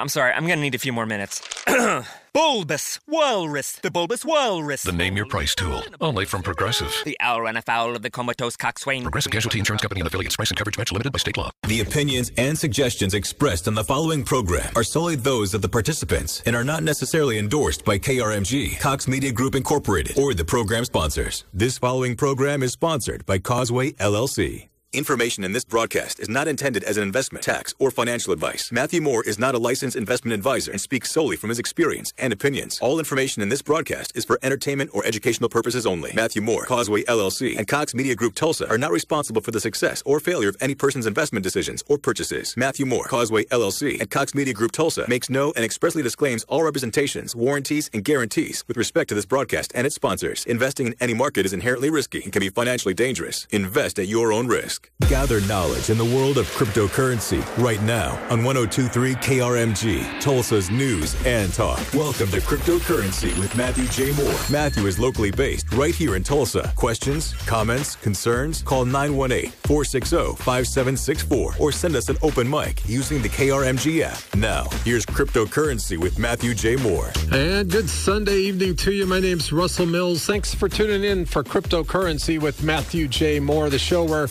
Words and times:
I'm 0.00 0.08
sorry, 0.08 0.32
I'm 0.32 0.46
gonna 0.46 0.62
need 0.62 0.74
a 0.74 0.78
few 0.78 0.94
more 0.94 1.04
minutes. 1.04 1.42
bulbous 2.32 2.98
Walrus, 3.06 3.72
the 3.72 3.90
Bulbous 3.90 4.24
Walrus. 4.24 4.82
The 4.82 4.92
name 4.92 5.14
your 5.14 5.26
price 5.26 5.54
tool, 5.54 5.82
only 6.00 6.24
from 6.24 6.42
Progressive. 6.42 6.90
The 7.04 7.18
owl 7.20 7.42
ran 7.42 7.58
afoul 7.58 7.94
of 7.94 8.00
the 8.00 8.08
comatose 8.08 8.56
coxswain. 8.56 9.02
Progressive 9.02 9.30
Casualty 9.30 9.58
Insurance 9.58 9.82
Company 9.82 10.00
and 10.00 10.08
affiliates. 10.08 10.36
Price 10.36 10.50
and 10.50 10.56
coverage 10.56 10.78
match 10.78 10.90
limited 10.90 11.12
by 11.12 11.18
state 11.18 11.36
law. 11.36 11.50
The 11.68 11.82
opinions 11.82 12.32
and 12.38 12.58
suggestions 12.58 13.12
expressed 13.12 13.68
on 13.68 13.74
the 13.74 13.84
following 13.84 14.24
program 14.24 14.72
are 14.74 14.84
solely 14.84 15.16
those 15.16 15.52
of 15.52 15.60
the 15.60 15.68
participants 15.68 16.42
and 16.46 16.56
are 16.56 16.64
not 16.64 16.82
necessarily 16.82 17.36
endorsed 17.38 17.84
by 17.84 17.98
KRMG, 17.98 18.80
Cox 18.80 19.06
Media 19.06 19.32
Group 19.32 19.54
Incorporated, 19.54 20.18
or 20.18 20.32
the 20.32 20.46
program 20.46 20.86
sponsors. 20.86 21.44
This 21.52 21.76
following 21.76 22.16
program 22.16 22.62
is 22.62 22.72
sponsored 22.72 23.26
by 23.26 23.38
Causeway 23.38 23.92
LLC. 23.92 24.69
Information 24.92 25.44
in 25.44 25.52
this 25.52 25.64
broadcast 25.64 26.18
is 26.18 26.28
not 26.28 26.48
intended 26.48 26.82
as 26.82 26.96
an 26.96 27.04
investment, 27.04 27.44
tax, 27.44 27.72
or 27.78 27.92
financial 27.92 28.32
advice. 28.32 28.72
Matthew 28.72 29.00
Moore 29.00 29.22
is 29.22 29.38
not 29.38 29.54
a 29.54 29.58
licensed 29.58 29.94
investment 29.94 30.34
advisor 30.34 30.72
and 30.72 30.80
speaks 30.80 31.12
solely 31.12 31.36
from 31.36 31.48
his 31.48 31.60
experience 31.60 32.12
and 32.18 32.32
opinions. 32.32 32.80
All 32.82 32.98
information 32.98 33.40
in 33.40 33.50
this 33.50 33.62
broadcast 33.62 34.10
is 34.16 34.24
for 34.24 34.40
entertainment 34.42 34.90
or 34.92 35.06
educational 35.06 35.48
purposes 35.48 35.86
only. 35.86 36.10
Matthew 36.12 36.42
Moore, 36.42 36.64
Causeway 36.64 37.04
LLC, 37.04 37.56
and 37.56 37.68
Cox 37.68 37.94
Media 37.94 38.16
Group 38.16 38.34
Tulsa 38.34 38.68
are 38.68 38.78
not 38.78 38.90
responsible 38.90 39.40
for 39.40 39.52
the 39.52 39.60
success 39.60 40.02
or 40.04 40.18
failure 40.18 40.48
of 40.48 40.56
any 40.60 40.74
person's 40.74 41.06
investment 41.06 41.44
decisions 41.44 41.84
or 41.86 41.96
purchases. 41.96 42.56
Matthew 42.56 42.84
Moore, 42.84 43.04
Causeway 43.04 43.44
LLC, 43.44 44.00
and 44.00 44.10
Cox 44.10 44.34
Media 44.34 44.54
Group 44.54 44.72
Tulsa 44.72 45.04
makes 45.06 45.30
no 45.30 45.52
and 45.52 45.64
expressly 45.64 46.02
disclaims 46.02 46.42
all 46.48 46.64
representations, 46.64 47.36
warranties, 47.36 47.90
and 47.92 48.02
guarantees 48.02 48.64
with 48.66 48.76
respect 48.76 49.10
to 49.10 49.14
this 49.14 49.24
broadcast 49.24 49.70
and 49.76 49.86
its 49.86 49.94
sponsors. 49.94 50.44
Investing 50.46 50.88
in 50.88 50.96
any 50.98 51.14
market 51.14 51.46
is 51.46 51.52
inherently 51.52 51.90
risky 51.90 52.24
and 52.24 52.32
can 52.32 52.40
be 52.40 52.48
financially 52.48 52.92
dangerous. 52.92 53.46
Invest 53.52 54.00
at 54.00 54.08
your 54.08 54.32
own 54.32 54.48
risk. 54.48 54.79
Gather 55.08 55.40
knowledge 55.42 55.90
in 55.90 55.98
the 55.98 56.04
world 56.04 56.38
of 56.38 56.46
cryptocurrency 56.50 57.42
right 57.58 57.82
now 57.82 58.12
on 58.30 58.44
1023 58.44 59.14
KRMG, 59.16 60.20
Tulsa's 60.20 60.70
news 60.70 61.16
and 61.26 61.52
talk. 61.52 61.80
Welcome 61.92 62.28
to 62.28 62.38
Cryptocurrency 62.38 63.36
with 63.40 63.54
Matthew 63.56 63.86
J. 63.88 64.12
Moore. 64.22 64.38
Matthew 64.52 64.86
is 64.86 65.00
locally 65.00 65.32
based 65.32 65.72
right 65.72 65.92
here 65.92 66.14
in 66.14 66.22
Tulsa. 66.22 66.72
Questions, 66.76 67.34
comments, 67.44 67.96
concerns? 67.96 68.62
Call 68.62 68.84
918 68.84 69.50
460 69.64 70.36
5764 70.44 71.54
or 71.58 71.72
send 71.72 71.96
us 71.96 72.08
an 72.08 72.16
open 72.22 72.48
mic 72.48 72.88
using 72.88 73.20
the 73.20 73.28
KRMG 73.28 74.02
app. 74.02 74.20
Now, 74.36 74.68
here's 74.84 75.04
Cryptocurrency 75.04 75.98
with 75.98 76.20
Matthew 76.20 76.54
J. 76.54 76.76
Moore. 76.76 77.10
And 77.32 77.68
good 77.68 77.90
Sunday 77.90 78.36
evening 78.36 78.76
to 78.76 78.92
you. 78.92 79.06
My 79.06 79.18
name's 79.18 79.52
Russell 79.52 79.86
Mills. 79.86 80.24
Thanks 80.24 80.54
for 80.54 80.68
tuning 80.68 81.02
in 81.02 81.26
for 81.26 81.42
Cryptocurrency 81.42 82.40
with 82.40 82.62
Matthew 82.62 83.08
J. 83.08 83.40
Moore, 83.40 83.70
the 83.70 83.78
show 83.78 84.04
where 84.04 84.28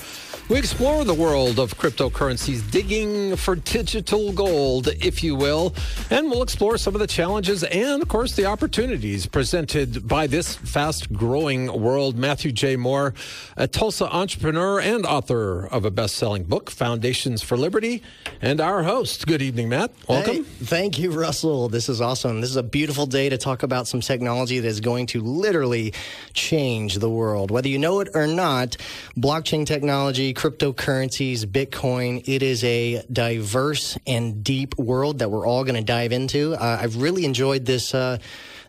we 0.50 0.58
explore 0.58 1.06
the 1.06 1.14
world 1.14 1.60
of 1.60 1.78
cryptocurrencies, 1.78 2.70
digging 2.72 3.36
for 3.36 3.56
digital 3.56 4.32
gold, 4.34 4.88
if 5.00 5.24
you 5.24 5.36
will, 5.36 5.76
and 6.10 6.28
we'll 6.32 6.42
explore 6.42 6.76
some 6.76 6.96
of 6.96 7.00
the 7.00 7.06
challenges 7.06 7.64
and, 7.66 8.02
of 8.02 8.08
course, 8.08 8.36
the 8.36 8.46
opportunities 8.46 9.28
presented 9.28 10.08
by 10.08 10.26
this 10.26 10.56
fast 10.56 11.14
growing 11.14 11.68
world. 11.80 12.18
Matthew 12.18 12.52
J. 12.52 12.78
Moore, 12.78 13.14
a 13.58 13.68
Tulsa 13.68 14.12
entrepreneur 14.12 14.80
and 14.80 15.06
author 15.06 15.68
of 15.68 15.86
a 15.86 15.92
best 15.92 16.16
selling 16.16 16.46
book, 16.46 16.72
Foundations 16.72 17.44
for 17.44 17.56
Liberty, 17.56 18.02
and 18.42 18.60
our 18.60 18.82
host. 18.82 19.28
Good 19.28 19.44
evening, 19.44 19.70
Matt. 19.70 19.92
Welcome. 20.08 20.38
Hey, 20.38 20.42
thank 20.42 20.98
you, 20.98 21.12
Russell. 21.12 21.70
This 21.70 21.90
is 21.90 22.02
awesome. 22.02 22.42
This 22.42 22.50
is 22.50 22.56
a 22.56 22.64
beautiful 22.64 23.06
day 23.06 23.30
to 23.30 23.38
talk 23.38 23.62
about 23.62 23.88
some 23.88 24.02
technology 24.02 24.60
that 24.60 24.68
is 24.68 24.80
going 24.80 25.06
to 25.08 25.22
literally 25.22 25.94
change 26.34 26.96
the 26.96 27.10
world. 27.10 27.52
Whether 27.52 27.70
you 27.70 27.78
know 27.78 28.00
it 28.00 28.10
or 28.16 28.26
not, 28.26 28.78
blockchain 29.16 29.68
technology, 29.68 30.34
cryptocurrencies, 30.40 31.46
Bitcoin. 31.46 32.24
It 32.26 32.42
is 32.42 32.64
a 32.64 33.04
diverse 33.12 33.98
and 34.08 34.42
deep 34.42 34.74
world 34.78 35.20
that 35.20 35.30
we're 35.30 35.46
all 35.46 35.66
going 35.66 35.76
to 35.76 35.84
dive 35.84 36.14
into. 36.14 36.54
Uh, 36.54 36.80
I've 36.82 36.96
really 36.96 37.26
enjoyed 37.26 37.66
this. 37.66 37.94
Uh, 37.94 38.20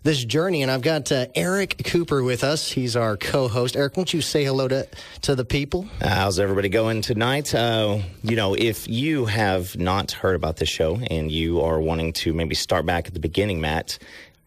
this 0.02 0.24
journey, 0.24 0.62
and 0.62 0.70
I've 0.70 0.80
got 0.80 1.12
uh, 1.12 1.26
Eric 1.34 1.82
Cooper 1.84 2.22
with 2.22 2.42
us. 2.42 2.70
He's 2.72 2.96
our 2.96 3.18
co-host. 3.18 3.76
Eric, 3.76 3.98
won't 3.98 4.14
you 4.14 4.22
say 4.22 4.42
hello 4.42 4.66
to 4.66 4.88
to 5.20 5.34
the 5.34 5.44
people? 5.44 5.86
Uh, 6.00 6.08
how's 6.08 6.38
everybody 6.40 6.70
going 6.70 7.02
tonight? 7.02 7.54
Uh, 7.54 7.98
you 8.22 8.34
know, 8.34 8.54
if 8.54 8.88
you 8.88 9.26
have 9.26 9.76
not 9.76 10.12
heard 10.12 10.36
about 10.36 10.56
this 10.56 10.70
show 10.70 10.96
and 11.10 11.30
you 11.30 11.60
are 11.60 11.78
wanting 11.78 12.14
to 12.14 12.32
maybe 12.32 12.54
start 12.54 12.86
back 12.86 13.08
at 13.08 13.12
the 13.12 13.20
beginning, 13.20 13.60
Matt, 13.60 13.98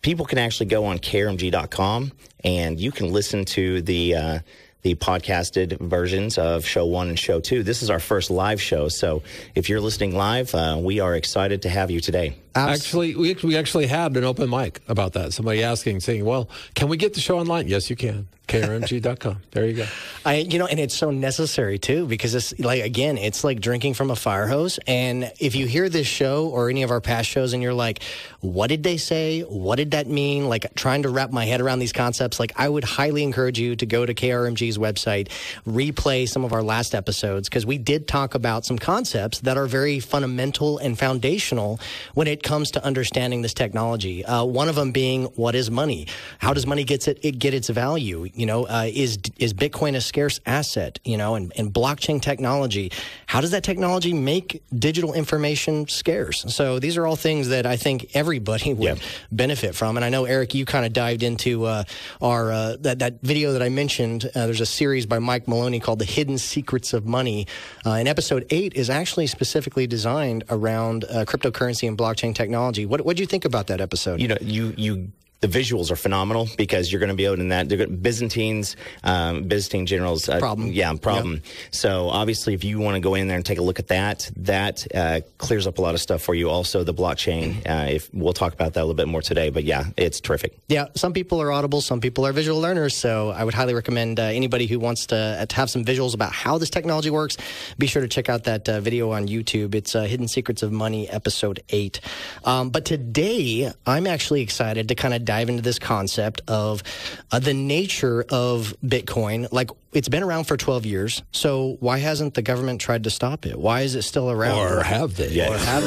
people 0.01 0.25
can 0.25 0.39
actually 0.39 0.65
go 0.65 0.85
on 0.85 0.97
krmg.com 0.97 2.11
and 2.43 2.79
you 2.79 2.91
can 2.91 3.13
listen 3.13 3.45
to 3.45 3.83
the 3.83 4.15
uh, 4.15 4.39
the 4.83 4.95
podcasted 4.95 5.79
versions 5.79 6.37
of 6.37 6.65
show 6.65 6.85
one 6.85 7.09
and 7.09 7.17
show 7.17 7.39
two. 7.39 7.63
This 7.63 7.81
is 7.81 7.89
our 7.89 7.99
first 7.99 8.29
live 8.29 8.61
show. 8.61 8.89
So 8.89 9.23
if 9.55 9.69
you're 9.69 9.81
listening 9.81 10.15
live, 10.15 10.53
uh, 10.53 10.77
we 10.79 10.99
are 10.99 11.15
excited 11.15 11.61
to 11.63 11.69
have 11.69 11.89
you 11.89 12.01
today. 12.01 12.35
Actually, 12.53 13.15
we, 13.15 13.33
we 13.43 13.57
actually 13.57 13.87
had 13.87 14.15
an 14.15 14.23
open 14.23 14.49
mic 14.49 14.81
about 14.87 15.13
that. 15.13 15.33
Somebody 15.33 15.63
asking, 15.63 16.01
saying, 16.01 16.23
well, 16.25 16.49
can 16.75 16.87
we 16.89 16.97
get 16.97 17.13
the 17.13 17.21
show 17.21 17.39
online? 17.39 17.67
Yes, 17.67 17.89
you 17.89 17.95
can. 17.95 18.27
KRMG.com. 18.47 19.41
There 19.51 19.65
you 19.65 19.73
go. 19.73 19.85
I, 20.25 20.35
you 20.35 20.59
know, 20.59 20.65
and 20.65 20.79
it's 20.79 20.95
so 20.95 21.11
necessary 21.11 21.79
too, 21.79 22.05
because 22.05 22.35
it's 22.35 22.57
like, 22.59 22.83
again, 22.83 23.17
it's 23.17 23.43
like 23.43 23.61
drinking 23.61 23.93
from 23.93 24.11
a 24.11 24.15
fire 24.15 24.47
hose. 24.47 24.79
And 24.85 25.31
if 25.39 25.55
you 25.55 25.65
hear 25.65 25.89
this 25.89 26.07
show 26.07 26.47
or 26.47 26.69
any 26.69 26.83
of 26.83 26.91
our 26.91 27.01
past 27.01 27.29
shows 27.29 27.53
and 27.53 27.63
you're 27.63 27.73
like, 27.73 28.03
what 28.41 28.67
did 28.67 28.83
they 28.83 28.97
say? 28.97 29.41
What 29.41 29.77
did 29.77 29.91
that 29.91 30.07
mean? 30.07 30.49
Like 30.49 30.75
trying 30.75 31.03
to 31.03 31.09
wrap 31.09 31.31
my 31.31 31.45
head 31.45 31.61
around 31.61 31.79
these 31.79 31.93
concepts, 31.93 32.39
like 32.39 32.51
I 32.57 32.67
would 32.67 32.83
highly 32.83 33.23
encourage 33.23 33.59
you 33.59 33.75
to 33.77 33.85
go 33.85 34.05
to 34.05 34.13
KRMG's 34.13 34.77
website, 34.77 35.29
replay 35.65 36.27
some 36.27 36.43
of 36.43 36.51
our 36.51 36.63
last 36.63 36.93
episodes, 36.93 37.47
because 37.47 37.65
we 37.65 37.77
did 37.77 38.07
talk 38.07 38.35
about 38.35 38.65
some 38.65 38.77
concepts 38.77 39.39
that 39.41 39.57
are 39.57 39.67
very 39.67 39.99
fundamental 39.99 40.77
and 40.77 40.99
foundational 40.99 41.79
when 42.13 42.27
it 42.27 42.43
comes 42.43 42.71
to 42.71 42.83
understanding 42.83 43.41
this 43.41 43.53
technology. 43.53 44.25
Uh, 44.25 44.43
one 44.43 44.67
of 44.67 44.75
them 44.75 44.91
being, 44.91 45.25
what 45.35 45.55
is 45.55 45.71
money? 45.71 46.07
How 46.39 46.53
does 46.53 46.67
money 46.67 46.83
get 46.83 47.07
it, 47.07 47.19
it 47.21 47.39
get 47.39 47.53
its 47.53 47.69
value? 47.69 48.29
You 48.33 48.45
know, 48.45 48.65
uh, 48.65 48.89
is 48.91 49.19
is 49.37 49.53
Bitcoin 49.53 49.95
a 49.95 50.01
scarce 50.01 50.39
asset? 50.45 50.99
You 51.03 51.17
know, 51.17 51.35
and, 51.35 51.51
and 51.55 51.73
blockchain 51.73 52.21
technology. 52.21 52.91
How 53.27 53.41
does 53.41 53.51
that 53.51 53.63
technology 53.63 54.13
make 54.13 54.63
digital 54.77 55.13
information 55.13 55.87
scarce? 55.87 56.45
So 56.47 56.79
these 56.79 56.97
are 56.97 57.05
all 57.05 57.15
things 57.15 57.49
that 57.49 57.65
I 57.65 57.77
think 57.77 58.11
everybody 58.15 58.73
would 58.73 58.99
benefit 59.31 59.75
from. 59.75 59.97
And 59.97 60.05
I 60.05 60.09
know 60.09 60.25
Eric, 60.25 60.53
you 60.53 60.65
kind 60.65 60.85
of 60.85 60.93
dived 60.93 61.23
into 61.23 61.65
uh, 61.65 61.83
our 62.21 62.51
uh, 62.51 62.75
that 62.81 62.99
that 62.99 63.21
video 63.21 63.53
that 63.53 63.61
I 63.61 63.69
mentioned. 63.69 64.25
Uh, 64.25 64.45
there's 64.45 64.61
a 64.61 64.65
series 64.65 65.05
by 65.05 65.19
Mike 65.19 65.47
Maloney 65.47 65.79
called 65.79 65.99
"The 65.99 66.05
Hidden 66.05 66.37
Secrets 66.37 66.93
of 66.93 67.05
Money," 67.05 67.47
uh, 67.85 67.91
and 67.93 68.07
episode 68.07 68.45
eight 68.49 68.73
is 68.73 68.89
actually 68.89 69.27
specifically 69.27 69.87
designed 69.87 70.43
around 70.49 71.05
uh, 71.05 71.25
cryptocurrency 71.25 71.87
and 71.87 71.97
blockchain 71.97 72.33
technology. 72.33 72.85
What 72.85 73.05
what 73.05 73.17
do 73.17 73.23
you 73.23 73.27
think 73.27 73.45
about 73.45 73.67
that 73.67 73.81
episode? 73.81 74.21
You 74.21 74.27
know, 74.29 74.37
you 74.41 74.73
you 74.77 75.11
the 75.43 75.49
visuals 75.49 75.91
are 75.91 75.97
phenomenal 75.97 76.47
because 76.55 76.89
you're 76.89 76.99
going 76.99 77.09
to 77.09 77.15
be 77.15 77.25
able 77.25 77.35
to 77.35 77.43
that 77.49 77.67
they're 77.67 77.77
going, 77.77 77.97
Byzantines, 77.97 78.77
um, 79.03 79.43
Byzantine 79.43 79.85
generals 79.85 80.29
uh, 80.29 80.39
problem. 80.39 80.71
Yeah, 80.71 80.93
problem. 80.95 81.33
Yep. 81.33 81.43
So 81.71 82.07
obviously, 82.07 82.53
if 82.53 82.63
you 82.63 82.79
want 82.79 82.95
to 82.95 83.01
go 83.01 83.15
in 83.15 83.27
there 83.27 83.35
and 83.35 83.45
take 83.45 83.57
a 83.57 83.61
look 83.61 83.77
at 83.77 83.89
that, 83.89 84.31
that 84.37 84.87
uh, 84.95 85.19
clears 85.37 85.67
up 85.67 85.79
a 85.79 85.81
lot 85.81 85.95
of 85.95 86.01
stuff 86.01 86.21
for 86.21 86.33
you. 86.33 86.49
Also, 86.49 86.85
the 86.85 86.93
blockchain. 86.93 87.57
Uh, 87.69 87.91
if 87.91 88.09
we'll 88.13 88.31
talk 88.31 88.53
about 88.53 88.73
that 88.73 88.79
a 88.79 88.85
little 88.85 88.95
bit 88.95 89.09
more 89.09 89.21
today, 89.21 89.49
but 89.49 89.65
yeah, 89.65 89.85
it's 89.97 90.21
terrific. 90.21 90.57
Yeah, 90.69 90.87
some 90.95 91.11
people 91.11 91.41
are 91.41 91.51
audible, 91.51 91.81
some 91.81 91.99
people 91.99 92.25
are 92.25 92.31
visual 92.31 92.61
learners. 92.61 92.95
So 92.95 93.31
I 93.31 93.43
would 93.43 93.53
highly 93.53 93.73
recommend 93.73 94.21
uh, 94.21 94.23
anybody 94.23 94.65
who 94.65 94.79
wants 94.79 95.07
to, 95.07 95.17
uh, 95.17 95.45
to, 95.45 95.55
have 95.57 95.69
some 95.69 95.83
visuals 95.83 96.13
about 96.13 96.31
how 96.31 96.57
this 96.57 96.69
technology 96.69 97.09
works. 97.09 97.37
Be 97.77 97.87
sure 97.87 98.01
to 98.01 98.07
check 98.07 98.29
out 98.29 98.45
that 98.45 98.67
uh, 98.69 98.79
video 98.79 99.11
on 99.11 99.27
YouTube. 99.27 99.75
It's 99.75 99.91
Hidden 99.91 100.29
Secrets 100.29 100.63
of 100.63 100.71
Money, 100.71 101.09
Episode 101.09 101.61
Eight. 101.69 101.99
Um, 102.45 102.69
but 102.69 102.85
today, 102.85 103.71
I'm 103.85 104.07
actually 104.07 104.41
excited 104.41 104.87
to 104.87 104.95
kind 104.95 105.13
of 105.13 105.25
dive 105.33 105.49
into 105.49 105.63
this 105.63 105.79
concept 105.79 106.41
of 106.47 106.83
uh, 107.31 107.39
the 107.39 107.55
nature 107.55 108.23
of 108.29 108.75
Bitcoin. 108.85 109.51
Like 109.51 109.71
it's 109.93 110.09
been 110.09 110.23
around 110.23 110.45
for 110.45 110.57
12 110.57 110.85
years. 110.85 111.23
So 111.31 111.77
why 111.79 111.99
hasn't 111.99 112.33
the 112.33 112.41
government 112.41 112.81
tried 112.81 113.03
to 113.05 113.09
stop 113.09 113.45
it? 113.45 113.57
Why 113.57 113.81
is 113.81 113.95
it 113.95 114.03
still 114.03 114.29
around? 114.29 114.57
Or 114.57 114.83
have 114.83 115.15
they? 115.15 115.47
Or 115.47 115.57
have 115.57 115.83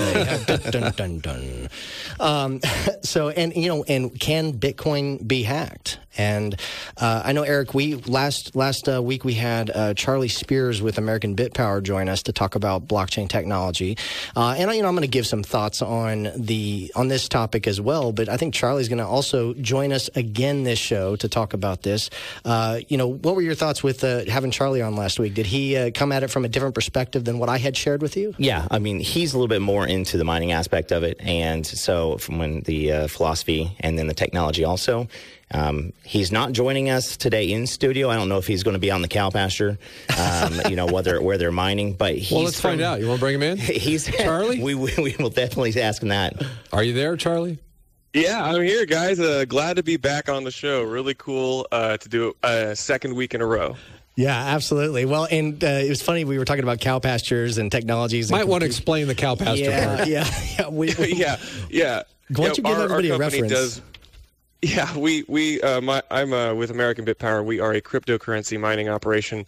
they? 0.46 0.70
dun, 0.70 0.92
dun, 0.92 1.18
dun. 1.20 1.68
Um, 2.20 2.60
so, 3.02 3.28
and, 3.30 3.54
you 3.54 3.68
know, 3.68 3.84
and 3.84 4.18
can 4.18 4.52
Bitcoin 4.52 5.26
be 5.26 5.42
hacked? 5.42 5.98
And 6.18 6.58
uh, 6.96 7.22
I 7.24 7.32
know 7.32 7.42
Eric. 7.42 7.74
We 7.74 7.94
last 7.94 8.56
last 8.56 8.88
uh, 8.88 9.02
week 9.02 9.24
we 9.24 9.34
had 9.34 9.70
uh, 9.70 9.94
Charlie 9.94 10.28
Spears 10.28 10.80
with 10.80 10.98
American 10.98 11.36
BitPower 11.36 11.82
join 11.82 12.08
us 12.08 12.22
to 12.24 12.32
talk 12.32 12.54
about 12.54 12.88
blockchain 12.88 13.28
technology. 13.28 13.98
Uh, 14.34 14.54
and 14.56 14.70
you 14.72 14.82
know 14.82 14.88
I'm 14.88 14.94
going 14.94 15.02
to 15.02 15.08
give 15.08 15.26
some 15.26 15.42
thoughts 15.42 15.82
on 15.82 16.30
the 16.36 16.90
on 16.96 17.08
this 17.08 17.28
topic 17.28 17.66
as 17.66 17.80
well. 17.80 18.12
But 18.12 18.28
I 18.28 18.36
think 18.36 18.54
Charlie's 18.54 18.88
going 18.88 18.98
to 18.98 19.06
also 19.06 19.54
join 19.54 19.92
us 19.92 20.08
again 20.14 20.64
this 20.64 20.78
show 20.78 21.16
to 21.16 21.28
talk 21.28 21.52
about 21.52 21.82
this. 21.82 22.10
Uh, 22.44 22.80
you 22.88 22.96
know, 22.96 23.08
what 23.08 23.34
were 23.34 23.42
your 23.42 23.54
thoughts 23.54 23.82
with 23.82 23.95
with 24.02 24.28
uh, 24.28 24.30
having 24.30 24.50
Charlie 24.50 24.82
on 24.82 24.96
last 24.96 25.18
week? 25.18 25.34
Did 25.34 25.46
he 25.46 25.76
uh, 25.76 25.90
come 25.92 26.12
at 26.12 26.22
it 26.22 26.28
from 26.28 26.44
a 26.44 26.48
different 26.48 26.74
perspective 26.74 27.24
than 27.24 27.38
what 27.38 27.48
I 27.48 27.58
had 27.58 27.76
shared 27.76 28.02
with 28.02 28.16
you? 28.16 28.34
Yeah, 28.38 28.66
I 28.70 28.78
mean, 28.78 29.00
he's 29.00 29.34
a 29.34 29.38
little 29.38 29.48
bit 29.48 29.62
more 29.62 29.86
into 29.86 30.18
the 30.18 30.24
mining 30.24 30.52
aspect 30.52 30.92
of 30.92 31.02
it, 31.02 31.18
and 31.20 31.66
so 31.66 32.18
from 32.18 32.38
when 32.38 32.60
the 32.60 32.92
uh, 32.92 33.08
philosophy 33.08 33.76
and 33.80 33.98
then 33.98 34.06
the 34.06 34.14
technology 34.14 34.64
also. 34.64 35.08
Um, 35.52 35.92
he's 36.02 36.32
not 36.32 36.50
joining 36.50 36.90
us 36.90 37.16
today 37.16 37.52
in 37.52 37.68
studio. 37.68 38.10
I 38.10 38.16
don't 38.16 38.28
know 38.28 38.38
if 38.38 38.48
he's 38.48 38.64
going 38.64 38.74
to 38.74 38.80
be 38.80 38.90
on 38.90 39.00
the 39.00 39.06
cow 39.06 39.30
pasture, 39.30 39.78
um, 40.18 40.52
you 40.68 40.74
know, 40.74 40.86
whether 40.86 41.22
where 41.22 41.38
they're 41.38 41.52
mining. 41.52 41.92
But 41.92 42.16
he's 42.16 42.32
Well, 42.32 42.42
let's 42.42 42.60
find 42.60 42.80
out. 42.80 42.98
You 42.98 43.06
want 43.06 43.20
to 43.20 43.24
bring 43.24 43.36
him 43.36 43.44
in? 43.44 43.56
He's 43.58 44.06
Charlie? 44.06 44.60
We, 44.66 44.74
we 44.74 44.92
we 44.98 45.14
will 45.20 45.30
definitely 45.30 45.80
ask 45.80 46.02
him 46.02 46.08
that. 46.08 46.42
Are 46.72 46.82
you 46.82 46.94
there, 46.94 47.16
Charlie? 47.16 47.60
Yeah, 48.16 48.42
I'm 48.42 48.62
here, 48.62 48.86
guys. 48.86 49.20
Uh, 49.20 49.44
glad 49.46 49.76
to 49.76 49.82
be 49.82 49.98
back 49.98 50.30
on 50.30 50.42
the 50.44 50.50
show. 50.50 50.82
Really 50.84 51.12
cool 51.12 51.66
uh, 51.70 51.98
to 51.98 52.08
do 52.08 52.34
a 52.42 52.74
second 52.74 53.14
week 53.14 53.34
in 53.34 53.42
a 53.42 53.46
row. 53.46 53.76
Yeah, 54.14 54.34
absolutely. 54.34 55.04
Well, 55.04 55.28
and 55.30 55.62
uh, 55.62 55.66
it 55.66 55.90
was 55.90 56.00
funny. 56.00 56.24
We 56.24 56.38
were 56.38 56.46
talking 56.46 56.62
about 56.62 56.80
cow 56.80 56.98
pastures 56.98 57.58
and 57.58 57.70
technologies. 57.70 58.30
And 58.30 58.38
Might 58.38 58.48
want 58.48 58.62
to 58.62 58.66
explain 58.66 59.06
the 59.06 59.14
cow 59.14 59.34
pasture 59.34 59.64
Yeah, 59.64 59.96
part. 59.96 60.08
yeah, 60.08 60.26
yeah. 60.58 60.68
We, 60.68 60.94
we- 60.98 61.12
yeah, 61.14 61.36
yeah. 61.68 62.04
Why 62.34 62.46
don't 62.46 62.56
you 62.56 62.64
Yeah, 62.64 62.70
give 62.70 62.78
everybody 62.84 63.10
a 63.10 63.18
reference? 63.18 63.52
Does, 63.52 63.82
yeah, 64.62 64.96
we 64.96 65.26
we 65.28 65.60
uh, 65.60 65.82
my, 65.82 66.02
I'm 66.10 66.32
uh, 66.32 66.54
with 66.54 66.70
American 66.70 67.04
Bit 67.04 67.18
Power. 67.18 67.42
We 67.42 67.60
are 67.60 67.72
a 67.72 67.82
cryptocurrency 67.82 68.58
mining 68.58 68.88
operation, 68.88 69.44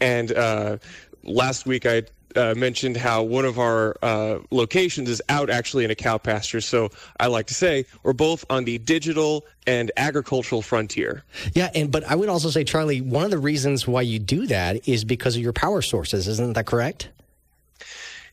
and 0.00 0.30
uh, 0.30 0.78
last 1.24 1.66
week 1.66 1.84
I 1.84 2.04
uh, 2.36 2.54
mentioned 2.56 2.96
how 2.96 3.22
one 3.22 3.44
of 3.44 3.58
our 3.58 3.96
uh, 4.02 4.38
locations 4.50 5.08
is 5.08 5.22
out 5.28 5.50
actually 5.50 5.84
in 5.84 5.90
a 5.90 5.94
cow 5.94 6.18
pasture. 6.18 6.60
So 6.60 6.90
I 7.18 7.26
like 7.26 7.46
to 7.46 7.54
say 7.54 7.86
we're 8.02 8.12
both 8.12 8.44
on 8.50 8.64
the 8.64 8.78
digital 8.78 9.44
and 9.66 9.90
agricultural 9.96 10.62
frontier. 10.62 11.24
yeah, 11.54 11.70
and 11.74 11.90
but 11.90 12.04
I 12.04 12.14
would 12.14 12.28
also 12.28 12.50
say, 12.50 12.64
Charlie, 12.64 13.00
one 13.00 13.24
of 13.24 13.30
the 13.30 13.38
reasons 13.38 13.86
why 13.86 14.02
you 14.02 14.18
do 14.18 14.46
that 14.46 14.86
is 14.88 15.04
because 15.04 15.36
of 15.36 15.42
your 15.42 15.52
power 15.52 15.82
sources. 15.82 16.28
Isn't 16.28 16.54
that 16.54 16.66
correct? 16.66 17.08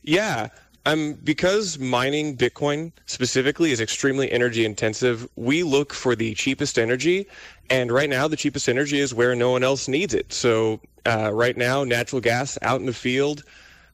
Yeah. 0.02 0.48
Um, 0.86 1.14
because 1.24 1.78
mining 1.78 2.36
Bitcoin 2.36 2.92
specifically 3.06 3.72
is 3.72 3.80
extremely 3.80 4.30
energy 4.30 4.66
intensive, 4.66 5.26
we 5.34 5.62
look 5.62 5.94
for 5.94 6.14
the 6.14 6.34
cheapest 6.34 6.78
energy. 6.78 7.26
And 7.70 7.90
right 7.90 8.10
now, 8.10 8.28
the 8.28 8.36
cheapest 8.36 8.68
energy 8.68 9.00
is 9.00 9.14
where 9.14 9.34
no 9.34 9.50
one 9.50 9.64
else 9.64 9.88
needs 9.88 10.12
it. 10.12 10.30
So, 10.32 10.80
uh, 11.06 11.30
right 11.32 11.56
now, 11.56 11.84
natural 11.84 12.20
gas 12.20 12.58
out 12.60 12.80
in 12.80 12.86
the 12.86 12.92
field 12.92 13.44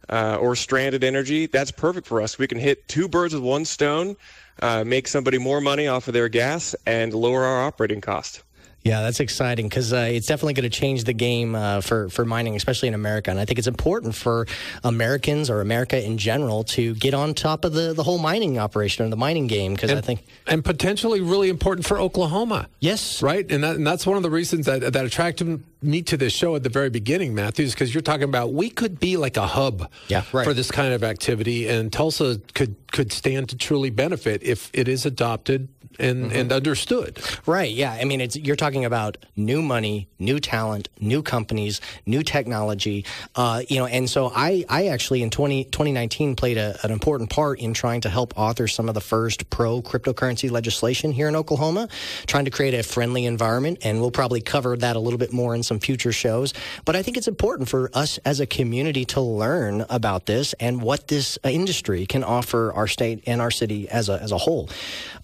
uh, 0.08 0.38
or 0.40 0.56
stranded 0.56 1.04
energy, 1.04 1.46
that's 1.46 1.70
perfect 1.70 2.06
for 2.06 2.20
us. 2.22 2.38
We 2.38 2.46
can 2.46 2.58
hit 2.58 2.88
two 2.88 3.08
birds 3.08 3.34
with 3.34 3.42
one 3.42 3.64
stone, 3.64 4.16
uh, 4.62 4.84
make 4.84 5.08
somebody 5.08 5.38
more 5.38 5.60
money 5.60 5.86
off 5.86 6.08
of 6.08 6.14
their 6.14 6.28
gas, 6.28 6.74
and 6.86 7.12
lower 7.12 7.44
our 7.44 7.62
operating 7.66 8.00
cost. 8.00 8.42
Yeah, 8.82 9.02
that's 9.02 9.20
exciting 9.20 9.68
because 9.68 9.92
uh, 9.92 10.08
it's 10.10 10.26
definitely 10.26 10.54
going 10.54 10.70
to 10.70 10.76
change 10.76 11.04
the 11.04 11.12
game 11.12 11.54
uh, 11.54 11.80
for 11.82 12.08
for 12.08 12.24
mining, 12.24 12.56
especially 12.56 12.88
in 12.88 12.94
America. 12.94 13.30
And 13.30 13.38
I 13.38 13.44
think 13.44 13.58
it's 13.58 13.68
important 13.68 14.14
for 14.14 14.46
Americans 14.84 15.50
or 15.50 15.60
America 15.60 16.02
in 16.02 16.16
general 16.16 16.64
to 16.64 16.94
get 16.94 17.12
on 17.12 17.34
top 17.34 17.64
of 17.64 17.74
the, 17.74 17.92
the 17.92 18.02
whole 18.02 18.18
mining 18.18 18.58
operation 18.58 19.04
and 19.04 19.12
the 19.12 19.16
mining 19.18 19.46
game 19.46 19.74
because 19.74 19.92
I 19.92 20.00
think 20.00 20.24
and 20.46 20.64
potentially 20.64 21.20
really 21.20 21.50
important 21.50 21.86
for 21.86 21.98
Oklahoma. 21.98 22.68
yes, 22.80 23.22
Right, 23.22 23.50
and 23.50 23.62
that, 23.64 23.76
and 23.76 23.86
that's 23.86 24.06
one 24.06 24.16
of 24.16 24.22
the 24.22 24.30
reasons 24.30 24.66
that 24.66 24.92
that 24.92 25.04
attracted 25.04 25.62
me 25.82 26.02
to 26.02 26.16
this 26.16 26.32
show 26.32 26.56
at 26.56 26.62
the 26.62 26.68
very 26.68 26.90
beginning, 26.90 27.34
Matthews, 27.34 27.72
because 27.74 27.94
you're 27.94 28.02
talking 28.02 28.24
about 28.24 28.52
we 28.52 28.70
could 28.70 28.98
be 29.00 29.16
like 29.16 29.36
a 29.36 29.46
hub 29.46 29.90
Yeah, 30.08 30.24
right. 30.32 30.44
for 30.44 30.54
this 30.54 30.70
kind 30.70 30.94
of 30.94 31.04
activity, 31.04 31.68
and 31.68 31.92
Tulsa 31.92 32.40
could 32.54 32.76
could 32.92 33.12
stand 33.12 33.50
to 33.50 33.56
truly 33.56 33.90
benefit 33.90 34.42
if 34.42 34.70
it 34.72 34.88
is 34.88 35.04
adopted 35.06 35.68
and 35.98 36.20
Mm-hmm. 36.20 36.36
and 36.36 36.52
understood. 36.52 37.18
Right. 37.46 37.70
Yeah. 37.70 37.92
I 37.92 38.04
mean, 38.04 38.20
it's 38.20 38.36
you're 38.36 38.56
talking 38.56 38.84
about 38.84 39.16
new 39.36 39.62
money, 39.62 40.08
new 40.18 40.38
talent, 40.40 40.88
new 41.00 41.22
companies, 41.22 41.80
new 42.06 42.22
technology. 42.22 43.04
Uh, 43.34 43.62
you 43.68 43.78
know, 43.78 43.86
and 43.86 44.08
so 44.08 44.30
I, 44.34 44.64
I 44.68 44.88
actually 44.88 45.22
in 45.22 45.30
20, 45.30 45.64
2019 45.64 46.36
played 46.36 46.58
a, 46.58 46.78
an 46.82 46.90
important 46.90 47.30
part 47.30 47.60
in 47.60 47.74
trying 47.74 48.00
to 48.02 48.08
help 48.10 48.32
author 48.36 48.66
some 48.68 48.88
of 48.88 48.94
the 48.94 49.00
first 49.00 49.50
pro 49.50 49.82
cryptocurrency 49.82 50.50
legislation 50.50 51.12
here 51.12 51.28
in 51.28 51.36
Oklahoma, 51.36 51.88
trying 52.26 52.44
to 52.44 52.50
create 52.50 52.74
a 52.74 52.82
friendly 52.82 53.24
environment. 53.24 53.78
And 53.82 54.00
we'll 54.00 54.10
probably 54.10 54.40
cover 54.40 54.76
that 54.76 54.96
a 54.96 55.00
little 55.00 55.18
bit 55.18 55.32
more 55.32 55.54
in 55.54 55.62
some 55.62 55.80
future 55.80 56.12
shows. 56.12 56.52
But 56.84 56.96
I 56.96 57.02
think 57.02 57.16
it's 57.16 57.28
important 57.28 57.68
for 57.68 57.90
us 57.94 58.18
as 58.24 58.40
a 58.40 58.46
community 58.46 59.04
to 59.06 59.20
learn 59.20 59.84
about 59.90 60.26
this 60.26 60.52
and 60.54 60.82
what 60.82 61.08
this 61.08 61.38
uh, 61.44 61.48
industry 61.48 62.06
can 62.06 62.24
offer 62.24 62.72
our 62.72 62.86
state 62.86 63.22
and 63.26 63.40
our 63.40 63.50
city 63.50 63.88
as 63.88 64.08
a 64.08 64.20
as 64.20 64.32
a 64.32 64.38
whole. 64.38 64.68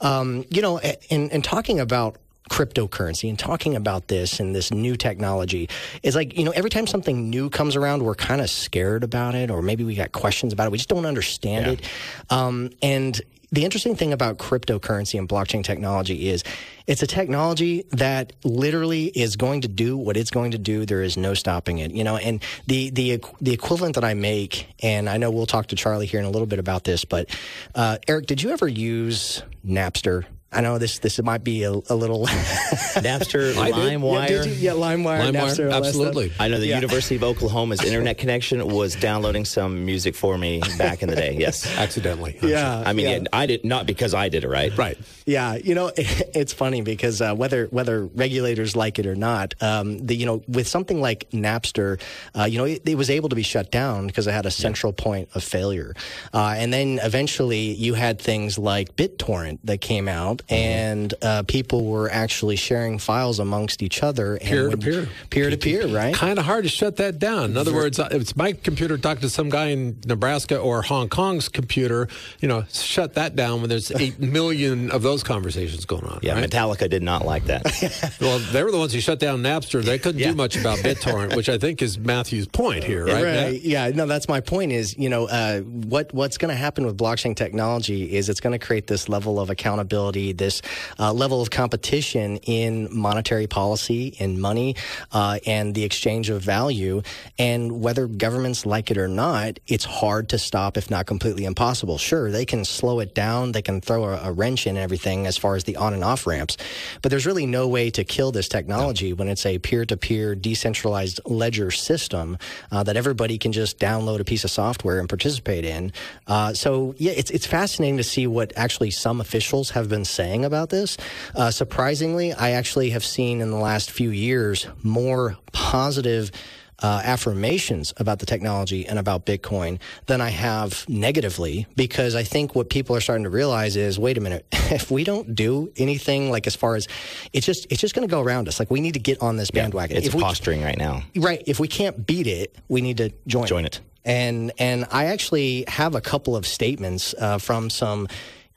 Um, 0.01 0.45
you 0.56 0.62
know, 0.62 0.81
in, 0.81 1.29
in 1.29 1.43
talking 1.43 1.79
about 1.81 2.17
cryptocurrency 2.49 3.29
and 3.29 3.38
talking 3.38 3.76
about 3.76 4.08
this 4.08 4.41
and 4.41 4.55
this 4.55 4.70
new 4.70 4.97
technology 4.97 5.69
is 6.05 6.14
like 6.14 6.38
you 6.38 6.44
know 6.44 6.53
every 6.53 6.70
time 6.70 6.87
something 6.87 7.29
new 7.29 7.50
comes 7.50 7.75
around 7.75 8.05
we're 8.05 8.14
kind 8.14 8.41
of 8.41 8.49
scared 8.49 9.03
about 9.03 9.35
it 9.35 9.50
or 9.50 9.61
maybe 9.61 9.82
we 9.82 9.97
got 9.97 10.12
questions 10.12 10.53
about 10.53 10.69
it 10.69 10.70
we 10.70 10.79
just 10.79 10.88
don't 10.88 11.06
understand 11.06 11.67
it 11.67 11.91
um, 12.31 12.70
and 12.82 13.20
the 13.50 13.64
interesting 13.64 13.97
thing 13.97 14.12
about 14.12 14.38
cryptocurrency 14.38 15.19
and 15.19 15.29
blockchain 15.29 15.64
technology 15.64 16.29
is 16.29 16.44
it's 16.87 17.03
a 17.03 17.06
technology 17.06 17.85
that 17.91 18.32
literally 18.44 19.06
is 19.06 19.35
going 19.37 19.62
to 19.62 19.69
do 19.69 19.97
what 19.97 20.17
it's 20.17 20.31
going 20.31 20.50
to 20.50 20.58
do. 20.58 20.85
There 20.85 21.03
is 21.03 21.17
no 21.17 21.32
stopping 21.35 21.79
it, 21.79 21.93
you 21.93 22.03
know. 22.03 22.17
And 22.17 22.43
the 22.67 22.91
the 22.91 23.23
the 23.41 23.53
equivalent 23.53 23.94
that 23.94 24.05
I 24.05 24.14
make, 24.14 24.69
and 24.82 25.08
I 25.08 25.17
know 25.17 25.31
we'll 25.31 25.47
talk 25.47 25.69
to 25.69 25.76
Charlie 25.76 26.06
here 26.06 26.19
in 26.19 26.26
a 26.26 26.31
little 26.31 26.47
bit 26.47 26.58
about 26.58 26.82
this, 26.85 27.05
but 27.05 27.31
uh, 27.75 27.99
Eric, 28.08 28.26
did 28.26 28.43
you 28.43 28.50
ever 28.50 28.67
use 28.67 29.43
Napster? 29.64 30.25
I 30.56 30.61
know 30.62 30.79
this 30.79 30.99
this 31.00 31.20
might 31.23 31.44
be 31.44 31.64
a, 31.64 31.70
a 31.70 31.94
little 31.94 32.26
Napster, 32.97 33.56
I 33.56 33.70
did. 33.70 33.76
Yeah, 33.76 33.97
LimeWire. 33.99 34.29
did 34.29 34.47
you? 34.47 34.53
Yeah, 34.53 34.73
LimeWire, 34.73 35.20
LimeWire, 35.20 35.32
Napster, 35.32 35.64
all 35.67 35.70
stuff. 35.73 35.85
absolutely. 35.87 36.32
I 36.38 36.49
know 36.49 36.58
the 36.58 36.67
University 36.69 37.17
of 37.17 37.23
Oklahoma's 37.25 37.82
internet 37.85 38.19
connection 38.19 38.67
was 38.67 38.97
downloading 38.97 39.44
some 39.44 39.85
music 39.85 40.14
for 40.14 40.38
me 40.38 40.62
back 40.79 41.03
in 41.03 41.08
the 41.08 41.17
day. 41.17 41.37
Yes. 41.38 41.67
Accidentally, 41.79 42.38
I'm 42.43 42.49
Yeah, 42.49 42.82
I 42.87 42.93
mean, 42.93 43.06
yeah. 43.06 43.17
it- 43.17 43.29
I 43.32 43.47
did 43.47 43.64
not 43.64 43.87
because 43.87 44.14
I 44.14 44.29
did 44.29 44.44
it 44.44 44.49
right. 44.49 44.76
right. 44.76 44.97
Yeah, 45.26 45.55
you 45.56 45.75
know, 45.75 45.91
it's 45.97 46.53
funny 46.53 46.81
because 46.82 47.20
uh, 47.20 47.35
whether 47.35 47.67
whether 47.67 48.06
regulators 48.06 48.75
like 48.76 48.99
it 48.99 49.06
or 49.06 49.14
not, 49.14 49.55
um, 49.61 49.99
the 49.99 50.14
you 50.14 50.26
know 50.26 50.43
with 50.49 50.67
something 50.69 51.00
like 51.00 51.29
Napster, 51.31 52.00
uh, 52.38 52.44
you 52.44 52.58
know, 52.58 52.64
it, 52.64 52.82
it 52.88 52.94
was 52.97 53.11
able 53.11 53.29
to 53.29 53.37
be 53.37 53.43
shut 53.43 53.70
down 53.70 54.06
because 54.06 54.26
it 54.26 54.32
had 54.32 54.47
a 54.47 54.50
central 54.50 54.93
point 54.93 55.29
of 55.35 55.43
failure, 55.43 55.94
uh, 56.32 56.55
and 56.56 56.73
then 56.73 56.99
eventually 57.03 57.73
you 57.73 57.94
had 57.94 58.20
things 58.20 58.56
like 58.58 58.94
BitTorrent 58.97 59.58
that 59.64 59.81
came 59.81 60.08
out, 60.08 60.43
and 60.48 61.12
uh, 61.22 61.43
people 61.44 61.84
were 61.87 62.10
actually 62.10 62.56
sharing 62.56 62.98
files 62.98 63.38
amongst 63.38 63.82
each 63.82 64.02
other, 64.02 64.34
and 64.37 64.43
Peer 64.48 64.70
to 64.70 64.76
peer. 64.76 65.08
peer 65.31 65.50
to 65.50 65.56
peer, 65.56 65.87
right? 65.88 66.14
Kind 66.14 66.38
of 66.38 66.44
hard 66.44 66.64
to 66.64 66.70
shut 66.70 66.96
that 66.96 67.19
down. 67.19 67.50
In 67.50 67.56
other 67.56 67.72
words, 67.75 67.98
if 67.98 68.12
it's 68.12 68.37
my 68.37 68.52
computer 68.52 68.96
talking 68.98 69.22
to 69.22 69.31
some 69.31 69.50
guy 69.50 69.66
in 69.66 69.98
Nebraska 70.06 70.58
or 70.58 70.82
Hong 70.82 71.08
Kong's 71.08 71.48
computer, 71.48 72.08
you 72.40 72.48
know, 72.48 72.65
shut 72.72 73.15
that 73.15 73.34
down 73.36 73.60
when 73.60 73.69
there's 73.70 73.91
eight 73.91 74.19
million 74.36 74.91
of 74.91 75.03
those 75.03 75.22
conversations 75.22 75.84
going 75.84 76.05
on. 76.05 76.20
Yeah, 76.22 76.34
right? 76.34 76.48
Metallica 76.50 76.88
did 76.88 77.03
not 77.03 77.24
like 77.24 77.44
that. 77.46 77.65
Well, 78.20 78.38
they 78.38 78.62
were 78.62 78.70
the 78.70 78.79
ones 78.79 78.93
who 78.93 79.00
shut 79.00 79.19
down 79.19 79.43
Napster. 79.43 79.82
They 79.82 79.98
couldn't 79.98 80.20
Yeah. 80.20 80.31
do 80.31 80.36
much 80.36 80.56
about 80.56 80.79
BitTorrent, 80.79 81.36
which 81.36 81.48
I 81.48 81.58
think 81.58 81.82
is 81.82 81.98
Matthew's 81.98 82.46
point 82.46 82.82
here, 82.84 83.05
right? 83.06 83.22
Right. 83.24 83.60
Yeah. 83.60 83.88
No, 83.91 84.06
that's 84.06 84.29
my 84.29 84.41
point. 84.41 84.72
Is 84.72 84.96
you 84.96 85.08
know 85.08 85.26
uh, 85.26 85.60
what 85.60 86.12
what's 86.15 86.38
going 86.38 86.50
to 86.50 86.56
happen 86.56 86.86
with 86.86 86.96
blockchain 86.96 87.36
technology 87.36 88.15
is 88.17 88.29
it's 88.29 88.41
going 88.41 88.58
to 88.58 88.65
create 88.65 88.86
this 88.86 89.08
level 89.08 89.38
of 89.38 89.50
accountability, 89.50 90.26
this 90.33 90.63
uh, 90.99 91.13
level 91.13 91.41
of 91.41 91.51
competition 91.51 92.39
in 92.39 92.89
monetary 92.91 93.47
policy, 93.47 94.09
in 94.19 94.41
money, 94.41 94.77
uh, 95.13 95.39
and 95.47 95.75
the 95.75 95.85
exchange 95.85 96.31
of 96.31 96.43
value. 96.43 97.03
And 97.39 97.81
whether 97.81 98.06
governments 98.06 98.67
like 98.67 98.91
it 98.91 98.99
or 98.99 99.09
not, 99.09 99.59
it's 99.67 99.85
hard 99.85 100.29
to 100.31 100.39
stop, 100.39 100.77
if 100.77 100.91
not 100.91 101.06
completely 101.06 101.45
impossible. 101.45 101.99
Sure, 101.99 102.31
they 102.31 102.45
can 102.45 102.65
slow 102.65 103.01
it 103.01 103.15
down, 103.15 103.53
they 103.53 103.63
can 103.63 103.81
throw 103.81 104.05
a, 104.05 104.29
a 104.29 104.33
wrench 104.33 104.67
in 104.67 104.77
everything 104.77 105.27
as 105.27 105.37
far 105.37 105.56
as 105.56 105.65
the 105.65 105.77
on 105.77 105.95
and 105.95 106.05
off 106.05 106.27
ramps, 106.27 106.56
but 107.03 107.11
there's 107.11 107.27
really 107.27 107.47
no 107.47 107.69
way 107.69 107.91
to 107.91 108.05
kill 108.05 108.33
this 108.33 108.49
technology 108.49 109.13
when 109.13 109.29
it's 109.29 109.47
a 109.47 109.59
peer 109.59 109.85
to 109.85 109.97
peer 109.97 110.35
decentralized 110.35 111.21
ledger 111.25 111.71
system 111.71 112.39
uh, 112.71 112.83
that 112.83 112.97
everybody 112.97 113.39
can 113.39 113.53
just 113.53 113.79
download 113.79 114.21
a 114.21 114.25
piece 114.25 114.45
of 114.45 114.51
software 114.51 114.99
and 114.99 115.09
participate 115.09 115.65
in. 115.65 115.93
Uh, 116.27 116.53
so 116.53 116.95
yeah, 116.99 117.13
it's 117.13 117.31
it's 117.31 117.47
fascinating 117.47 117.97
to 117.97 118.05
see 118.05 118.27
what 118.27 118.53
actually 118.56 118.91
some 118.91 119.21
officials 119.21 119.71
have 119.71 119.89
been 119.89 120.05
saying 120.17 120.44
about 120.44 120.70
this. 120.70 120.96
Uh, 121.35 121.51
surprisingly, 121.51 122.32
I 122.32 122.53
actually 122.53 122.91
have 122.91 123.05
seen 123.05 123.41
in 123.41 123.51
the 123.51 123.58
last 123.58 123.91
few 123.91 124.11
years 124.11 124.67
more 124.82 125.37
positive. 125.53 126.31
Uh, 126.79 127.01
affirmations 127.05 127.94
about 127.96 128.19
the 128.19 128.27
technology 128.27 128.87
and 128.87 128.99
about 128.99 129.25
Bitcoin 129.25 129.79
than 130.05 130.20
I 130.20 130.29
have 130.29 130.87
negatively 130.91 131.67
because 131.75 132.15
I 132.15 132.23
think 132.23 132.55
what 132.55 132.69
people 132.69 132.94
are 132.94 133.01
starting 133.01 133.25
to 133.25 133.31
realize 133.31 133.77
is 133.77 133.99
wait 133.99 134.19
a 134.19 134.20
minute 134.20 134.44
if 134.53 134.91
we 134.91 135.03
don't 135.03 135.35
do 135.35 135.73
anything 135.79 136.31
like 136.31 136.46
as 136.46 136.55
far 136.55 136.77
as 136.77 136.87
it's 137.32 137.46
just 137.46 137.67
it's 137.70 137.81
just 137.81 137.94
going 137.94 138.06
to 138.06 138.13
go 138.13 138.20
around 138.20 138.46
us 138.46 138.58
like 138.58 138.70
we 138.70 138.82
need 138.82 138.93
to 138.93 139.01
get 139.01 139.23
on 139.23 139.37
this 139.39 139.51
bandwagon 139.51 139.96
It's 139.96 140.08
if 140.08 140.15
we, 140.15 140.20
posturing 140.20 140.63
right 140.63 140.77
now. 140.77 141.03
Right. 141.17 141.43
If 141.46 141.58
we 141.58 141.67
can't 141.67 142.06
beat 142.06 142.27
it, 142.27 142.55
we 142.69 142.82
need 142.82 142.99
to 142.99 143.11
join 143.27 143.46
Join 143.46 143.65
it. 143.65 143.81
And 144.05 144.53
and 144.58 144.85
I 144.93 145.06
actually 145.06 145.65
have 145.69 145.94
a 145.94 146.03
couple 146.03 146.37
of 146.37 146.46
statements 146.46 147.15
uh, 147.19 147.39
from 147.39 147.70
some 147.70 148.06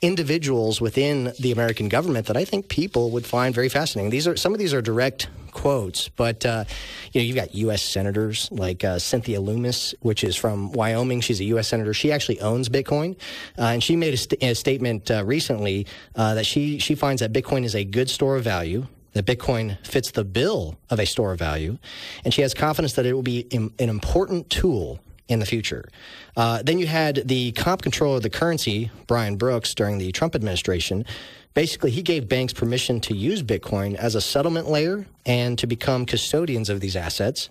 individuals 0.02 0.80
within 0.80 1.32
the 1.38 1.52
American 1.52 1.88
government 1.88 2.26
that 2.26 2.36
I 2.36 2.44
think 2.44 2.68
people 2.68 3.10
would 3.10 3.26
find 3.26 3.54
very 3.54 3.68
fascinating. 3.68 4.10
These 4.10 4.26
are 4.26 4.36
some 4.36 4.52
of 4.52 4.58
these 4.58 4.72
are 4.72 4.80
direct 4.80 5.28
quotes, 5.52 6.08
but 6.08 6.46
uh, 6.46 6.64
you 7.12 7.20
know 7.20 7.24
you've 7.24 7.36
got 7.36 7.54
U.S. 7.54 7.82
senators 7.82 8.48
like 8.50 8.82
uh, 8.82 8.98
Cynthia 8.98 9.40
Lummis, 9.40 9.94
which 10.00 10.24
is 10.24 10.36
from 10.36 10.72
Wyoming. 10.72 11.20
She's 11.20 11.40
a 11.40 11.44
U.S. 11.44 11.68
senator. 11.68 11.92
She 11.92 12.12
actually 12.12 12.40
owns 12.40 12.68
Bitcoin, 12.68 13.16
uh, 13.58 13.62
and 13.64 13.82
she 13.82 13.96
made 13.96 14.14
a, 14.14 14.16
st- 14.16 14.42
a 14.42 14.54
statement 14.54 15.10
uh, 15.10 15.24
recently 15.24 15.86
uh, 16.14 16.34
that 16.34 16.46
she 16.46 16.78
she 16.78 16.94
finds 16.94 17.20
that 17.20 17.32
Bitcoin 17.32 17.64
is 17.64 17.74
a 17.74 17.84
good 17.84 18.08
store 18.08 18.36
of 18.36 18.44
value. 18.44 18.86
That 19.12 19.26
Bitcoin 19.26 19.84
fits 19.84 20.12
the 20.12 20.24
bill 20.24 20.78
of 20.88 21.00
a 21.00 21.04
store 21.04 21.32
of 21.32 21.38
value, 21.40 21.78
and 22.24 22.32
she 22.32 22.42
has 22.42 22.54
confidence 22.54 22.92
that 22.92 23.06
it 23.06 23.12
will 23.12 23.22
be 23.22 23.40
Im- 23.50 23.74
an 23.80 23.88
important 23.88 24.48
tool 24.50 25.00
in 25.30 25.38
the 25.38 25.46
future. 25.46 25.88
Uh, 26.36 26.62
then 26.62 26.78
you 26.78 26.86
had 26.86 27.22
the 27.26 27.52
comp 27.52 27.82
controller 27.82 28.16
of 28.16 28.22
the 28.22 28.30
currency, 28.30 28.90
Brian 29.06 29.36
Brooks, 29.36 29.74
during 29.74 29.98
the 29.98 30.12
Trump 30.12 30.34
administration. 30.34 31.06
Basically, 31.54 31.90
he 31.90 32.02
gave 32.02 32.28
banks 32.28 32.52
permission 32.52 33.00
to 33.02 33.14
use 33.14 33.42
Bitcoin 33.42 33.94
as 33.94 34.14
a 34.14 34.20
settlement 34.20 34.68
layer 34.68 35.06
and 35.24 35.58
to 35.58 35.66
become 35.66 36.04
custodians 36.04 36.68
of 36.68 36.80
these 36.80 36.96
assets. 36.96 37.48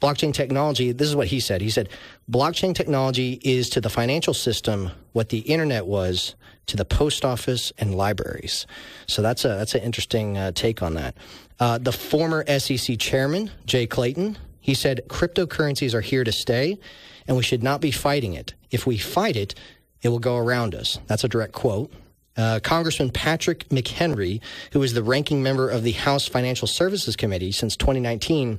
Blockchain 0.00 0.34
technology, 0.34 0.90
this 0.90 1.08
is 1.08 1.14
what 1.14 1.28
he 1.28 1.38
said. 1.38 1.60
He 1.60 1.70
said, 1.70 1.88
blockchain 2.28 2.74
technology 2.74 3.40
is 3.44 3.70
to 3.70 3.80
the 3.80 3.88
financial 3.88 4.34
system 4.34 4.90
what 5.12 5.28
the 5.28 5.38
internet 5.38 5.86
was 5.86 6.34
to 6.66 6.76
the 6.76 6.84
post 6.84 7.24
office 7.24 7.72
and 7.78 7.94
libraries. 7.94 8.66
So 9.06 9.22
that's 9.22 9.44
a 9.44 9.48
that's 9.48 9.74
an 9.74 9.82
interesting 9.82 10.38
uh, 10.38 10.52
take 10.52 10.82
on 10.82 10.94
that. 10.94 11.16
Uh, 11.60 11.78
the 11.78 11.92
former 11.92 12.44
SEC 12.58 12.98
chairman, 12.98 13.50
Jay 13.66 13.86
Clayton, 13.86 14.38
he 14.62 14.74
said 14.74 15.02
cryptocurrencies 15.08 15.92
are 15.92 16.00
here 16.00 16.24
to 16.24 16.32
stay, 16.32 16.78
and 17.26 17.36
we 17.36 17.42
should 17.42 17.62
not 17.62 17.80
be 17.80 17.90
fighting 17.90 18.34
it. 18.34 18.54
If 18.70 18.86
we 18.86 18.98
fight 18.98 19.36
it, 19.36 19.54
it 20.02 20.08
will 20.08 20.18
go 20.18 20.36
around 20.36 20.74
us. 20.74 20.98
That's 21.06 21.24
a 21.24 21.28
direct 21.28 21.52
quote. 21.52 21.92
Uh, 22.34 22.60
Congressman 22.62 23.10
Patrick 23.10 23.68
McHenry, 23.68 24.40
who 24.72 24.82
is 24.82 24.94
the 24.94 25.02
ranking 25.02 25.42
member 25.42 25.68
of 25.68 25.82
the 25.82 25.92
House 25.92 26.26
Financial 26.26 26.66
Services 26.66 27.14
Committee 27.14 27.52
since 27.52 27.76
2019, 27.76 28.58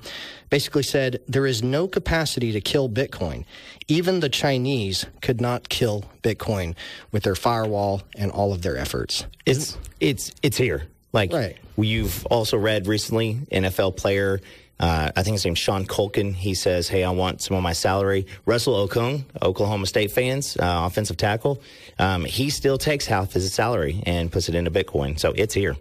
basically 0.52 0.84
said 0.84 1.20
there 1.28 1.48
is 1.48 1.64
no 1.64 1.88
capacity 1.88 2.52
to 2.52 2.62
kill 2.62 2.88
Bitcoin. 2.88 3.46
Even 3.88 4.20
the 4.20 4.30
Chinese 4.30 5.08
could 5.24 5.42
not 5.42 5.70
kill 5.70 6.06
Bitcoin 6.22 6.76
with 7.12 7.24
their 7.24 7.34
firewall 7.34 8.04
and 8.16 8.30
all 8.32 8.54
of 8.54 8.62
their 8.62 8.78
efforts. 8.78 9.26
It's 9.48 9.76
it's 10.00 10.32
it's 10.44 10.58
here. 10.58 10.84
Like 11.12 11.34
Right. 11.34 11.58
you've 11.76 12.28
also 12.28 12.58
read 12.58 12.86
recently, 12.86 13.40
NFL 13.52 13.98
player. 13.98 14.40
Uh, 14.80 15.12
I 15.16 15.24
think 15.24 15.36
his 15.36 15.46
name's 15.46 15.60
Sean 15.60 15.86
Culkin. 15.86 16.34
He 16.34 16.54
says, 16.56 16.90
"Hey, 16.90 17.04
I 17.04 17.12
want 17.12 17.42
some 17.42 17.56
of 17.56 17.64
my 17.64 17.74
salary." 17.74 18.26
Russell 18.46 18.88
Okung, 18.88 19.24
Oklahoma 19.42 19.86
State 19.86 20.12
fans, 20.12 20.58
uh, 20.58 20.84
offensive 20.86 21.18
tackle. 21.18 21.62
Um, 22.00 22.26
he 22.26 22.50
still 22.50 22.78
takes 22.78 23.06
half 23.06 23.34
his 23.34 23.52
salary 23.54 24.02
and 24.06 24.32
puts 24.32 24.50
it 24.50 24.56
into 24.56 24.72
Bitcoin. 24.72 25.20
So 25.20 25.34
it's 25.36 25.54
here. 25.54 25.78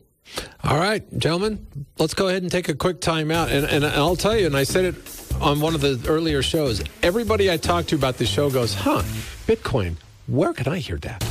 All 0.65 0.79
right, 0.79 1.03
gentlemen, 1.19 1.67
let's 1.99 2.15
go 2.15 2.29
ahead 2.29 2.43
and 2.43 2.51
take 2.51 2.69
a 2.69 2.75
quick 2.75 3.01
time 3.01 3.31
out. 3.31 3.51
And, 3.51 3.67
and 3.67 3.85
I'll 3.85 4.17
tell 4.17 4.37
you, 4.37 4.47
and 4.47 4.57
I 4.57 4.63
said 4.63 4.85
it 4.85 4.95
on 5.41 5.61
one 5.61 5.75
of 5.75 5.81
the 5.81 6.01
earlier 6.09 6.43
shows, 6.43 6.83
everybody 7.03 7.51
I 7.51 7.57
talk 7.57 7.87
to 7.87 7.97
about 7.97 8.17
this 8.17 8.29
show 8.29 8.49
goes, 8.49 8.73
huh, 8.75 9.03
Bitcoin, 9.47 9.97
where 10.29 10.53
can 10.53 10.69
I 10.73 10.79
hear 10.79 10.99
that? 10.99 11.23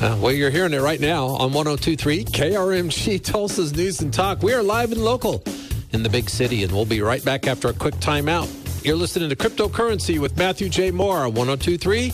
Uh, 0.00 0.16
well, 0.20 0.32
you're 0.32 0.50
hearing 0.50 0.72
it 0.72 0.80
right 0.80 1.00
now 1.00 1.26
on 1.26 1.52
1023 1.52 2.24
KRMG 2.24 3.22
Tulsa's 3.22 3.74
News 3.74 4.00
and 4.00 4.12
Talk. 4.12 4.42
We 4.42 4.54
are 4.54 4.62
live 4.62 4.92
and 4.92 5.02
local 5.04 5.42
in 5.92 6.02
the 6.02 6.08
big 6.08 6.28
city, 6.28 6.62
and 6.64 6.72
we'll 6.72 6.84
be 6.84 7.00
right 7.00 7.24
back 7.24 7.46
after 7.46 7.68
a 7.68 7.72
quick 7.72 7.98
time 8.00 8.28
out. 8.28 8.48
You're 8.82 8.96
listening 8.96 9.28
to 9.30 9.36
Cryptocurrency 9.36 10.18
with 10.18 10.36
Matthew 10.36 10.68
J. 10.68 10.90
Moore 10.90 11.18
on 11.18 11.34
1023 11.34 12.12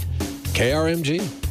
KRMG. 0.54 1.44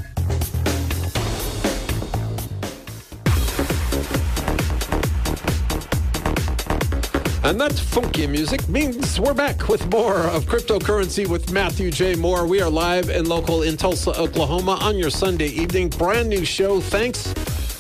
And 7.46 7.60
that 7.60 7.74
funky 7.74 8.26
music 8.26 8.68
means 8.70 9.20
we're 9.20 9.34
back 9.34 9.68
with 9.68 9.86
more 9.92 10.16
of 10.16 10.46
cryptocurrency 10.46 11.28
with 11.28 11.52
Matthew 11.52 11.92
J. 11.92 12.16
Moore. 12.16 12.48
We 12.48 12.62
are 12.62 12.70
live 12.70 13.10
and 13.10 13.28
local 13.28 13.64
in 13.64 13.76
Tulsa, 13.76 14.18
Oklahoma 14.18 14.80
on 14.82 14.98
your 14.98 15.10
Sunday 15.10 15.50
evening. 15.50 15.90
Brand 15.90 16.30
new 16.30 16.46
show. 16.46 16.80
Thanks 16.80 17.34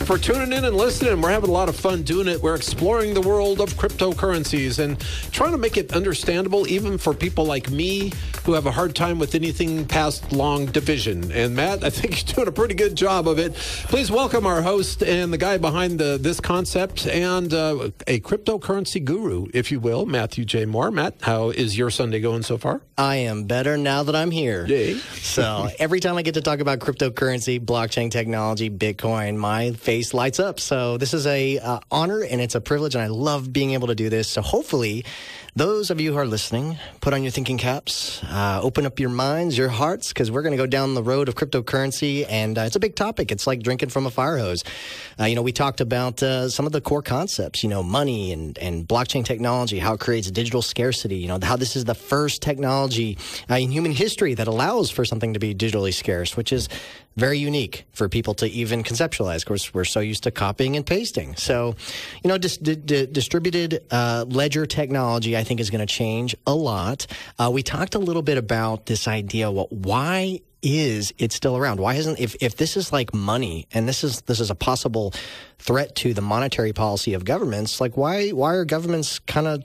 for 0.05 0.17
tuning 0.17 0.51
in 0.51 0.65
and 0.65 0.75
listening. 0.75 1.21
We're 1.21 1.31
having 1.31 1.49
a 1.49 1.53
lot 1.53 1.69
of 1.69 1.77
fun 1.77 2.03
doing 2.03 2.27
it. 2.27 2.41
We're 2.41 2.55
exploring 2.55 3.13
the 3.13 3.21
world 3.21 3.61
of 3.61 3.73
cryptocurrencies 3.75 4.79
and 4.79 4.99
trying 5.31 5.51
to 5.51 5.57
make 5.57 5.77
it 5.77 5.93
understandable 5.93 6.67
even 6.67 6.97
for 6.97 7.13
people 7.13 7.45
like 7.45 7.69
me 7.69 8.11
who 8.43 8.53
have 8.53 8.65
a 8.65 8.71
hard 8.71 8.95
time 8.95 9.17
with 9.17 9.33
anything 9.33 9.85
past 9.85 10.33
long 10.33 10.65
division. 10.65 11.31
And 11.31 11.55
Matt, 11.55 11.85
I 11.85 11.89
think 11.89 12.27
you're 12.27 12.35
doing 12.35 12.47
a 12.49 12.51
pretty 12.51 12.73
good 12.73 12.95
job 12.95 13.27
of 13.27 13.39
it. 13.39 13.53
Please 13.53 14.11
welcome 14.11 14.45
our 14.45 14.61
host 14.61 15.03
and 15.03 15.31
the 15.31 15.37
guy 15.37 15.57
behind 15.57 15.99
the, 15.99 16.17
this 16.19 16.41
concept 16.41 17.07
and 17.07 17.53
uh, 17.53 17.91
a 18.05 18.19
cryptocurrency 18.19 19.03
guru, 19.03 19.47
if 19.53 19.71
you 19.71 19.79
will, 19.79 20.05
Matthew 20.05 20.43
J. 20.43 20.65
Moore. 20.65 20.91
Matt, 20.91 21.15
how 21.21 21.49
is 21.49 21.77
your 21.77 21.89
Sunday 21.89 22.19
going 22.19 22.43
so 22.43 22.57
far? 22.57 22.81
I 22.97 23.17
am 23.17 23.45
better 23.45 23.77
now 23.77 24.03
that 24.03 24.15
I'm 24.15 24.31
here. 24.31 24.65
Yay. 24.65 24.95
So 24.95 25.69
every 25.79 26.01
time 26.01 26.17
I 26.17 26.23
get 26.23 26.33
to 26.33 26.41
talk 26.41 26.59
about 26.59 26.79
cryptocurrency, 26.79 27.59
blockchain 27.63 28.11
technology, 28.11 28.69
Bitcoin, 28.69 29.37
my 29.37 29.71
face 29.93 30.13
lights 30.13 30.39
up. 30.39 30.59
So 30.59 30.97
this 30.97 31.13
is 31.13 31.27
a 31.27 31.59
uh, 31.59 31.79
honor 31.91 32.23
and 32.23 32.41
it's 32.41 32.55
a 32.55 32.61
privilege, 32.61 32.95
and 32.95 33.03
I 33.03 33.07
love 33.07 33.53
being 33.53 33.71
able 33.73 33.87
to 33.87 33.95
do 33.95 34.09
this. 34.09 34.27
So 34.27 34.41
hopefully, 34.41 35.05
those 35.55 35.91
of 35.91 36.01
you 36.01 36.13
who 36.13 36.17
are 36.17 36.25
listening, 36.25 36.77
put 36.99 37.13
on 37.13 37.21
your 37.21 37.31
thinking 37.31 37.59
caps, 37.59 38.23
uh, 38.23 38.59
open 38.63 38.87
up 38.87 38.99
your 38.99 39.11
minds, 39.11 39.55
your 39.55 39.69
hearts, 39.69 40.07
because 40.07 40.31
we're 40.31 40.41
going 40.41 40.53
to 40.53 40.57
go 40.57 40.65
down 40.65 40.95
the 40.95 41.03
road 41.03 41.29
of 41.29 41.35
cryptocurrency, 41.35 42.25
and 42.27 42.57
uh, 42.57 42.61
it's 42.61 42.75
a 42.75 42.79
big 42.79 42.95
topic. 42.95 43.31
It's 43.31 43.45
like 43.45 43.61
drinking 43.61 43.89
from 43.89 44.07
a 44.07 44.09
fire 44.09 44.39
hose. 44.39 44.63
Uh, 45.19 45.25
you 45.25 45.35
know, 45.35 45.43
we 45.43 45.51
talked 45.51 45.79
about 45.79 46.23
uh, 46.23 46.49
some 46.49 46.65
of 46.65 46.71
the 46.71 46.81
core 46.81 47.03
concepts. 47.03 47.61
You 47.61 47.69
know, 47.69 47.83
money 47.83 48.31
and 48.31 48.57
and 48.57 48.87
blockchain 48.87 49.23
technology, 49.23 49.77
how 49.77 49.93
it 49.93 49.99
creates 49.99 50.31
digital 50.31 50.63
scarcity. 50.63 51.17
You 51.17 51.27
know, 51.27 51.39
how 51.43 51.55
this 51.55 51.75
is 51.75 51.85
the 51.85 51.95
first 51.95 52.41
technology 52.41 53.19
uh, 53.47 53.55
in 53.55 53.71
human 53.71 53.91
history 53.91 54.33
that 54.33 54.47
allows 54.47 54.89
for 54.89 55.05
something 55.05 55.33
to 55.33 55.39
be 55.39 55.53
digitally 55.53 55.93
scarce, 55.93 56.35
which 56.35 56.51
is 56.51 56.67
very 57.15 57.37
unique 57.37 57.85
for 57.93 58.09
people 58.09 58.33
to 58.33 58.49
even 58.49 58.83
conceptualize. 58.83 59.37
Of 59.37 59.45
course, 59.45 59.73
we're 59.73 59.85
so 59.85 59.99
used 59.99 60.23
to 60.23 60.31
copying 60.31 60.75
and 60.75 60.85
pasting. 60.85 61.35
So, 61.35 61.75
you 62.23 62.27
know, 62.27 62.37
dis- 62.37 62.57
di- 62.57 62.75
di- 62.75 63.05
distributed 63.05 63.83
uh, 63.91 64.25
ledger 64.27 64.65
technology, 64.65 65.37
I 65.37 65.42
think, 65.43 65.59
is 65.59 65.69
going 65.69 65.85
to 65.85 65.93
change 65.93 66.35
a 66.45 66.53
lot. 66.53 67.07
Uh, 67.37 67.49
we 67.51 67.63
talked 67.63 67.95
a 67.95 67.99
little 67.99 68.21
bit 68.21 68.37
about 68.37 68.85
this 68.85 69.07
idea. 69.07 69.51
Well, 69.51 69.67
why 69.69 70.41
is 70.61 71.13
it 71.17 71.31
still 71.31 71.57
around? 71.57 71.79
Why 71.79 71.95
isn't 71.95 72.19
if 72.19 72.35
if 72.41 72.55
this 72.55 72.77
is 72.77 72.93
like 72.93 73.13
money 73.13 73.67
and 73.73 73.87
this 73.87 74.03
is 74.03 74.21
this 74.21 74.39
is 74.39 74.49
a 74.49 74.55
possible 74.55 75.13
threat 75.59 75.95
to 75.97 76.13
the 76.13 76.21
monetary 76.21 76.73
policy 76.73 77.13
of 77.13 77.25
governments? 77.25 77.81
Like, 77.81 77.97
why 77.97 78.29
why 78.29 78.53
are 78.55 78.65
governments 78.65 79.19
kind 79.19 79.47
of 79.47 79.63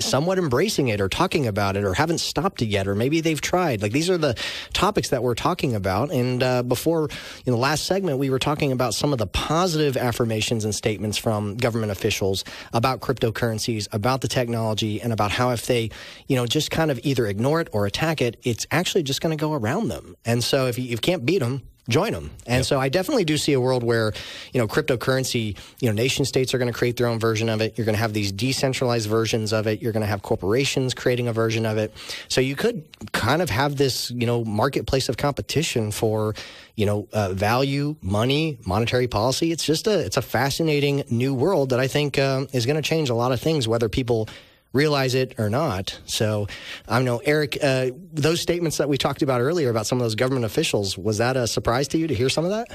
somewhat 0.00 0.38
embracing 0.38 0.88
it 0.88 1.00
or 1.00 1.08
talking 1.08 1.46
about 1.46 1.76
it 1.76 1.84
or 1.84 1.94
haven't 1.94 2.18
stopped 2.18 2.62
it 2.62 2.66
yet 2.66 2.86
or 2.86 2.94
maybe 2.94 3.20
they've 3.20 3.40
tried. 3.40 3.82
Like 3.82 3.92
these 3.92 4.10
are 4.10 4.18
the 4.18 4.36
topics 4.72 5.10
that 5.10 5.22
we're 5.22 5.34
talking 5.34 5.74
about. 5.74 6.10
And 6.10 6.42
uh, 6.42 6.62
before 6.62 7.08
in 7.44 7.52
the 7.52 7.58
last 7.58 7.84
segment 7.84 8.18
we 8.18 8.30
were 8.30 8.38
talking 8.38 8.72
about 8.72 8.94
some 8.94 9.12
of 9.12 9.18
the 9.18 9.26
positive 9.26 9.96
affirmations 9.96 10.64
and 10.64 10.74
statements 10.74 11.16
from 11.16 11.56
government 11.56 11.92
officials 11.92 12.44
about 12.72 13.00
cryptocurrencies 13.00 13.88
about 13.92 14.20
the 14.20 14.28
technology 14.28 15.00
and 15.00 15.12
about 15.12 15.30
how 15.30 15.50
if 15.50 15.66
they 15.66 15.90
you 16.26 16.36
know 16.36 16.46
just 16.46 16.70
kind 16.70 16.90
of 16.90 17.00
either 17.02 17.26
ignore 17.26 17.60
it 17.60 17.68
or 17.72 17.86
attack 17.86 18.20
it 18.20 18.36
it's 18.42 18.66
actually 18.70 19.02
just 19.02 19.20
going 19.20 19.36
to 19.36 19.40
go 19.40 19.52
around 19.52 19.88
them. 19.88 20.16
And 20.24 20.42
so 20.44 20.66
if 20.66 20.78
you, 20.78 20.84
if 20.84 20.90
you 20.90 20.98
can't 20.98 21.24
beat 21.24 21.38
them 21.38 21.62
join 21.88 22.12
them. 22.12 22.30
And 22.46 22.66
so 22.66 22.80
I 22.80 22.88
definitely 22.88 23.24
do 23.24 23.36
see 23.36 23.52
a 23.52 23.60
world 23.60 23.82
where, 23.82 24.12
you 24.52 24.60
know, 24.60 24.66
cryptocurrency, 24.66 25.56
you 25.80 25.88
know, 25.88 25.94
nation 25.94 26.24
states 26.24 26.52
are 26.52 26.58
going 26.58 26.72
to 26.72 26.76
create 26.76 26.96
their 26.96 27.06
own 27.06 27.18
version 27.18 27.48
of 27.48 27.60
it. 27.60 27.78
You're 27.78 27.84
going 27.84 27.94
to 27.94 28.00
have 28.00 28.12
these 28.12 28.32
decentralized 28.32 29.08
versions 29.08 29.52
of 29.52 29.66
it. 29.66 29.80
You're 29.80 29.92
going 29.92 30.02
to 30.02 30.08
have 30.08 30.22
corporations 30.22 30.94
creating 30.94 31.28
a 31.28 31.32
version 31.32 31.64
of 31.64 31.78
it. 31.78 31.94
So 32.28 32.40
you 32.40 32.56
could 32.56 32.84
kind 33.12 33.40
of 33.40 33.50
have 33.50 33.76
this, 33.76 34.10
you 34.10 34.26
know, 34.26 34.44
marketplace 34.44 35.08
of 35.08 35.16
competition 35.16 35.92
for, 35.92 36.34
you 36.74 36.86
know, 36.86 37.08
uh, 37.12 37.32
value, 37.32 37.96
money, 38.02 38.58
monetary 38.66 39.06
policy. 39.06 39.52
It's 39.52 39.64
just 39.64 39.86
a, 39.86 39.98
it's 40.00 40.16
a 40.16 40.22
fascinating 40.22 41.04
new 41.08 41.34
world 41.34 41.70
that 41.70 41.80
I 41.80 41.86
think 41.86 42.18
um, 42.18 42.48
is 42.52 42.66
going 42.66 42.76
to 42.76 42.82
change 42.82 43.10
a 43.10 43.14
lot 43.14 43.32
of 43.32 43.40
things, 43.40 43.68
whether 43.68 43.88
people 43.88 44.28
realize 44.76 45.14
it 45.14 45.34
or 45.38 45.50
not. 45.50 45.98
So 46.04 46.46
I 46.86 47.02
know, 47.02 47.18
Eric, 47.24 47.58
uh, 47.62 47.90
those 48.12 48.40
statements 48.40 48.76
that 48.76 48.88
we 48.88 48.98
talked 48.98 49.22
about 49.22 49.40
earlier 49.40 49.70
about 49.70 49.86
some 49.86 49.98
of 49.98 50.04
those 50.04 50.14
government 50.14 50.44
officials, 50.44 50.96
was 50.96 51.18
that 51.18 51.36
a 51.36 51.46
surprise 51.46 51.88
to 51.88 51.98
you 51.98 52.06
to 52.06 52.14
hear 52.14 52.28
some 52.28 52.44
of 52.44 52.50
that? 52.50 52.68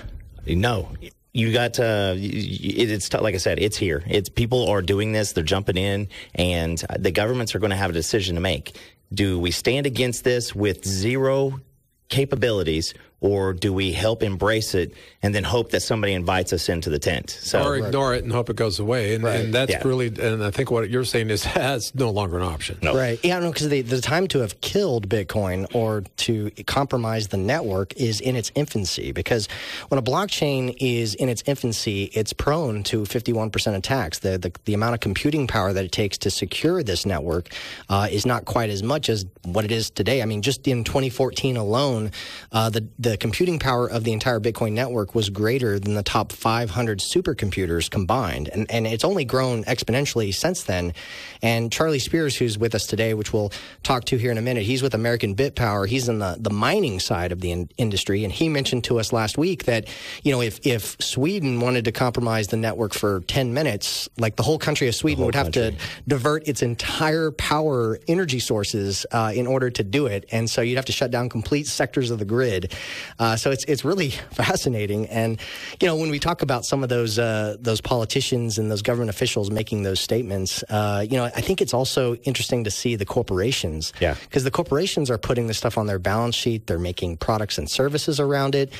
No. 0.47 0.89
You 1.33 1.53
got 1.53 1.79
uh, 1.79 2.15
it, 2.17 2.91
it's 2.91 3.13
like 3.13 3.35
I 3.35 3.37
said, 3.37 3.59
it's 3.59 3.77
here. 3.77 4.03
It's 4.05 4.27
people 4.27 4.67
are 4.67 4.81
doing 4.81 5.13
this. 5.13 5.31
They're 5.31 5.45
jumping 5.45 5.77
in, 5.77 6.09
and 6.35 6.83
the 6.99 7.11
governments 7.11 7.55
are 7.55 7.59
going 7.59 7.69
to 7.69 7.77
have 7.77 7.89
a 7.89 7.93
decision 7.93 8.35
to 8.35 8.41
make. 8.41 8.75
Do 9.13 9.39
we 9.39 9.51
stand 9.51 9.85
against 9.85 10.25
this 10.25 10.53
with 10.53 10.85
zero 10.85 11.61
capabilities, 12.09 12.93
or 13.21 13.53
do 13.53 13.71
we 13.71 13.91
help 13.91 14.23
embrace 14.23 14.73
it 14.73 14.93
and 15.21 15.33
then 15.33 15.43
hope 15.43 15.69
that 15.69 15.81
somebody 15.81 16.13
invites 16.13 16.51
us 16.53 16.67
into 16.69 16.89
the 16.89 16.97
tent? 16.99 17.29
So 17.29 17.63
or 17.63 17.77
ignore 17.77 18.15
it 18.15 18.23
and 18.23 18.33
hope 18.33 18.49
it 18.49 18.55
goes 18.55 18.79
away. 18.79 19.13
And, 19.15 19.23
and 19.23 19.53
that's 19.53 19.71
Yeah. 19.71 19.81
really, 19.87 20.07
and 20.07 20.43
I 20.43 20.49
think 20.49 20.71
what 20.71 20.89
you're 20.89 21.05
saying 21.05 21.29
is 21.29 21.43
that's 21.55 21.93
no 21.93 22.09
longer 22.09 22.37
an 22.37 22.43
option. 22.43 22.79
Right. 22.81 23.19
Yeah, 23.23 23.37
no, 23.39 23.51
because 23.51 23.69
the, 23.69 23.83
the 23.83 24.01
time 24.01 24.27
to 24.29 24.39
have 24.39 24.59
killed 24.61 25.07
Bitcoin 25.07 25.67
or 25.75 26.01
to 26.17 26.49
compromise 26.65 27.27
the 27.27 27.37
network 27.37 27.95
is 27.95 28.19
in 28.21 28.35
its 28.35 28.51
infancy. 28.55 29.11
Because 29.11 29.47
when 29.89 29.99
a 29.99 30.01
blockchain 30.01 30.75
is 30.79 31.13
in 31.13 31.29
its 31.29 31.43
infancy, 31.45 32.05
it's 32.05 32.33
prone 32.33 32.81
to 32.83 33.03
51% 33.03 33.75
attacks. 33.75 34.19
The, 34.19 34.39
the, 34.39 34.51
the 34.65 34.73
amount 34.73 34.95
of 34.95 34.99
computing 34.99 35.45
power 35.45 35.71
that 35.73 35.85
it 35.85 35.91
takes 35.91 36.17
to 36.19 36.31
secure 36.31 36.81
this 36.81 37.05
network 37.05 37.49
uh, 37.87 38.07
is 38.11 38.25
not 38.25 38.45
quite 38.45 38.71
as 38.71 38.81
much 38.81 39.09
as 39.09 39.27
what 39.43 39.63
it 39.63 39.71
is 39.71 39.91
today. 39.91 40.23
I 40.23 40.25
mean, 40.25 40.41
just 40.41 40.67
in 40.67 40.83
2014 40.83 41.55
alone, 41.55 42.11
uh, 42.51 42.69
the, 42.71 42.87
the 42.97 43.10
computing 43.17 43.59
power 43.59 43.87
of 43.87 44.03
the 44.03 44.13
entire 44.13 44.39
Bitcoin 44.39 44.73
network 44.73 45.15
was 45.15 45.29
greater 45.29 45.79
than 45.79 45.93
the 45.93 46.03
top 46.03 46.31
500 46.31 46.99
supercomputers 46.99 47.89
combined. 47.89 48.49
And, 48.49 48.69
and 48.71 48.87
it's 48.87 49.03
only 49.03 49.25
grown 49.25 49.63
exponentially 49.65 50.33
since 50.33 50.63
then. 50.63 50.93
And 51.41 51.71
Charlie 51.71 51.99
Spears, 51.99 52.35
who's 52.35 52.57
with 52.57 52.75
us 52.75 52.85
today, 52.85 53.13
which 53.13 53.33
we'll 53.33 53.51
talk 53.83 54.05
to 54.05 54.17
here 54.17 54.31
in 54.31 54.37
a 54.37 54.41
minute, 54.41 54.63
he's 54.63 54.81
with 54.81 54.93
American 54.93 55.35
BitPower. 55.35 55.87
He's 55.87 56.07
in 56.09 56.19
the, 56.19 56.37
the 56.39 56.49
mining 56.49 56.99
side 56.99 57.31
of 57.31 57.41
the 57.41 57.51
in- 57.51 57.69
industry. 57.77 58.23
And 58.23 58.31
he 58.31 58.49
mentioned 58.49 58.83
to 58.85 58.99
us 58.99 59.11
last 59.11 59.37
week 59.37 59.65
that, 59.65 59.87
you 60.23 60.31
know, 60.31 60.41
if, 60.41 60.59
if 60.65 60.97
Sweden 61.01 61.59
wanted 61.59 61.85
to 61.85 61.91
compromise 61.91 62.47
the 62.47 62.57
network 62.57 62.93
for 62.93 63.21
10 63.21 63.53
minutes, 63.53 64.09
like 64.17 64.35
the 64.35 64.43
whole 64.43 64.59
country 64.59 64.87
of 64.87 64.95
Sweden 64.95 65.25
would 65.25 65.35
have 65.35 65.51
to 65.51 65.73
divert 66.07 66.47
its 66.47 66.61
entire 66.61 67.31
power 67.31 67.99
energy 68.07 68.39
sources 68.39 69.05
uh, 69.11 69.31
in 69.33 69.47
order 69.47 69.69
to 69.69 69.83
do 69.83 70.07
it. 70.07 70.25
And 70.31 70.49
so 70.49 70.61
you'd 70.61 70.75
have 70.75 70.85
to 70.85 70.91
shut 70.91 71.11
down 71.11 71.29
complete 71.29 71.67
sectors 71.67 72.11
of 72.11 72.19
the 72.19 72.25
grid. 72.25 72.73
Uh, 73.19 73.35
so 73.35 73.51
it's, 73.51 73.63
it's 73.65 73.85
really 73.85 74.09
fascinating. 74.31 75.07
And, 75.07 75.39
you 75.79 75.87
know, 75.87 75.95
when 75.95 76.09
we 76.09 76.19
talk 76.19 76.41
about 76.41 76.65
some 76.65 76.83
of 76.83 76.89
those, 76.89 77.19
uh, 77.19 77.57
those 77.59 77.81
politicians 77.81 78.57
and 78.57 78.69
those 78.69 78.81
government 78.81 79.09
officials 79.09 79.51
making 79.51 79.83
those 79.83 79.99
statements, 79.99 80.63
uh, 80.69 81.05
you 81.09 81.17
know, 81.17 81.25
I 81.25 81.41
think 81.41 81.61
it's 81.61 81.73
also 81.73 82.15
interesting 82.15 82.63
to 82.63 82.71
see 82.71 82.95
the 82.95 83.05
corporations. 83.05 83.93
Yeah. 83.99 84.15
Because 84.23 84.43
the 84.43 84.51
corporations 84.51 85.09
are 85.09 85.17
putting 85.17 85.47
this 85.47 85.57
stuff 85.57 85.77
on 85.77 85.87
their 85.87 85.99
balance 85.99 86.35
sheet, 86.35 86.67
they're 86.67 86.79
making 86.79 87.17
products 87.17 87.57
and 87.57 87.69
services 87.69 88.19
around 88.19 88.55
it. 88.55 88.73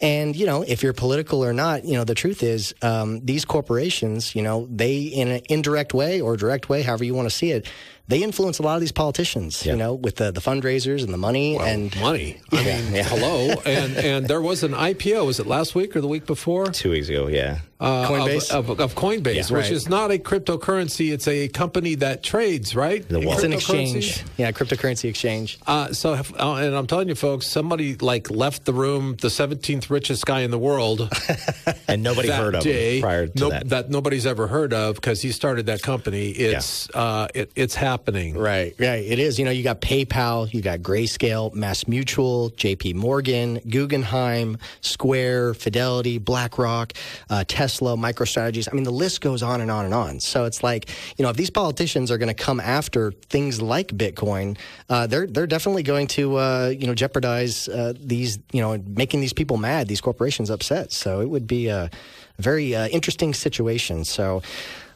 And, 0.00 0.34
you 0.34 0.44
know, 0.44 0.62
if 0.62 0.82
you're 0.82 0.92
political 0.92 1.44
or 1.44 1.52
not, 1.52 1.84
you 1.84 1.94
know, 1.94 2.04
the 2.04 2.14
truth 2.14 2.42
is 2.42 2.74
um, 2.82 3.24
these 3.24 3.44
corporations, 3.44 4.34
you 4.34 4.42
know, 4.42 4.66
they, 4.70 5.02
in 5.02 5.28
an 5.28 5.42
indirect 5.48 5.94
way 5.94 6.20
or 6.20 6.36
direct 6.36 6.68
way, 6.68 6.82
however 6.82 7.04
you 7.04 7.14
want 7.14 7.26
to 7.26 7.34
see 7.34 7.52
it, 7.52 7.66
they 8.08 8.22
influence 8.22 8.58
a 8.58 8.62
lot 8.62 8.74
of 8.74 8.80
these 8.80 8.92
politicians, 8.92 9.64
you 9.64 9.74
know, 9.76 9.94
with 9.94 10.16
the, 10.16 10.30
the 10.30 10.40
fundraisers 10.40 11.02
and 11.02 11.12
the 11.12 11.18
money 11.18 11.56
and 11.58 11.94
money. 12.00 12.40
I 12.52 12.64
mean, 12.64 13.04
hello. 13.04 13.54
And 13.64 13.96
and 13.96 14.28
there 14.28 14.42
was 14.42 14.62
an 14.62 14.72
IPO. 14.72 15.24
Was 15.26 15.40
it 15.40 15.46
last 15.46 15.74
week 15.74 15.96
or 15.96 16.00
the 16.00 16.08
week 16.08 16.26
before? 16.26 16.66
two 16.66 16.90
weeks 16.90 17.08
ago, 17.08 17.28
yeah. 17.28 17.60
Uh, 17.84 18.08
Coinbase? 18.08 18.50
of, 18.50 18.70
of, 18.70 18.80
of 18.80 18.94
Coinbase, 18.94 19.34
Yeah. 19.34 19.42
which 19.42 19.50
Right. 19.64 19.70
is 19.72 19.88
not 19.88 20.10
a 20.10 20.18
cryptocurrency. 20.18 21.12
It's 21.12 21.28
a 21.28 21.48
company 21.48 21.94
that 21.96 22.22
trades, 22.22 22.74
right? 22.74 23.06
The 23.08 23.20
it's 23.20 23.42
an 23.42 23.52
cryptocurrency. 23.52 23.96
exchange. 23.96 24.24
Yeah, 24.38 24.52
cryptocurrency 24.52 25.08
exchange. 25.08 25.58
Uh, 25.66 25.92
so, 25.92 26.14
have- 26.14 26.34
uh, 26.38 26.54
and 26.54 26.74
I'm 26.74 26.86
telling 26.86 27.08
you, 27.08 27.14
folks, 27.14 27.46
somebody 27.46 27.96
like 27.96 28.30
left 28.30 28.64
the 28.64 28.72
room, 28.72 29.16
the 29.20 29.28
17th 29.28 29.90
richest 29.90 30.24
guy 30.26 30.40
in 30.40 30.50
the 30.50 30.58
world, 30.58 31.08
And 31.88 32.02
nobody 32.02 32.28
that 32.28 32.40
heard 32.40 32.54
of 32.54 32.62
day, 32.62 32.96
him 32.96 33.02
prior 33.02 33.26
to 33.26 33.38
no- 33.40 33.50
that. 33.66 33.90
nobody's 33.90 34.26
ever 34.26 34.46
heard 34.46 34.72
of 34.72 34.94
because 34.96 35.20
he 35.22 35.30
started 35.32 35.66
that 35.66 35.82
company. 35.82 36.30
It's 36.30 36.88
uh, 36.94 37.28
it, 37.34 37.52
it's 37.54 37.74
happening. 37.74 38.36
Right, 38.36 38.74
right. 38.78 39.04
It 39.04 39.18
is. 39.18 39.38
You 39.38 39.44
know, 39.44 39.50
you 39.50 39.62
got 39.62 39.80
PayPal, 39.80 40.52
you 40.52 40.62
got 40.62 40.80
Grayscale, 40.80 41.52
Mass 41.54 41.86
Mutual, 41.86 42.50
JP 42.52 42.94
Morgan, 42.94 43.60
Guggenheim, 43.68 44.56
Square, 44.80 45.54
Fidelity, 45.54 46.18
BlackRock, 46.18 46.92
uh, 47.30 47.44
Tesla, 47.74 47.96
MicroStrategies. 47.96 48.68
I 48.70 48.74
mean, 48.74 48.84
the 48.84 48.92
list 48.92 49.20
goes 49.20 49.42
on 49.42 49.60
and 49.60 49.68
on 49.70 49.84
and 49.84 49.92
on. 49.92 50.20
So 50.20 50.44
it's 50.44 50.62
like, 50.62 50.88
you 51.16 51.24
know, 51.24 51.30
if 51.30 51.36
these 51.36 51.50
politicians 51.50 52.10
are 52.12 52.18
going 52.18 52.28
to 52.28 52.34
come 52.34 52.60
after 52.60 53.10
things 53.10 53.60
like 53.60 53.88
Bitcoin, 53.88 54.56
uh, 54.88 55.08
they're 55.08 55.26
they're 55.26 55.48
definitely 55.48 55.82
going 55.82 56.06
to 56.08 56.36
uh, 56.36 56.68
you 56.68 56.86
know 56.86 56.94
jeopardize 56.94 57.68
uh, 57.68 57.94
these 57.98 58.38
you 58.52 58.60
know 58.60 58.80
making 58.86 59.20
these 59.20 59.32
people 59.32 59.56
mad, 59.56 59.88
these 59.88 60.00
corporations 60.00 60.50
upset. 60.50 60.92
So 60.92 61.20
it 61.20 61.28
would 61.28 61.48
be 61.48 61.66
a 61.66 61.90
very 62.38 62.76
uh, 62.76 62.86
interesting 62.88 63.34
situation. 63.34 64.04
So. 64.04 64.42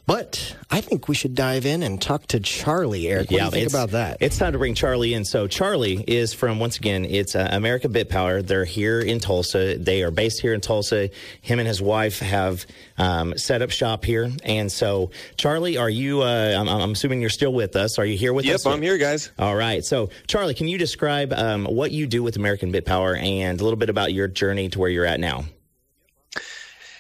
But 0.09 0.57
I 0.71 0.81
think 0.81 1.07
we 1.07 1.15
should 1.15 1.35
dive 1.35 1.67
in 1.67 1.83
and 1.83 2.01
talk 2.01 2.27
to 2.29 2.41
Charlie, 2.41 3.09
Eric. 3.09 3.31
What 3.31 3.41
do 3.41 3.45
you 3.45 3.51
think 3.51 3.69
about 3.69 3.91
that? 3.91 4.17
It's 4.21 4.39
time 4.39 4.53
to 4.53 4.59
bring 4.59 4.73
Charlie 4.73 5.13
in. 5.13 5.27
So 5.27 5.47
Charlie 5.47 6.03
is 6.07 6.33
from 6.33 6.59
once 6.59 6.79
again, 6.79 7.05
it's 7.05 7.37
uh, 7.37 7.47
America 7.53 7.91
Bit 7.91 8.09
Power. 8.09 8.41
They're 8.41 8.65
here 8.65 9.01
in 9.01 9.21
Tulsa. 9.21 9.77
They 9.77 10.03
are 10.03 10.11
based 10.11 10.41
here 10.41 10.55
in 10.55 10.63
Tulsa. 10.63 11.11
Him 11.43 11.59
and 11.59 11.69
his 11.69 11.83
wife 11.83 12.21
have 12.21 12.65
um, 12.97 13.37
set 13.37 13.61
up 13.61 13.71
shop 13.71 14.03
here. 14.03 14.33
And 14.45 14.73
so, 14.73 15.11
Charlie, 15.37 15.77
are 15.77 15.91
you? 15.91 16.23
Uh, 16.23 16.57
I'm, 16.59 16.71
I'm 16.71 16.93
assuming 16.93 17.21
you're 17.21 17.29
still 17.29 17.53
with 17.53 17.77
us. 17.77 17.99
Are 17.99 18.07
you 18.07 18.17
here 18.17 18.33
with 18.33 18.47
Yep, 18.47 18.55
us? 18.55 18.65
Yep, 18.65 18.75
I'm 18.77 18.81
here, 18.81 18.97
guys. 18.97 19.31
All 19.39 19.57
right. 19.57 19.85
So, 19.85 20.09
Charlie, 20.27 20.55
can 20.55 20.69
you 20.69 20.79
describe 20.79 21.35
um, 21.35 21.67
what 21.67 21.91
you 21.93 22.07
do 22.07 22.23
with 22.23 22.37
American 22.37 22.73
Bit 22.73 22.87
Power 22.87 23.15
and 23.15 23.61
a 23.61 23.63
little 23.63 23.77
bit 23.79 23.91
about 23.91 24.15
your 24.15 24.27
journey 24.27 24.71
to 24.71 24.79
where 24.79 24.89
you're 24.89 25.05
at 25.05 25.21
now? 25.21 25.45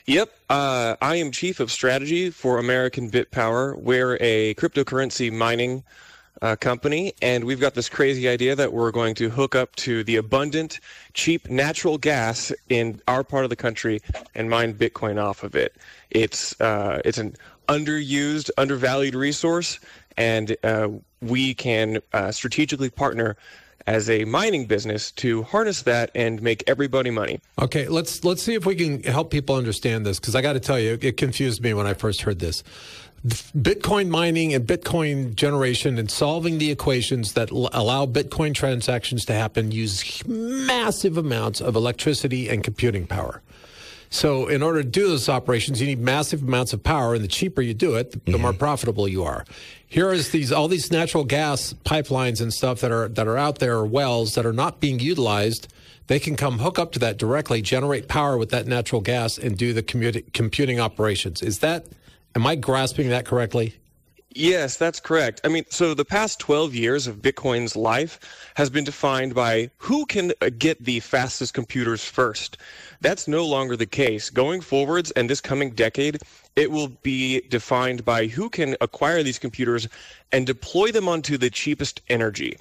Yep, 0.08 0.30
uh, 0.48 0.96
I 1.02 1.16
am 1.16 1.32
chief 1.32 1.60
of 1.60 1.70
strategy 1.70 2.30
for 2.30 2.56
American 2.56 3.10
Bit 3.10 3.30
Power. 3.30 3.76
We're 3.76 4.16
a 4.22 4.54
cryptocurrency 4.54 5.30
mining 5.30 5.84
uh, 6.40 6.56
company, 6.56 7.12
and 7.20 7.44
we've 7.44 7.60
got 7.60 7.74
this 7.74 7.90
crazy 7.90 8.26
idea 8.26 8.56
that 8.56 8.72
we're 8.72 8.90
going 8.90 9.14
to 9.16 9.28
hook 9.28 9.54
up 9.54 9.76
to 9.76 10.02
the 10.02 10.16
abundant, 10.16 10.80
cheap 11.12 11.50
natural 11.50 11.98
gas 11.98 12.50
in 12.70 13.02
our 13.06 13.22
part 13.22 13.44
of 13.44 13.50
the 13.50 13.56
country 13.56 14.00
and 14.34 14.48
mine 14.48 14.72
Bitcoin 14.72 15.22
off 15.22 15.42
of 15.42 15.54
it. 15.54 15.76
It's 16.08 16.58
uh, 16.58 17.02
it's 17.04 17.18
an 17.18 17.36
underused, 17.68 18.48
undervalued 18.56 19.14
resource, 19.14 19.78
and 20.16 20.56
uh, 20.64 20.88
we 21.20 21.52
can 21.52 21.98
uh, 22.14 22.32
strategically 22.32 22.88
partner 22.88 23.36
as 23.88 24.10
a 24.10 24.26
mining 24.26 24.66
business 24.66 25.10
to 25.12 25.42
harness 25.44 25.82
that 25.82 26.10
and 26.14 26.42
make 26.42 26.62
everybody 26.66 27.10
money. 27.10 27.40
Okay, 27.58 27.88
let's 27.88 28.22
let's 28.22 28.42
see 28.42 28.52
if 28.54 28.66
we 28.66 28.74
can 28.74 29.02
help 29.02 29.30
people 29.30 29.56
understand 29.56 30.04
this 30.04 30.20
because 30.20 30.34
I 30.34 30.42
got 30.42 30.52
to 30.52 30.60
tell 30.60 30.78
you, 30.78 30.98
it 31.00 31.16
confused 31.16 31.62
me 31.62 31.72
when 31.72 31.86
I 31.86 31.94
first 31.94 32.20
heard 32.20 32.38
this. 32.38 32.62
Bitcoin 33.26 34.10
mining 34.10 34.52
and 34.54 34.66
Bitcoin 34.66 35.34
generation 35.34 35.98
and 35.98 36.10
solving 36.10 36.58
the 36.58 36.70
equations 36.70 37.32
that 37.32 37.50
l- 37.50 37.70
allow 37.72 38.04
Bitcoin 38.04 38.54
transactions 38.54 39.24
to 39.24 39.32
happen 39.32 39.72
use 39.72 40.24
massive 40.26 41.16
amounts 41.16 41.60
of 41.60 41.74
electricity 41.74 42.48
and 42.48 42.62
computing 42.62 43.06
power. 43.06 43.40
So, 44.10 44.46
in 44.48 44.62
order 44.62 44.82
to 44.82 44.88
do 44.88 45.08
those 45.08 45.28
operations, 45.28 45.80
you 45.80 45.86
need 45.86 46.00
massive 46.00 46.42
amounts 46.42 46.72
of 46.72 46.82
power, 46.82 47.14
and 47.14 47.22
the 47.22 47.28
cheaper 47.28 47.60
you 47.60 47.74
do 47.74 47.94
it, 47.94 48.12
the, 48.12 48.32
the 48.32 48.38
more 48.38 48.52
profitable 48.54 49.06
you 49.06 49.22
are. 49.22 49.44
Here 49.86 50.10
is 50.12 50.30
these 50.30 50.50
all 50.50 50.68
these 50.68 50.90
natural 50.90 51.24
gas 51.24 51.74
pipelines 51.84 52.40
and 52.40 52.52
stuff 52.52 52.80
that 52.80 52.90
are 52.90 53.08
that 53.08 53.26
are 53.26 53.36
out 53.36 53.58
there, 53.58 53.76
or 53.76 53.86
wells 53.86 54.34
that 54.34 54.46
are 54.46 54.52
not 54.52 54.80
being 54.80 54.98
utilized. 54.98 55.72
They 56.06 56.18
can 56.18 56.36
come 56.36 56.58
hook 56.60 56.78
up 56.78 56.92
to 56.92 56.98
that 57.00 57.18
directly, 57.18 57.60
generate 57.60 58.08
power 58.08 58.38
with 58.38 58.48
that 58.50 58.66
natural 58.66 59.02
gas, 59.02 59.36
and 59.36 59.58
do 59.58 59.74
the 59.74 59.82
commuti- 59.82 60.32
computing 60.32 60.80
operations. 60.80 61.42
Is 61.42 61.58
that? 61.58 61.86
Am 62.34 62.46
I 62.46 62.54
grasping 62.54 63.10
that 63.10 63.26
correctly? 63.26 63.74
Yes, 64.34 64.76
that's 64.76 65.00
correct. 65.00 65.40
I 65.44 65.48
mean, 65.48 65.64
so 65.68 65.94
the 65.94 66.04
past 66.04 66.38
12 66.38 66.74
years 66.74 67.06
of 67.06 67.16
Bitcoin's 67.16 67.74
life 67.74 68.20
has 68.54 68.70
been 68.70 68.84
defined 68.84 69.34
by 69.34 69.70
who 69.78 70.06
can 70.06 70.32
get 70.58 70.84
the 70.84 71.00
fastest 71.00 71.54
computers 71.54 72.04
first. 72.04 72.58
That's 73.00 73.28
no 73.28 73.46
longer 73.46 73.76
the 73.76 73.86
case. 73.86 74.28
Going 74.28 74.60
forwards 74.60 75.10
and 75.12 75.30
this 75.30 75.40
coming 75.40 75.70
decade, 75.70 76.18
it 76.56 76.70
will 76.70 76.88
be 76.88 77.40
defined 77.42 78.04
by 78.04 78.26
who 78.26 78.50
can 78.50 78.76
acquire 78.80 79.22
these 79.22 79.38
computers 79.38 79.86
and 80.32 80.46
deploy 80.46 80.90
them 80.90 81.08
onto 81.08 81.38
the 81.38 81.50
cheapest 81.50 82.00
energy. 82.08 82.58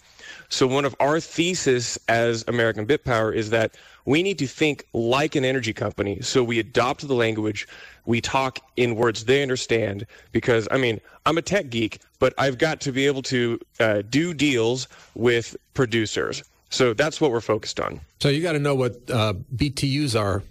So 0.49 0.67
one 0.67 0.85
of 0.85 0.95
our 0.99 1.19
thesis 1.19 1.97
as 2.07 2.43
American 2.47 2.85
Bit 2.85 3.03
Power 3.03 3.33
is 3.33 3.49
that 3.49 3.75
we 4.05 4.21
need 4.21 4.37
to 4.39 4.47
think 4.47 4.85
like 4.93 5.35
an 5.35 5.43
energy 5.43 5.73
company. 5.73 6.21
So 6.21 6.43
we 6.43 6.59
adopt 6.59 7.07
the 7.07 7.15
language, 7.15 7.67
we 8.05 8.21
talk 8.21 8.59
in 8.77 8.95
words 8.95 9.25
they 9.25 9.41
understand. 9.41 10.05
Because 10.31 10.67
I 10.69 10.77
mean, 10.77 11.01
I'm 11.25 11.37
a 11.37 11.41
tech 11.41 11.69
geek, 11.69 11.99
but 12.19 12.33
I've 12.37 12.59
got 12.59 12.79
to 12.81 12.91
be 12.91 13.07
able 13.07 13.23
to 13.23 13.59
uh, 13.79 14.03
do 14.07 14.33
deals 14.33 14.87
with 15.15 15.57
producers. 15.73 16.43
So 16.69 16.93
that's 16.93 17.21
what 17.21 17.31
we're 17.31 17.41
focused 17.41 17.79
on. 17.79 18.01
So 18.19 18.29
you 18.29 18.41
got 18.41 18.53
to 18.53 18.59
know 18.59 18.75
what 18.75 18.93
uh, 19.09 19.33
BTUs 19.55 20.19
are, 20.19 20.43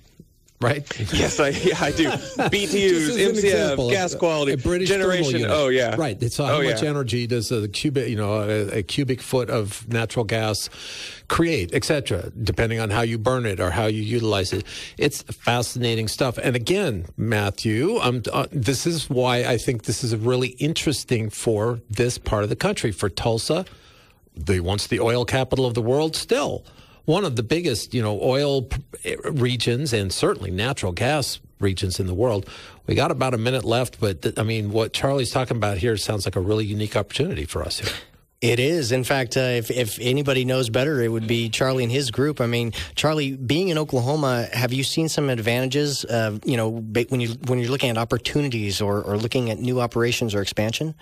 right? 0.61 0.83
Yes, 1.13 1.39
I 1.39 1.49
yeah, 1.49 1.77
I 1.81 1.91
do. 1.93 2.09
BTUs, 2.11 3.15
an 3.15 3.31
example, 3.31 3.89
MCF, 3.89 3.91
gas 3.91 4.15
quality, 4.15 4.53
a 4.53 4.57
British 4.57 4.89
generation. 4.89 5.45
Oh 5.47 5.69
yeah, 5.69 5.95
right. 5.97 6.21
So 6.33 6.45
how 6.45 6.57
oh, 6.57 6.63
much 6.63 6.83
yeah. 6.83 6.89
energy 6.89 7.27
does 7.27 7.53
a 7.53 7.69
cubic, 7.69 8.09
you 8.09 8.17
know, 8.17 8.43
a, 8.43 8.79
a 8.79 8.83
cubic 8.83 9.21
foot 9.21 9.51
of 9.51 9.87
natural 9.89 10.25
gas 10.25 10.71
create, 11.29 11.75
etc. 11.75 12.33
Depending 12.43 12.81
on 12.81 12.91
how 12.91 13.03
you 13.03 13.19
burn 13.19 13.45
it 13.45 13.61
or 13.61 13.71
how 13.71 13.87
you 13.87 14.03
utilize 14.03 14.53
it. 14.53 14.65
It's 14.97 15.23
fascinating 15.23 16.09
stuff. 16.09 16.39
And 16.39 16.57
again, 16.57 17.07
Matthew, 17.17 17.97
uh, 17.97 18.47
this 18.51 18.87
is 18.87 19.11
why 19.11 19.45
I 19.45 19.59
think 19.59 19.85
this 19.85 20.03
is 20.03 20.17
really 20.17 20.49
interesting 20.59 21.29
for 21.31 21.81
this 21.91 22.17
part 22.17 22.43
of 22.43 22.49
the 22.49 22.57
country, 22.57 22.93
for 22.93 23.09
Tulsa, 23.09 23.67
the 24.37 24.61
once 24.61 24.87
the 24.87 25.01
oil 25.01 25.25
capital 25.25 25.67
of 25.67 25.75
the 25.75 25.83
world, 25.83 26.15
still. 26.15 26.65
one 27.07 27.25
of 27.25 27.37
the 27.37 27.43
biggest, 27.43 27.95
you 27.95 28.03
know, 28.03 28.21
oil 28.21 28.63
p- 28.63 29.17
regions 29.25 29.93
and 29.93 30.13
certainly 30.13 30.51
natural 30.51 30.93
gas 30.93 31.41
regions 31.61 31.99
in 31.99 32.07
the 32.07 32.15
world. 32.15 32.49
We 32.87 32.95
got 32.95 33.11
about 33.11 33.33
a 33.33 33.39
minute 33.39 33.65
left, 33.65 33.99
but 34.01 34.23
th- 34.23 34.39
I 34.39 34.43
mean, 34.43 34.71
what 34.73 34.93
Charlie's 34.93 35.31
talking 35.31 35.57
about 35.57 35.79
here 35.79 35.97
sounds 35.97 36.27
like 36.27 36.37
a 36.37 36.41
really 36.41 36.65
unique 36.65 36.97
opportunity 36.97 37.45
for 37.45 37.63
us 37.63 37.79
here. 37.79 37.93
It 38.43 38.61
is. 38.61 38.93
In 38.93 39.03
fact, 39.03 39.37
uh, 39.37 39.41
if, 39.41 39.71
if 39.71 39.99
anybody 39.99 40.45
knows 40.45 40.69
better, 40.69 41.01
it 41.01 41.09
would 41.09 41.27
be 41.27 41.49
Charlie 41.49 41.85
and 41.85 41.91
his 41.91 42.11
group. 42.11 42.41
I 42.41 42.47
mean, 42.47 42.73
Charlie, 42.95 43.35
being 43.35 43.69
in 43.69 43.79
Oklahoma, 43.79 44.47
have 44.53 44.75
you 44.75 44.85
seen 44.85 45.09
some 45.09 45.31
advantages? 45.31 46.05
Uh, 46.05 46.39
you 46.45 46.57
know, 46.57 46.69
when 46.69 47.21
you 47.21 47.31
when 47.47 47.59
you're 47.59 47.71
looking 47.71 47.89
at 47.89 47.97
opportunities 47.97 48.83
or, 48.83 49.03
or 49.03 49.17
looking 49.17 49.51
at 49.51 49.59
new 49.59 49.81
operations 49.81 50.35
or 50.35 50.43
expansion. 50.43 50.95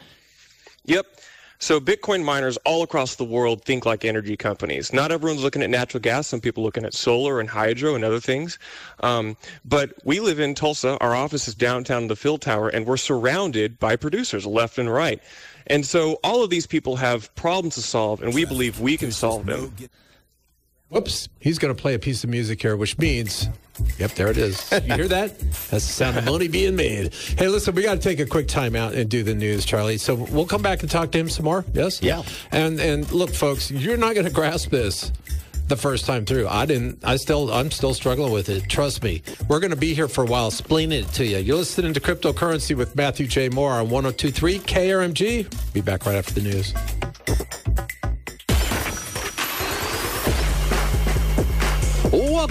Yep. 0.84 1.06
So 1.58 1.80
Bitcoin 1.80 2.24
miners 2.24 2.56
all 2.58 2.82
across 2.82 3.14
the 3.16 3.24
world 3.24 3.64
think 3.64 3.86
like 3.86 4.04
energy 4.04 4.36
companies. 4.36 4.92
Not 4.92 5.12
everyone's 5.12 5.42
looking 5.42 5.62
at 5.62 5.70
natural 5.70 6.00
gas. 6.00 6.26
Some 6.26 6.40
people 6.40 6.62
looking 6.62 6.84
at 6.84 6.94
solar 6.94 7.40
and 7.40 7.48
hydro 7.48 7.94
and 7.94 8.04
other 8.04 8.20
things. 8.20 8.58
Um, 9.00 9.36
but 9.64 9.94
we 10.04 10.20
live 10.20 10.40
in 10.40 10.54
Tulsa. 10.54 10.98
Our 11.00 11.14
office 11.14 11.48
is 11.48 11.54
downtown 11.54 12.02
in 12.02 12.08
the 12.08 12.14
Philtower, 12.14 12.70
and 12.72 12.86
we're 12.86 12.96
surrounded 12.96 13.78
by 13.78 13.96
producers 13.96 14.46
left 14.46 14.78
and 14.78 14.92
right. 14.92 15.22
And 15.66 15.86
so 15.86 16.18
all 16.22 16.42
of 16.42 16.50
these 16.50 16.66
people 16.66 16.96
have 16.96 17.34
problems 17.34 17.76
to 17.76 17.82
solve, 17.82 18.22
and 18.22 18.34
we 18.34 18.44
believe 18.44 18.80
we 18.80 18.96
can 18.96 19.12
solve 19.12 19.46
them. 19.46 19.74
Whoops. 20.90 21.28
He's 21.40 21.58
going 21.58 21.74
to 21.74 21.80
play 21.80 21.94
a 21.94 21.98
piece 21.98 22.22
of 22.24 22.30
music 22.30 22.62
here, 22.62 22.76
which 22.76 22.98
means, 22.98 23.48
yep, 23.98 24.12
there 24.12 24.28
it 24.28 24.36
is. 24.36 24.70
You 24.70 24.94
hear 24.94 25.08
that? 25.08 25.38
That's 25.38 25.70
the 25.70 25.80
sound 25.80 26.16
of 26.16 26.24
money 26.24 26.46
being 26.46 26.76
made. 26.76 27.12
Hey, 27.36 27.48
listen, 27.48 27.74
we 27.74 27.82
got 27.82 27.94
to 27.94 28.00
take 28.00 28.20
a 28.20 28.26
quick 28.26 28.46
time 28.46 28.76
out 28.76 28.94
and 28.94 29.10
do 29.10 29.22
the 29.22 29.34
news, 29.34 29.64
Charlie. 29.64 29.98
So 29.98 30.14
we'll 30.14 30.46
come 30.46 30.62
back 30.62 30.82
and 30.82 30.90
talk 30.90 31.10
to 31.12 31.18
him 31.18 31.28
some 31.28 31.46
more. 31.46 31.64
Yes? 31.72 32.00
Yeah. 32.02 32.22
And 32.52 32.78
and 32.78 33.10
look, 33.12 33.34
folks, 33.34 33.70
you're 33.70 33.96
not 33.96 34.14
going 34.14 34.26
to 34.26 34.32
grasp 34.32 34.70
this 34.70 35.10
the 35.66 35.76
first 35.76 36.04
time 36.04 36.26
through. 36.26 36.46
I 36.46 36.66
didn't. 36.66 37.02
I 37.02 37.16
still. 37.16 37.52
I'm 37.52 37.70
still 37.70 37.94
struggling 37.94 38.32
with 38.32 38.48
it. 38.48 38.68
Trust 38.68 39.02
me. 39.02 39.22
We're 39.48 39.60
going 39.60 39.70
to 39.72 39.76
be 39.76 39.94
here 39.94 40.08
for 40.08 40.22
a 40.22 40.26
while, 40.26 40.48
explaining 40.48 41.00
it 41.02 41.08
to 41.14 41.24
you. 41.24 41.38
You're 41.38 41.56
listening 41.56 41.94
to 41.94 42.00
Cryptocurrency 42.00 42.76
with 42.76 42.94
Matthew 42.94 43.26
J. 43.26 43.48
Moore 43.48 43.72
on 43.72 43.88
102.3 43.88 44.60
KRMG. 44.60 45.72
Be 45.72 45.80
back 45.80 46.06
right 46.06 46.16
after 46.16 46.34
the 46.34 46.42
news. 46.42 46.72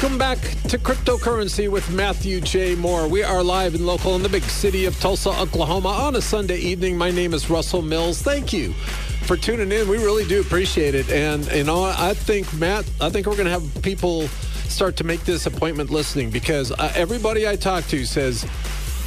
Welcome 0.04 0.20
back 0.20 0.40
to 0.68 0.78
Cryptocurrency 0.78 1.72
with 1.72 1.90
Matthew 1.90 2.42
J. 2.42 2.76
Moore. 2.76 3.08
We 3.08 3.24
are 3.24 3.42
live 3.42 3.74
and 3.74 3.86
local 3.86 4.18
in 4.18 4.22
the 4.22 4.28
big 4.28 4.44
city 4.44 4.84
of 4.84 5.00
Tulsa, 5.00 5.30
Oklahoma 5.30 5.88
on 5.88 6.18
a 6.18 6.22
Sunday 6.22 6.58
evening. 6.58 6.98
My 6.98 7.10
name 7.10 7.34
is 7.34 7.50
Russell 7.50 7.82
Mills. 7.82 8.22
Thank 8.22 8.52
you 8.52 8.74
for 8.74 9.38
tuning 9.38 9.72
in. 9.72 9.88
We 9.88 10.00
really 10.00 10.26
do 10.26 10.42
appreciate 10.42 10.94
it. 10.94 11.10
And, 11.10 11.50
you 11.54 11.64
know, 11.64 11.84
I 11.86 12.14
think, 12.16 12.54
Matt, 12.54 12.84
I 13.00 13.10
think 13.10 13.28
we're 13.28 13.38
going 13.38 13.46
to 13.46 13.52
have 13.52 13.82
people 13.82 14.28
start 14.68 14.98
to 14.98 15.06
make 15.06 15.24
this 15.24 15.46
appointment 15.46 15.90
listening 15.90 16.32
because 16.32 16.74
uh, 16.74 16.92
everybody 16.98 17.48
I 17.48 17.56
talk 17.56 17.86
to 17.86 18.06
says, 18.06 18.46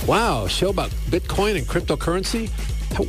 wow, 0.07 0.47
show 0.47 0.71
about 0.71 0.89
Bitcoin 1.11 1.59
and 1.59 1.67
cryptocurrency. 1.67 2.49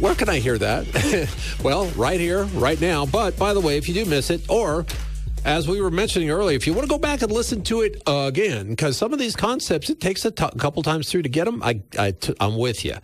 Where 0.02 0.14
can 0.14 0.28
I 0.28 0.40
hear 0.40 0.58
that? 0.58 1.30
well, 1.64 1.88
right 1.92 2.20
here, 2.20 2.44
right 2.48 2.82
now. 2.82 3.06
But 3.06 3.38
by 3.38 3.54
the 3.54 3.62
way, 3.62 3.78
if 3.78 3.88
you 3.88 3.94
do 3.94 4.04
miss 4.04 4.30
it, 4.30 4.42
or 4.50 4.86
as 5.46 5.68
we 5.68 5.82
were 5.82 5.92
mentioning 5.92 6.30
earlier, 6.30 6.56
if 6.56 6.68
you 6.68 6.74
want 6.74 6.88
to 6.88 6.90
go 6.90 7.00
back 7.00 7.22
and 7.22 7.32
listen 7.32 7.64
to 7.64 7.82
it 7.82 8.02
again, 8.06 8.70
because 8.70 8.98
some 8.98 9.14
of 9.14 9.20
these 9.20 9.36
concepts 9.36 9.90
it 9.90 10.00
takes 10.00 10.26
a 10.26 10.32
t- 10.32 10.46
couple 10.58 10.84
times 10.84 11.10
through 11.10 11.22
to 11.24 11.30
get 11.30 11.46
them, 11.46 11.62
I, 11.64 11.82
I 11.98 12.12
t- 12.12 12.36
I'm 12.40 12.58
with 12.58 12.84
you. 12.84 12.96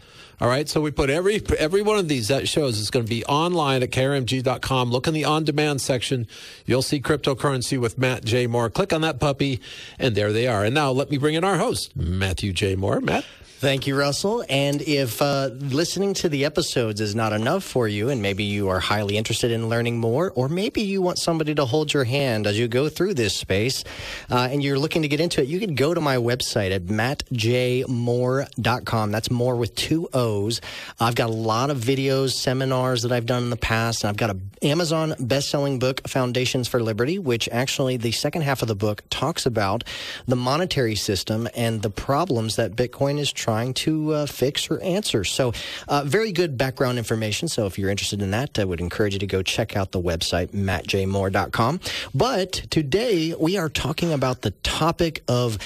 All 0.42 0.50
right, 0.50 0.68
so 0.68 0.82
we 0.82 0.92
put 0.92 1.10
every 1.10 1.42
every 1.58 1.82
one 1.82 1.98
of 1.98 2.10
these 2.10 2.28
that 2.28 2.50
shows 2.50 2.78
is 2.78 2.90
going 2.90 3.06
to 3.06 3.10
be 3.10 3.24
online 3.26 3.82
at 3.82 3.92
krmg.com. 3.92 4.90
Look 4.92 5.08
in 5.08 5.14
the 5.14 5.24
on-demand 5.24 5.80
section. 5.80 6.28
You'll 6.66 6.82
see 6.82 7.00
cryptocurrency 7.00 7.80
with 7.80 7.98
Matt 7.98 8.26
J. 8.26 8.48
Moore. 8.48 8.70
Click 8.70 8.92
on 8.92 9.02
that 9.02 9.20
puppy, 9.20 9.62
and 9.98 10.16
there 10.16 10.34
they 10.34 10.48
are. 10.48 10.66
And 10.66 10.76
now 10.76 10.92
let 10.92 11.10
me 11.10 11.18
bring 11.18 11.36
in 11.36 11.44
our 11.46 11.58
host, 11.58 11.96
Matthew 11.96 12.52
J. 12.52 12.76
Moore. 12.76 13.00
Matt. 13.00 13.26
Thank 13.64 13.88
you, 13.88 13.98
Russell. 13.98 14.44
And 14.50 14.82
if 14.82 15.22
uh, 15.22 15.52
listening 15.54 16.14
to 16.16 16.28
the 16.28 16.44
episodes 16.44 17.00
is 17.00 17.16
not 17.16 17.32
enough 17.32 17.64
for 17.64 17.88
you, 17.88 18.10
and 18.10 18.22
maybe 18.22 18.44
you 18.44 18.68
are 18.68 18.82
highly 18.82 19.16
interested 19.16 19.52
in 19.52 19.70
learning 19.70 20.00
more, 20.00 20.34
or 20.36 20.50
maybe 20.50 20.82
you 20.82 21.02
want 21.02 21.18
somebody 21.18 21.56
to 21.56 21.64
hold 21.64 21.94
your 21.94 22.04
hand 22.04 22.46
as 22.46 22.60
you 22.60 22.68
go 22.68 22.90
through 22.90 23.14
this 23.14 23.34
space, 23.34 23.86
uh, 24.30 24.50
and 24.52 24.62
you're 24.62 24.78
looking 24.78 25.04
to 25.04 25.08
get 25.08 25.22
into 25.22 25.42
it, 25.42 25.48
you 25.48 25.62
can 25.62 25.76
go 25.76 25.94
to 25.94 26.02
my 26.02 26.18
website 26.18 26.76
at 26.76 26.88
mattjmoore.com. 26.88 29.12
That's 29.12 29.32
more 29.32 29.56
with 29.56 29.74
two 29.76 30.10
O's. 30.14 30.60
I've 31.00 31.16
got 31.16 31.30
a 31.30 31.34
lot 31.34 31.70
of 31.70 31.78
videos, 31.78 32.32
seminars 32.32 33.04
that 33.04 33.14
I've 33.14 33.26
done 33.26 33.44
in 33.44 33.50
the 33.50 33.56
past, 33.56 34.04
and 34.04 34.10
I've 34.10 34.18
got 34.18 34.32
an 34.32 34.52
Amazon 34.62 35.16
best-selling 35.22 35.80
book, 35.80 36.06
Foundations 36.06 36.68
for 36.68 36.84
Liberty, 36.84 37.18
which 37.18 37.48
actually 37.50 37.96
the 37.96 38.12
second 38.12 38.42
half 38.42 38.62
of 38.62 38.68
the 38.68 38.76
book 38.76 39.04
talks 39.10 39.46
about 39.46 39.86
the 40.28 40.36
monetary 40.36 40.96
system 40.96 41.48
and 41.56 41.82
the 41.82 41.90
problems 41.90 42.58
that 42.58 42.74
Bitcoin 42.74 43.20
is 43.20 43.32
trying 43.32 43.53
to 43.54 44.14
uh, 44.14 44.26
fix 44.26 44.70
or 44.70 44.82
answer. 44.82 45.24
So, 45.24 45.54
uh, 45.88 46.04
very 46.06 46.32
good 46.32 46.58
background 46.58 46.98
information. 46.98 47.48
So, 47.48 47.66
if 47.66 47.78
you're 47.78 47.90
interested 47.90 48.22
in 48.22 48.32
that, 48.32 48.58
I 48.58 48.64
would 48.64 48.82
encourage 48.82 49.14
you 49.14 49.20
to 49.20 49.28
go 49.28 49.44
check 49.44 49.76
out 49.76 49.92
the 49.92 50.02
website, 50.02 50.48
mattjmoore.com. 50.48 51.80
But 52.16 52.52
today 52.70 53.36
we 53.40 53.58
are 53.58 53.70
talking 53.70 54.12
about 54.12 54.42
the 54.42 54.52
topic 54.52 55.24
of 55.28 55.58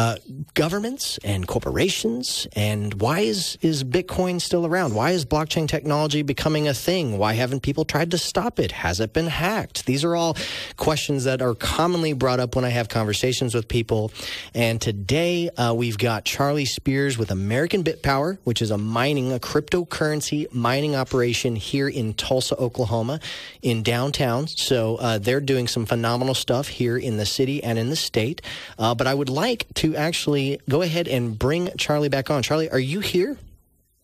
uh, 0.00 0.16
governments 0.54 1.18
and 1.24 1.46
corporations 1.46 2.46
and 2.56 2.94
why 3.02 3.20
is, 3.20 3.58
is 3.60 3.84
Bitcoin 3.84 4.40
still 4.40 4.64
around? 4.64 4.94
Why 4.94 5.10
is 5.10 5.26
blockchain 5.26 5.68
technology 5.68 6.22
becoming 6.22 6.66
a 6.68 6.72
thing? 6.72 7.18
Why 7.18 7.34
haven't 7.34 7.60
people 7.60 7.84
tried 7.84 8.10
to 8.12 8.18
stop 8.18 8.58
it? 8.58 8.72
Has 8.72 8.98
it 9.00 9.12
been 9.12 9.26
hacked? 9.26 9.84
These 9.84 10.02
are 10.02 10.16
all 10.16 10.38
questions 10.78 11.24
that 11.24 11.42
are 11.42 11.54
commonly 11.54 12.14
brought 12.14 12.40
up 12.40 12.56
when 12.56 12.64
I 12.64 12.70
have 12.70 12.88
conversations 12.88 13.54
with 13.54 13.68
people. 13.68 14.10
And 14.54 14.80
today 14.80 15.50
uh, 15.50 15.74
we've 15.74 15.98
got 15.98 16.24
Charlie 16.24 16.64
Spears 16.64 17.18
with 17.18 17.30
American 17.30 17.84
BitPower, 17.84 18.38
which 18.44 18.62
is 18.62 18.70
a 18.70 18.78
mining, 18.78 19.34
a 19.34 19.38
cryptocurrency 19.38 20.50
mining 20.50 20.96
operation 20.96 21.56
here 21.56 21.90
in 21.90 22.14
Tulsa, 22.14 22.56
Oklahoma, 22.56 23.20
in 23.60 23.82
downtown. 23.82 24.46
So 24.46 24.96
uh, 24.96 25.18
they're 25.18 25.42
doing 25.42 25.68
some 25.68 25.84
phenomenal 25.84 26.34
stuff 26.34 26.68
here 26.68 26.96
in 26.96 27.18
the 27.18 27.26
city 27.26 27.62
and 27.62 27.78
in 27.78 27.90
the 27.90 27.96
state. 27.96 28.40
Uh, 28.78 28.94
but 28.94 29.06
I 29.06 29.12
would 29.12 29.28
like 29.28 29.66
to 29.74 29.89
actually 29.96 30.60
go 30.68 30.82
ahead 30.82 31.08
and 31.08 31.38
bring 31.38 31.70
Charlie 31.76 32.08
back 32.08 32.30
on. 32.30 32.42
Charlie, 32.42 32.70
are 32.70 32.78
you 32.78 33.00
here? 33.00 33.38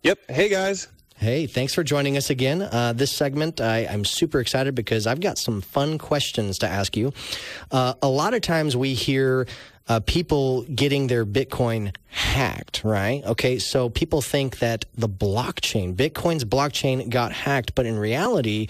Yep. 0.03 0.18
Hey, 0.29 0.49
guys. 0.49 0.88
Hey, 1.16 1.46
thanks 1.46 1.72
for 1.72 1.83
joining 1.83 2.18
us 2.18 2.29
again. 2.29 2.61
Uh, 2.61 2.92
this 2.94 3.11
segment, 3.11 3.61
I, 3.61 3.87
I'm 3.87 4.05
super 4.05 4.38
excited 4.38 4.75
because 4.75 5.07
I've 5.07 5.20
got 5.20 5.38
some 5.38 5.62
fun 5.62 5.96
questions 5.96 6.59
to 6.59 6.68
ask 6.68 6.94
you. 6.94 7.12
Uh, 7.70 7.94
a 8.03 8.09
lot 8.09 8.35
of 8.35 8.42
times 8.42 8.77
we 8.77 8.92
hear 8.92 9.46
uh, 9.88 10.01
people 10.01 10.64
getting 10.64 11.07
their 11.07 11.25
Bitcoin 11.25 11.94
hacked, 12.09 12.85
right? 12.85 13.25
Okay, 13.25 13.59
so 13.59 13.88
people 13.88 14.20
think 14.20 14.59
that 14.59 14.85
the 14.94 15.09
blockchain, 15.09 15.94
Bitcoin's 15.94 16.44
blockchain 16.44 17.09
got 17.09 17.33
hacked, 17.33 17.75
but 17.75 17.87
in 17.87 17.99
reality, 17.99 18.66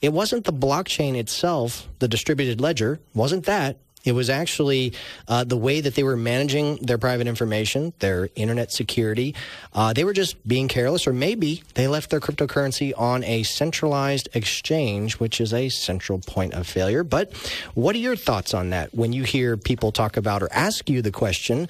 it 0.00 0.12
wasn't 0.12 0.44
the 0.44 0.52
blockchain 0.52 1.16
itself, 1.16 1.88
the 1.98 2.08
distributed 2.08 2.60
ledger, 2.60 3.00
wasn't 3.12 3.44
that. 3.46 3.78
It 4.04 4.12
was 4.12 4.30
actually 4.30 4.94
uh, 5.26 5.44
the 5.44 5.56
way 5.56 5.80
that 5.80 5.94
they 5.94 6.02
were 6.02 6.16
managing 6.16 6.76
their 6.76 6.98
private 6.98 7.26
information, 7.26 7.92
their 7.98 8.30
internet 8.36 8.72
security. 8.72 9.34
Uh, 9.72 9.92
they 9.92 10.04
were 10.04 10.12
just 10.12 10.46
being 10.46 10.68
careless, 10.68 11.06
or 11.06 11.12
maybe 11.12 11.62
they 11.74 11.88
left 11.88 12.10
their 12.10 12.20
cryptocurrency 12.20 12.92
on 12.96 13.24
a 13.24 13.42
centralized 13.42 14.28
exchange, 14.34 15.18
which 15.18 15.40
is 15.40 15.52
a 15.52 15.68
central 15.68 16.20
point 16.20 16.54
of 16.54 16.66
failure. 16.66 17.02
But 17.02 17.34
what 17.74 17.94
are 17.96 17.98
your 17.98 18.16
thoughts 18.16 18.54
on 18.54 18.70
that 18.70 18.94
when 18.94 19.12
you 19.12 19.24
hear 19.24 19.56
people 19.56 19.92
talk 19.92 20.16
about 20.16 20.42
or 20.42 20.48
ask 20.52 20.88
you 20.88 21.02
the 21.02 21.10
question, 21.10 21.68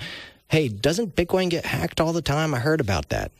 hey, 0.48 0.68
doesn't 0.68 1.16
Bitcoin 1.16 1.48
get 1.48 1.64
hacked 1.64 2.00
all 2.00 2.12
the 2.12 2.22
time? 2.22 2.54
I 2.54 2.58
heard 2.58 2.80
about 2.80 3.08
that. 3.08 3.32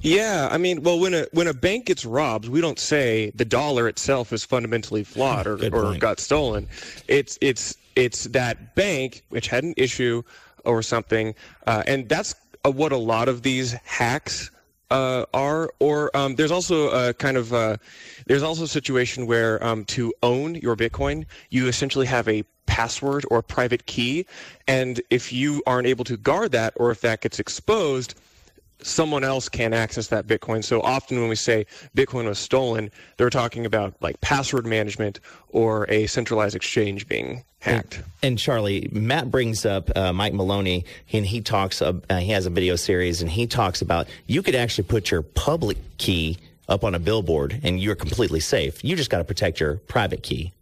Yeah, 0.00 0.48
I 0.50 0.58
mean, 0.58 0.82
well, 0.82 0.98
when 0.98 1.14
a 1.14 1.26
when 1.32 1.46
a 1.46 1.54
bank 1.54 1.86
gets 1.86 2.04
robbed, 2.04 2.48
we 2.48 2.60
don't 2.60 2.78
say 2.78 3.30
the 3.34 3.44
dollar 3.44 3.86
itself 3.86 4.32
is 4.32 4.44
fundamentally 4.44 5.04
flawed 5.04 5.46
or, 5.46 5.58
or 5.74 5.96
got 5.98 6.20
stolen. 6.20 6.68
It's 7.06 7.38
it's 7.40 7.76
it's 7.96 8.24
that 8.24 8.74
bank 8.74 9.22
which 9.28 9.48
had 9.48 9.64
an 9.64 9.74
issue 9.76 10.22
or 10.64 10.82
something, 10.82 11.34
uh, 11.66 11.82
and 11.86 12.08
that's 12.08 12.34
uh, 12.64 12.70
what 12.70 12.92
a 12.92 12.96
lot 12.96 13.28
of 13.28 13.42
these 13.42 13.72
hacks 13.84 14.50
uh, 14.90 15.24
are. 15.34 15.70
Or 15.80 16.14
um, 16.16 16.36
there's 16.36 16.52
also 16.52 16.90
a 16.90 17.14
kind 17.14 17.36
of 17.36 17.52
uh, 17.52 17.76
there's 18.26 18.42
also 18.42 18.64
a 18.64 18.68
situation 18.68 19.26
where 19.26 19.62
um, 19.64 19.84
to 19.86 20.12
own 20.22 20.54
your 20.56 20.76
Bitcoin, 20.76 21.26
you 21.50 21.68
essentially 21.68 22.06
have 22.06 22.28
a 22.28 22.44
password 22.66 23.24
or 23.30 23.38
a 23.38 23.42
private 23.42 23.86
key, 23.86 24.26
and 24.68 25.00
if 25.10 25.32
you 25.32 25.62
aren't 25.66 25.86
able 25.86 26.04
to 26.04 26.16
guard 26.16 26.52
that, 26.52 26.72
or 26.76 26.90
if 26.90 27.00
that 27.00 27.20
gets 27.20 27.38
exposed 27.38 28.14
someone 28.82 29.24
else 29.24 29.48
can't 29.48 29.74
access 29.74 30.08
that 30.08 30.26
Bitcoin. 30.26 30.62
So 30.64 30.80
often 30.82 31.20
when 31.20 31.28
we 31.28 31.36
say 31.36 31.66
Bitcoin 31.96 32.26
was 32.26 32.38
stolen, 32.38 32.90
they're 33.16 33.30
talking 33.30 33.66
about 33.66 33.94
like 34.00 34.20
password 34.20 34.66
management 34.66 35.20
or 35.48 35.86
a 35.90 36.06
centralized 36.06 36.56
exchange 36.56 37.08
being 37.08 37.44
hacked. 37.60 37.96
And, 37.96 38.04
and 38.22 38.38
Charlie, 38.38 38.88
Matt 38.92 39.30
brings 39.30 39.64
up 39.64 39.90
uh, 39.96 40.12
Mike 40.12 40.34
Maloney, 40.34 40.84
and 41.12 41.26
he 41.26 41.40
talks. 41.40 41.80
Uh, 41.80 42.00
he 42.10 42.30
has 42.30 42.46
a 42.46 42.50
video 42.50 42.76
series, 42.76 43.22
and 43.22 43.30
he 43.30 43.46
talks 43.46 43.82
about 43.82 44.08
you 44.26 44.42
could 44.42 44.54
actually 44.54 44.84
put 44.84 45.10
your 45.10 45.22
public 45.22 45.78
key 45.98 46.38
up 46.68 46.84
on 46.84 46.94
a 46.94 46.98
billboard, 46.98 47.60
and 47.62 47.80
you're 47.80 47.94
completely 47.94 48.40
safe. 48.40 48.82
You 48.84 48.96
just 48.96 49.10
got 49.10 49.18
to 49.18 49.24
protect 49.24 49.60
your 49.60 49.76
private 49.76 50.22
key. 50.22 50.52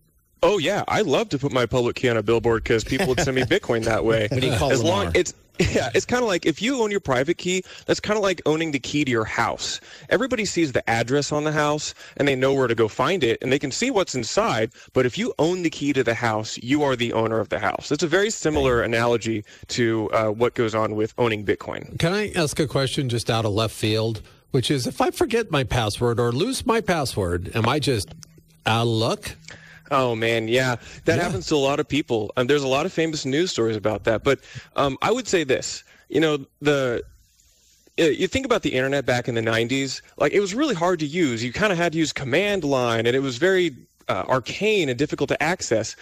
Oh 0.43 0.59
yeah, 0.59 0.85
I 0.89 1.03
love 1.03 1.29
to 1.31 1.39
put 1.39 1.53
my 1.53 1.67
public 1.67 1.97
key 1.97 2.09
on 2.09 2.17
a 2.17 2.23
billboard 2.23 2.63
because 2.63 2.85
people 2.85 3.07
would 3.09 3.21
send 3.21 3.35
me 3.35 3.43
Bitcoin 3.51 3.85
that 3.85 4.05
way. 4.05 4.29
What 4.31 4.41
do 4.41 4.47
you 4.47 4.57
call 4.57 4.73
as 4.73 4.83
Lamar? 4.83 5.05
long 5.05 5.13
it's 5.15 5.35
yeah, 5.75 5.91
it's 5.95 6.07
kind 6.07 6.23
of 6.23 6.29
like 6.29 6.47
if 6.47 6.63
you 6.63 6.81
own 6.81 6.91
your 6.91 7.01
private 7.01 7.37
key, 7.37 7.63
that's 7.85 8.01
kind 8.01 8.17
of 8.17 8.23
like 8.23 8.41
owning 8.47 8.71
the 8.71 8.79
key 8.79 9.05
to 9.05 9.11
your 9.11 9.27
house. 9.27 9.79
Everybody 10.09 10.47
sees 10.47 10.73
the 10.73 10.89
address 10.89 11.33
on 11.33 11.45
the 11.45 11.53
house 11.53 11.95
and 12.17 12.27
they 12.27 12.35
know 12.35 12.55
where 12.55 12.67
to 12.67 12.75
go 12.75 12.89
find 12.89 13.23
it 13.23 13.39
and 13.43 13.53
they 13.53 13.59
can 13.59 13.71
see 13.71 13.91
what's 13.91 14.15
inside. 14.15 14.71
But 14.95 15.05
if 15.05 15.19
you 15.19 15.35
own 15.39 15.63
the 15.63 15.69
key 15.69 15.93
to 15.93 16.03
the 16.03 16.15
house, 16.15 16.57
you 16.63 16.83
are 16.83 16.97
the 16.97 17.13
owner 17.13 17.41
of 17.41 17.51
the 17.51 17.59
house. 17.59 17.93
It's 17.93 18.03
a 18.03 18.09
very 18.09 18.31
similar 18.31 18.81
analogy 18.81 19.45
to 19.69 20.09
uh, 20.13 20.29
what 20.29 20.55
goes 20.55 20.75
on 20.75 20.95
with 20.95 21.13
owning 21.19 21.45
Bitcoin. 21.45 21.99
Can 21.99 22.15
I 22.15 22.33
ask 22.33 22.59
a 22.59 22.67
question 22.67 23.11
just 23.11 23.29
out 23.29 23.45
of 23.45 23.53
left 23.53 23.75
field? 23.75 24.23
Which 24.53 24.71
is, 24.71 24.87
if 24.87 25.01
I 25.01 25.11
forget 25.11 25.51
my 25.51 25.63
password 25.63 26.19
or 26.19 26.33
lose 26.33 26.65
my 26.67 26.81
password, 26.81 27.55
am 27.55 27.69
I 27.69 27.79
just 27.79 28.09
out 28.67 28.83
of 28.83 28.89
luck? 28.89 29.37
Oh 29.91 30.15
man, 30.15 30.47
yeah, 30.47 30.77
that 31.05 31.19
happens 31.19 31.47
to 31.49 31.57
a 31.57 31.57
lot 31.57 31.81
of 31.81 31.89
people. 31.89 32.33
Um, 32.37 32.47
there's 32.47 32.63
a 32.63 32.69
lot 32.69 32.87
of 32.87 32.93
famous 32.93 33.25
news 33.25 33.51
stories 33.51 33.77
about 33.77 34.05
that. 34.05 34.23
But 34.23 34.41
um, 34.77 34.97
I 35.03 35.11
would 35.11 35.27
say 35.27 35.43
this: 35.43 35.83
you 36.09 36.21
know, 36.21 36.47
the 36.61 37.03
uh, 37.99 38.05
you 38.05 38.29
think 38.29 38.47
about 38.47 38.63
the 38.63 38.71
internet 38.71 39.05
back 39.05 39.29
in 39.29 39.35
the 39.35 39.41
90s, 39.41 40.01
like 40.17 40.33
it 40.33 40.41
was 40.41 40.55
really 40.55 40.75
hard 40.75 41.01
to 41.01 41.07
use. 41.07 41.43
You 41.43 41.53
kind 41.53 41.73
of 41.73 41.79
had 41.79 41.93
to 41.93 41.99
use 41.99 42.13
command 42.13 42.65
line, 42.65 43.07
and 43.07 43.17
it 43.17 43.21
was 43.21 43.37
very 43.37 43.75
uh, 44.09 44.25
arcane 44.29 44.89
and 44.89 44.99
difficult 44.99 45.29
to 45.29 45.43
access. 45.43 45.97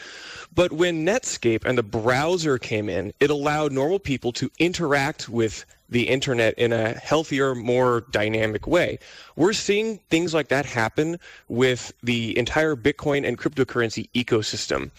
But 0.55 0.73
when 0.73 1.05
Netscape 1.05 1.65
and 1.65 1.77
the 1.77 1.83
browser 1.83 2.59
came 2.59 2.89
in, 2.89 3.13
it 3.21 3.31
allowed 3.31 3.73
normal 3.73 3.99
people 3.99 4.33
to 4.33 4.51
interact 4.59 5.29
with 5.29 5.65
the 5.89 6.09
internet 6.09 6.55
in 6.59 6.73
a 6.73 6.93
healthier, 6.95 7.55
more 7.55 8.03
dynamic 8.11 8.67
way. 8.67 8.99
We're 9.37 9.53
seeing 9.53 9.99
things 10.11 10.35
like 10.35 10.49
that 10.49 10.67
happen 10.67 11.19
with 11.49 11.93
the 12.03 12.37
entire 12.39 12.77
Bitcoin 12.77 13.27
and 13.27 13.39
cryptocurrency 13.39 14.09
ecosystem. 14.15 14.91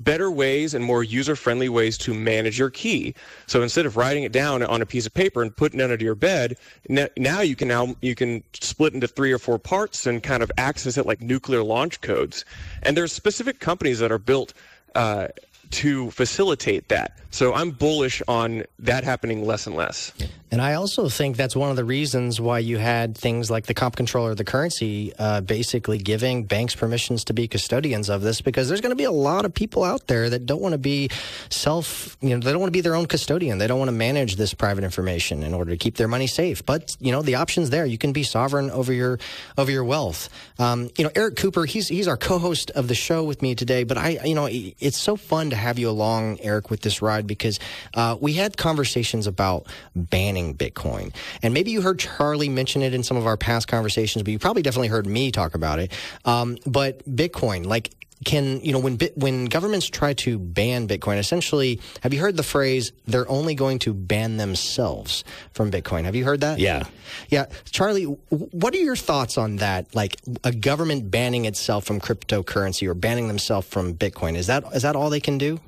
Better 0.00 0.32
ways 0.32 0.74
and 0.74 0.84
more 0.84 1.04
user 1.04 1.36
friendly 1.36 1.68
ways 1.68 1.96
to 1.98 2.12
manage 2.12 2.58
your 2.58 2.70
key. 2.70 3.14
So 3.46 3.62
instead 3.62 3.86
of 3.86 3.96
writing 3.96 4.24
it 4.24 4.32
down 4.32 4.64
on 4.64 4.82
a 4.82 4.86
piece 4.86 5.06
of 5.06 5.14
paper 5.14 5.42
and 5.42 5.56
putting 5.56 5.78
it 5.78 5.84
under 5.84 6.04
your 6.04 6.16
bed, 6.16 6.56
now 6.88 7.40
you 7.40 7.54
can 7.54 7.68
now 7.68 7.94
you 8.00 8.16
can 8.16 8.42
split 8.54 8.94
into 8.94 9.06
three 9.06 9.30
or 9.30 9.38
four 9.38 9.60
parts 9.60 10.04
and 10.04 10.20
kind 10.20 10.42
of 10.42 10.50
access 10.58 10.96
it 10.96 11.06
like 11.06 11.20
nuclear 11.20 11.62
launch 11.62 12.00
codes. 12.00 12.44
And 12.82 12.96
there's 12.96 13.12
specific 13.12 13.60
companies 13.60 14.00
that 14.00 14.10
are 14.10 14.18
built 14.18 14.54
uh, 14.96 15.28
to 15.72 16.10
facilitate 16.10 16.88
that. 16.88 17.18
So 17.30 17.54
I'm 17.54 17.70
bullish 17.70 18.22
on 18.28 18.64
that 18.78 19.04
happening 19.04 19.46
less 19.46 19.66
and 19.66 19.74
less. 19.76 20.12
And 20.52 20.60
I 20.60 20.74
also 20.74 21.08
think 21.08 21.38
that's 21.38 21.56
one 21.56 21.70
of 21.70 21.76
the 21.76 21.84
reasons 21.84 22.38
why 22.38 22.58
you 22.58 22.76
had 22.76 23.16
things 23.16 23.50
like 23.50 23.64
the 23.64 23.72
comp 23.72 23.96
controller 23.96 24.32
of 24.32 24.36
the 24.36 24.44
currency 24.44 25.10
uh, 25.18 25.40
basically 25.40 25.96
giving 25.96 26.44
banks 26.44 26.74
permissions 26.74 27.24
to 27.24 27.32
be 27.32 27.48
custodians 27.48 28.10
of 28.10 28.20
this 28.20 28.42
because 28.42 28.68
there's 28.68 28.82
going 28.82 28.90
to 28.90 28.96
be 28.96 29.04
a 29.04 29.10
lot 29.10 29.46
of 29.46 29.54
people 29.54 29.82
out 29.82 30.08
there 30.08 30.28
that 30.28 30.44
don't 30.44 30.60
want 30.60 30.74
to 30.74 30.78
be 30.78 31.08
self, 31.48 32.18
you 32.20 32.28
know, 32.28 32.38
they 32.38 32.52
don't 32.52 32.60
want 32.60 32.68
to 32.68 32.76
be 32.76 32.82
their 32.82 32.94
own 32.94 33.06
custodian. 33.06 33.56
They 33.56 33.66
don't 33.66 33.78
want 33.78 33.88
to 33.88 33.96
manage 33.96 34.36
this 34.36 34.52
private 34.52 34.84
information 34.84 35.42
in 35.42 35.54
order 35.54 35.70
to 35.70 35.76
keep 35.78 35.96
their 35.96 36.06
money 36.06 36.26
safe. 36.26 36.66
But, 36.66 36.98
you 37.00 37.12
know, 37.12 37.22
the 37.22 37.36
option's 37.36 37.70
there. 37.70 37.86
You 37.86 37.96
can 37.96 38.12
be 38.12 38.22
sovereign 38.22 38.70
over 38.70 38.92
your 38.92 39.18
over 39.56 39.70
your 39.70 39.84
wealth. 39.84 40.28
Um, 40.58 40.90
you 40.98 41.04
know, 41.04 41.10
Eric 41.14 41.36
Cooper, 41.36 41.64
he's 41.64 41.88
he's 41.88 42.06
our 42.06 42.18
co-host 42.18 42.70
of 42.72 42.88
the 42.88 42.94
show 42.94 43.24
with 43.24 43.40
me 43.40 43.54
today, 43.54 43.84
but 43.84 43.96
I, 43.96 44.18
you 44.22 44.34
know, 44.34 44.48
it's 44.50 44.98
so 44.98 45.16
fun 45.16 45.48
to 45.48 45.56
have 45.56 45.78
you 45.78 45.88
along, 45.88 46.40
Eric, 46.40 46.68
with 46.68 46.82
this 46.82 47.00
ride 47.00 47.26
because 47.26 47.58
uh, 47.94 48.18
we 48.20 48.34
had 48.34 48.58
conversations 48.58 49.26
about 49.26 49.66
banning 49.96 50.41
Bitcoin. 50.54 51.14
And 51.42 51.54
maybe 51.54 51.70
you 51.70 51.82
heard 51.82 51.98
Charlie 51.98 52.48
mention 52.48 52.82
it 52.82 52.94
in 52.94 53.02
some 53.02 53.16
of 53.16 53.26
our 53.26 53.36
past 53.36 53.68
conversations, 53.68 54.22
but 54.22 54.32
you 54.32 54.38
probably 54.38 54.62
definitely 54.62 54.88
heard 54.88 55.06
me 55.06 55.30
talk 55.30 55.54
about 55.54 55.78
it. 55.78 55.92
Um, 56.24 56.58
but 56.66 57.04
Bitcoin, 57.08 57.66
like, 57.66 57.90
can 58.24 58.60
you 58.60 58.72
know 58.72 58.78
when 58.78 58.96
bit, 58.96 59.16
when 59.16 59.46
governments 59.46 59.88
try 59.88 60.14
to 60.14 60.38
ban 60.38 60.86
Bitcoin? 60.86 61.18
Essentially, 61.18 61.80
have 62.02 62.14
you 62.14 62.20
heard 62.20 62.36
the 62.36 62.42
phrase 62.42 62.92
"they're 63.06 63.28
only 63.28 63.54
going 63.54 63.78
to 63.80 63.92
ban 63.92 64.36
themselves 64.36 65.24
from 65.52 65.70
Bitcoin"? 65.70 66.04
Have 66.04 66.14
you 66.14 66.24
heard 66.24 66.40
that? 66.40 66.58
Yeah. 66.58 66.84
yeah. 67.28 67.46
Charlie, 67.70 68.04
what 68.04 68.74
are 68.74 68.78
your 68.78 68.96
thoughts 68.96 69.38
on 69.38 69.56
that? 69.56 69.94
Like 69.94 70.20
a 70.44 70.52
government 70.52 71.10
banning 71.10 71.46
itself 71.46 71.84
from 71.84 72.00
cryptocurrency 72.00 72.86
or 72.86 72.94
banning 72.94 73.28
themselves 73.28 73.66
from 73.66 73.94
Bitcoin? 73.94 74.36
Is 74.36 74.46
that 74.46 74.64
is 74.72 74.82
that 74.82 74.94
all 74.94 75.10
they 75.10 75.20
can 75.20 75.38
do? 75.38 75.58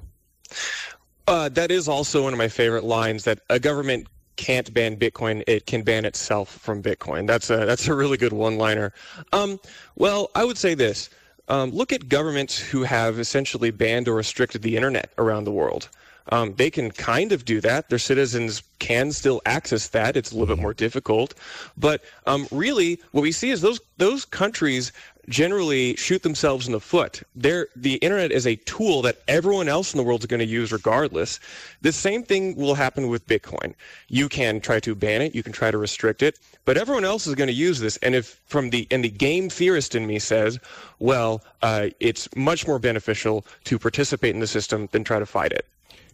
Uh, 1.27 1.49
that 1.49 1.71
is 1.71 1.89
also 1.89 2.23
one 2.23 2.33
of 2.33 2.39
my 2.39 2.49
favorite 2.49 2.85
lines 2.85 3.25
that 3.25 3.41
a 3.49 3.59
government 3.59 4.07
can't 4.37 4.73
ban 4.73 4.97
Bitcoin, 4.97 5.43
it 5.47 5.67
can 5.67 5.83
ban 5.83 6.05
itself 6.05 6.49
from 6.59 6.83
Bitcoin. 6.83 7.27
That's 7.27 7.51
a 7.51 7.65
that's 7.65 7.89
a 7.89 7.95
really 7.95 8.17
good 8.17 8.33
one-liner. 8.33 8.93
Um, 9.33 9.61
well, 9.97 10.31
I 10.35 10.45
would 10.45 10.59
say 10.59 10.75
this: 10.75 11.11
um, 11.49 11.71
look 11.71 11.93
at 11.93 12.09
governments 12.09 12.59
who 12.59 12.83
have 12.83 13.19
essentially 13.19 13.71
banned 13.71 14.09
or 14.09 14.15
restricted 14.15 14.63
the 14.63 14.77
internet 14.77 15.13
around 15.19 15.45
the 15.45 15.53
world. 15.53 15.89
Um, 16.31 16.55
they 16.55 16.71
can 16.71 16.91
kind 16.91 17.33
of 17.33 17.45
do 17.45 17.61
that. 17.61 17.91
Their 17.91 17.99
citizens 17.99 18.63
can 18.79 19.13
still 19.13 19.43
access 19.45 19.89
that. 19.89 20.17
It's 20.17 20.33
a 20.33 20.37
little 20.37 20.57
bit 20.57 20.61
more 20.61 20.73
difficult, 20.73 21.35
but 21.77 22.03
um, 22.27 22.49
really, 22.51 23.01
what 23.13 23.21
we 23.21 23.33
see 23.33 23.51
is 23.51 23.61
those 23.61 23.81
those 23.99 24.25
countries 24.25 24.93
generally 25.29 25.97
shoot 25.97 26.23
themselves 26.23 26.67
in 26.67 26.73
the 26.73 26.81
foot. 26.81 27.23
They're, 27.35 27.69
the 27.77 27.95
internet 27.97 28.33
is 28.33 28.47
a 28.47 28.57
tool 28.57 29.03
that 29.03 29.23
everyone 29.29 29.69
else 29.69 29.93
in 29.93 29.99
the 29.99 30.05
world 30.05 30.21
is 30.21 30.27
going 30.27 30.41
to 30.41 30.47
use 30.47 30.73
regardless. 30.73 31.41
The 31.83 31.93
same 31.93 32.23
thing 32.23 32.57
will 32.57 32.75
happen 32.75 33.09
with 33.09 33.27
Bitcoin. 33.27 33.75
You 34.09 34.29
can 34.29 34.61
try 34.61 34.81
to 34.81 34.95
ban 34.95 35.23
it, 35.23 35.35
you 35.35 35.43
can 35.43 35.53
try 35.53 35.71
to 35.71 35.79
restrict 35.79 36.23
it, 36.23 36.39
but 36.65 36.77
everyone 36.77 37.05
else 37.05 37.27
is 37.27 37.35
going 37.35 37.49
to 37.49 37.55
use 37.55 37.81
this. 37.81 37.97
And 37.99 38.15
if 38.15 38.41
from 38.47 38.71
the 38.71 38.87
and 38.91 39.05
the 39.05 39.11
game 39.11 39.49
theorist 39.49 39.95
in 39.95 40.07
me 40.07 40.19
says, 40.19 40.59
well, 40.99 41.43
uh, 41.63 41.89
it's 42.01 42.29
much 42.37 42.67
more 42.67 42.79
beneficial 42.79 43.45
to 43.65 43.79
participate 43.79 44.35
in 44.35 44.41
the 44.41 44.47
system 44.47 44.89
than 44.93 45.05
try 45.05 45.19
to 45.19 45.27
fight 45.27 45.53
it. 45.53 45.67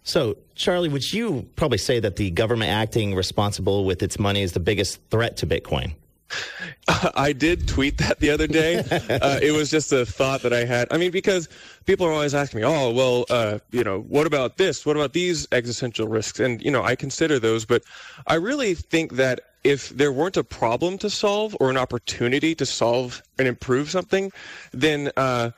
So, 0.02 0.36
Charlie, 0.54 0.88
would 0.88 1.12
you 1.12 1.46
probably 1.56 1.78
say 1.78 2.00
that 2.00 2.16
the 2.16 2.30
government 2.30 2.70
acting 2.70 3.14
responsible 3.14 3.84
with 3.84 4.02
its 4.02 4.18
money 4.18 4.42
is 4.42 4.52
the 4.52 4.60
biggest 4.60 4.98
threat 5.10 5.36
to 5.38 5.46
Bitcoin? 5.46 5.92
I 7.14 7.32
did 7.32 7.68
tweet 7.68 7.98
that 7.98 8.20
the 8.20 8.30
other 8.30 8.46
day. 8.46 8.84
Uh, 9.10 9.38
it 9.42 9.52
was 9.52 9.70
just 9.70 9.92
a 9.92 10.06
thought 10.06 10.42
that 10.42 10.52
I 10.52 10.64
had. 10.64 10.88
I 10.90 10.96
mean, 10.96 11.10
because 11.10 11.48
people 11.84 12.06
are 12.06 12.12
always 12.12 12.34
asking 12.34 12.60
me, 12.60 12.66
"Oh, 12.66 12.90
well, 12.90 13.24
uh, 13.28 13.58
you 13.70 13.82
know, 13.82 14.00
what 14.00 14.26
about 14.26 14.56
this? 14.56 14.86
What 14.86 14.96
about 14.96 15.12
these 15.12 15.46
existential 15.52 16.06
risks?" 16.06 16.38
And 16.38 16.62
you 16.62 16.70
know, 16.70 16.82
I 16.82 16.94
consider 16.94 17.38
those, 17.38 17.64
but 17.64 17.82
I 18.26 18.34
really 18.34 18.74
think 18.74 19.14
that 19.14 19.40
if 19.64 19.90
there 19.90 20.12
weren't 20.12 20.36
a 20.36 20.44
problem 20.44 20.96
to 20.98 21.10
solve 21.10 21.56
or 21.60 21.70
an 21.70 21.76
opportunity 21.76 22.54
to 22.54 22.64
solve 22.64 23.22
and 23.38 23.46
improve 23.46 23.90
something, 23.90 24.32
then 24.72 25.10
uh, 25.16 25.50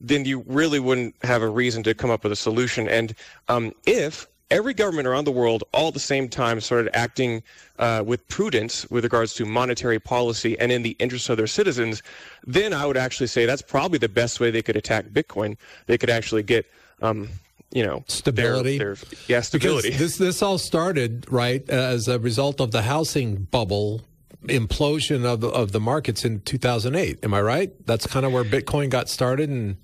then 0.00 0.24
you 0.24 0.44
really 0.46 0.80
wouldn't 0.80 1.14
have 1.22 1.42
a 1.42 1.48
reason 1.48 1.82
to 1.82 1.94
come 1.94 2.10
up 2.10 2.22
with 2.22 2.32
a 2.32 2.36
solution. 2.36 2.88
And 2.88 3.14
um, 3.48 3.72
if 3.86 4.26
every 4.50 4.74
government 4.74 5.08
around 5.08 5.24
the 5.24 5.32
world 5.32 5.64
all 5.72 5.88
at 5.88 5.94
the 5.94 6.00
same 6.00 6.28
time 6.28 6.60
started 6.60 6.94
acting 6.94 7.42
uh, 7.78 8.02
with 8.06 8.26
prudence 8.28 8.88
with 8.90 9.04
regards 9.04 9.34
to 9.34 9.44
monetary 9.44 9.98
policy 9.98 10.58
and 10.58 10.70
in 10.70 10.82
the 10.82 10.96
interest 10.98 11.28
of 11.28 11.36
their 11.36 11.46
citizens, 11.46 12.02
then 12.46 12.72
I 12.72 12.86
would 12.86 12.96
actually 12.96 13.26
say 13.26 13.46
that's 13.46 13.62
probably 13.62 13.98
the 13.98 14.08
best 14.08 14.40
way 14.40 14.50
they 14.50 14.62
could 14.62 14.76
attack 14.76 15.06
Bitcoin. 15.06 15.56
They 15.86 15.98
could 15.98 16.10
actually 16.10 16.42
get, 16.42 16.66
um, 17.02 17.28
you 17.72 17.84
know, 17.84 18.04
Stability. 18.06 18.78
Their, 18.78 18.94
their, 18.94 19.18
yeah, 19.26 19.40
stability. 19.40 19.90
Because 19.90 20.18
this 20.18 20.18
this 20.18 20.42
all 20.42 20.58
started 20.58 21.26
right 21.30 21.68
as 21.68 22.08
a 22.08 22.18
result 22.18 22.60
of 22.60 22.70
the 22.70 22.82
housing 22.82 23.48
bubble 23.50 24.02
implosion 24.44 25.24
of 25.24 25.40
the, 25.40 25.48
of 25.48 25.72
the 25.72 25.80
markets 25.80 26.24
in 26.24 26.40
2008. 26.40 27.24
Am 27.24 27.34
I 27.34 27.40
right? 27.40 27.86
That's 27.86 28.06
kind 28.06 28.24
of 28.24 28.32
where 28.32 28.44
Bitcoin 28.44 28.90
got 28.90 29.08
started 29.08 29.50
and 29.50 29.76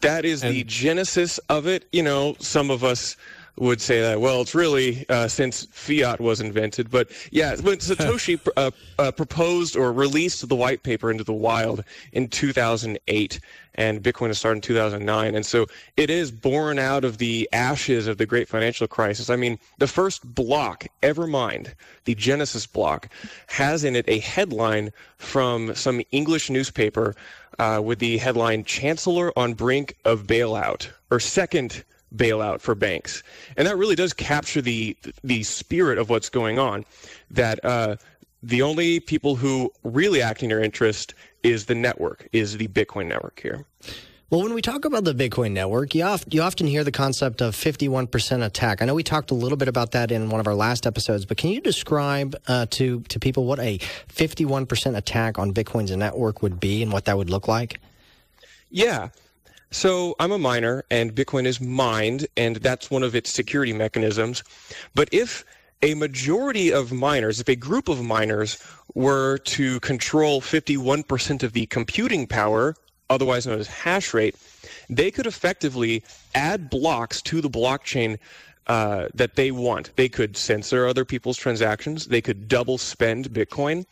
that 0.00 0.24
is 0.24 0.42
the 0.42 0.62
genesis 0.64 1.38
of 1.48 1.66
it. 1.66 1.86
You 1.92 2.02
know, 2.02 2.36
some 2.38 2.70
of 2.70 2.84
us 2.84 3.16
would 3.58 3.80
say 3.80 4.00
that. 4.00 4.20
Well, 4.20 4.42
it's 4.42 4.54
really 4.54 5.08
uh, 5.08 5.28
since 5.28 5.66
fiat 5.70 6.20
was 6.20 6.40
invented, 6.40 6.90
but 6.90 7.10
yeah, 7.30 7.56
when 7.56 7.78
Satoshi 7.78 8.38
uh, 8.56 8.70
uh, 8.98 9.12
proposed 9.12 9.76
or 9.76 9.92
released 9.92 10.46
the 10.48 10.56
white 10.56 10.82
paper 10.82 11.10
into 11.10 11.24
the 11.24 11.32
wild 11.32 11.82
in 12.12 12.28
2008, 12.28 13.40
and 13.76 14.02
Bitcoin 14.02 14.28
was 14.28 14.38
started 14.38 14.58
in 14.58 14.62
2009, 14.62 15.34
and 15.34 15.44
so 15.44 15.66
it 15.96 16.10
is 16.10 16.30
born 16.30 16.78
out 16.78 17.04
of 17.04 17.18
the 17.18 17.48
ashes 17.52 18.06
of 18.06 18.18
the 18.18 18.26
great 18.26 18.48
financial 18.48 18.86
crisis. 18.86 19.30
I 19.30 19.36
mean, 19.36 19.58
the 19.78 19.86
first 19.86 20.34
block 20.34 20.86
ever 21.02 21.26
mined, 21.26 21.74
the 22.04 22.14
Genesis 22.14 22.66
block, 22.66 23.08
has 23.48 23.84
in 23.84 23.96
it 23.96 24.06
a 24.08 24.18
headline 24.18 24.92
from 25.18 25.74
some 25.74 26.02
English 26.10 26.50
newspaper 26.50 27.14
uh, 27.58 27.80
with 27.82 27.98
the 28.00 28.18
headline 28.18 28.64
"Chancellor 28.64 29.32
on 29.36 29.54
brink 29.54 29.96
of 30.04 30.26
bailout" 30.26 30.88
or 31.10 31.20
second 31.20 31.84
bailout 32.14 32.60
for 32.60 32.74
banks, 32.74 33.22
and 33.56 33.66
that 33.66 33.76
really 33.76 33.94
does 33.94 34.12
capture 34.12 34.62
the 34.62 34.96
the 35.24 35.42
spirit 35.42 35.98
of 35.98 36.08
what's 36.08 36.28
going 36.28 36.58
on. 36.58 36.84
That 37.30 37.64
uh, 37.64 37.96
the 38.42 38.62
only 38.62 39.00
people 39.00 39.36
who 39.36 39.72
really 39.82 40.22
act 40.22 40.42
in 40.42 40.50
your 40.50 40.62
interest 40.62 41.14
is 41.42 41.66
the 41.66 41.74
network, 41.74 42.28
is 42.32 42.56
the 42.56 42.68
Bitcoin 42.68 43.06
network 43.06 43.40
here. 43.40 43.64
Well, 44.28 44.42
when 44.42 44.54
we 44.54 44.62
talk 44.62 44.84
about 44.84 45.04
the 45.04 45.14
Bitcoin 45.14 45.52
network, 45.52 45.94
you, 45.94 46.02
oft, 46.02 46.34
you 46.34 46.42
often 46.42 46.66
hear 46.66 46.82
the 46.82 46.90
concept 46.90 47.40
of 47.40 47.54
51% 47.54 48.44
attack. 48.44 48.82
I 48.82 48.84
know 48.84 48.94
we 48.94 49.04
talked 49.04 49.30
a 49.30 49.34
little 49.34 49.56
bit 49.56 49.68
about 49.68 49.92
that 49.92 50.10
in 50.10 50.30
one 50.30 50.40
of 50.40 50.48
our 50.48 50.54
last 50.56 50.84
episodes, 50.84 51.24
but 51.24 51.36
can 51.36 51.50
you 51.50 51.60
describe 51.60 52.34
uh, 52.48 52.66
to, 52.70 53.02
to 53.02 53.20
people 53.20 53.44
what 53.44 53.60
a 53.60 53.78
51% 54.08 54.96
attack 54.96 55.38
on 55.38 55.54
Bitcoin's 55.54 55.96
network 55.96 56.42
would 56.42 56.58
be 56.58 56.82
and 56.82 56.90
what 56.90 57.04
that 57.04 57.16
would 57.16 57.30
look 57.30 57.46
like? 57.46 57.78
Yeah. 58.68 59.10
So 59.76 60.16
I'm 60.18 60.32
a 60.32 60.38
miner, 60.38 60.84
and 60.90 61.14
Bitcoin 61.14 61.44
is 61.44 61.60
mined, 61.60 62.26
and 62.34 62.56
that's 62.56 62.90
one 62.90 63.02
of 63.02 63.14
its 63.14 63.30
security 63.30 63.74
mechanisms. 63.74 64.42
But 64.94 65.10
if 65.12 65.44
a 65.82 65.92
majority 65.92 66.72
of 66.72 66.92
miners, 66.92 67.40
if 67.40 67.48
a 67.50 67.56
group 67.56 67.90
of 67.90 68.02
miners 68.02 68.56
were 68.94 69.36
to 69.36 69.78
control 69.80 70.40
51% 70.40 71.42
of 71.42 71.52
the 71.52 71.66
computing 71.66 72.26
power, 72.26 72.74
otherwise 73.10 73.46
known 73.46 73.58
as 73.58 73.68
hash 73.68 74.14
rate, 74.14 74.34
they 74.88 75.10
could 75.10 75.26
effectively 75.26 76.02
add 76.34 76.70
blocks 76.70 77.20
to 77.20 77.42
the 77.42 77.50
blockchain 77.50 78.16
uh, 78.68 79.08
that 79.12 79.36
they 79.36 79.50
want. 79.50 79.94
They 79.96 80.08
could 80.08 80.38
censor 80.38 80.86
other 80.86 81.04
people's 81.04 81.36
transactions. 81.36 82.06
They 82.06 82.22
could 82.22 82.48
double 82.48 82.78
spend 82.78 83.28
Bitcoin. 83.28 83.84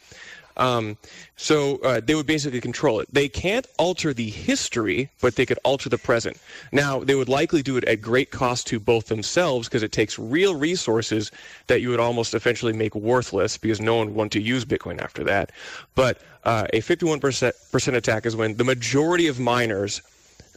Um, 0.56 0.96
so 1.36 1.78
uh, 1.78 2.00
they 2.00 2.14
would 2.14 2.26
basically 2.26 2.60
control 2.60 3.00
it. 3.00 3.08
They 3.12 3.28
can't 3.28 3.66
alter 3.78 4.14
the 4.14 4.30
history, 4.30 5.10
but 5.20 5.36
they 5.36 5.46
could 5.46 5.58
alter 5.64 5.88
the 5.88 5.98
present. 5.98 6.38
Now, 6.72 7.00
they 7.00 7.14
would 7.14 7.28
likely 7.28 7.62
do 7.62 7.76
it 7.76 7.84
at 7.84 8.00
great 8.00 8.30
cost 8.30 8.66
to 8.68 8.78
both 8.78 9.06
themselves 9.06 9.68
because 9.68 9.82
it 9.82 9.92
takes 9.92 10.18
real 10.18 10.54
resources 10.54 11.32
that 11.66 11.80
you 11.80 11.88
would 11.90 12.00
almost 12.00 12.34
eventually 12.34 12.72
make 12.72 12.94
worthless 12.94 13.56
because 13.58 13.80
no 13.80 13.96
one 13.96 14.08
would 14.08 14.16
want 14.16 14.32
to 14.32 14.40
use 14.40 14.64
Bitcoin 14.64 15.00
after 15.00 15.24
that. 15.24 15.50
But 15.94 16.20
uh, 16.44 16.66
a 16.72 16.80
51% 16.80 17.94
attack 17.94 18.26
is 18.26 18.36
when 18.36 18.56
the 18.56 18.64
majority 18.64 19.26
of 19.26 19.40
miners 19.40 20.02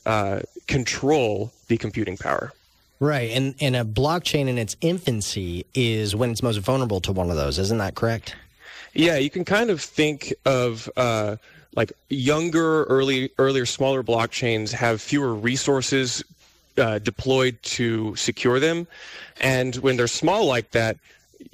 uh, 0.06 0.42
control 0.68 1.52
the 1.68 1.78
computing 1.78 2.18
power. 2.18 2.54
Right, 3.00 3.30
and 3.32 3.54
and 3.62 3.76
a 3.76 3.84
blockchain 3.84 4.48
in 4.48 4.58
its 4.58 4.76
infancy 4.82 5.68
is 5.76 6.16
when 6.16 6.32
it's 6.32 6.42
most 6.42 6.58
vulnerable 6.58 7.00
to 7.02 7.12
one 7.12 7.30
of 7.30 7.36
those. 7.36 7.60
Isn't 7.60 7.78
that 7.78 7.94
correct? 7.94 8.36
Yeah, 8.98 9.18
you 9.18 9.30
can 9.30 9.46
kind 9.46 9.70
of 9.70 9.80
think 9.80 10.34
of 10.46 10.90
uh, 10.98 11.38
like 11.76 11.94
younger, 12.10 12.84
early, 12.86 13.30
earlier, 13.38 13.66
smaller 13.66 14.04
blockchains 14.04 14.72
have 14.72 15.02
fewer 15.02 15.36
resources 15.36 16.24
uh, 16.78 16.98
deployed 17.00 17.62
to 17.62 18.16
secure 18.16 18.60
them, 18.60 18.88
and 19.40 19.76
when 19.78 19.98
they're 19.98 20.08
small 20.08 20.46
like 20.46 20.72
that. 20.72 20.98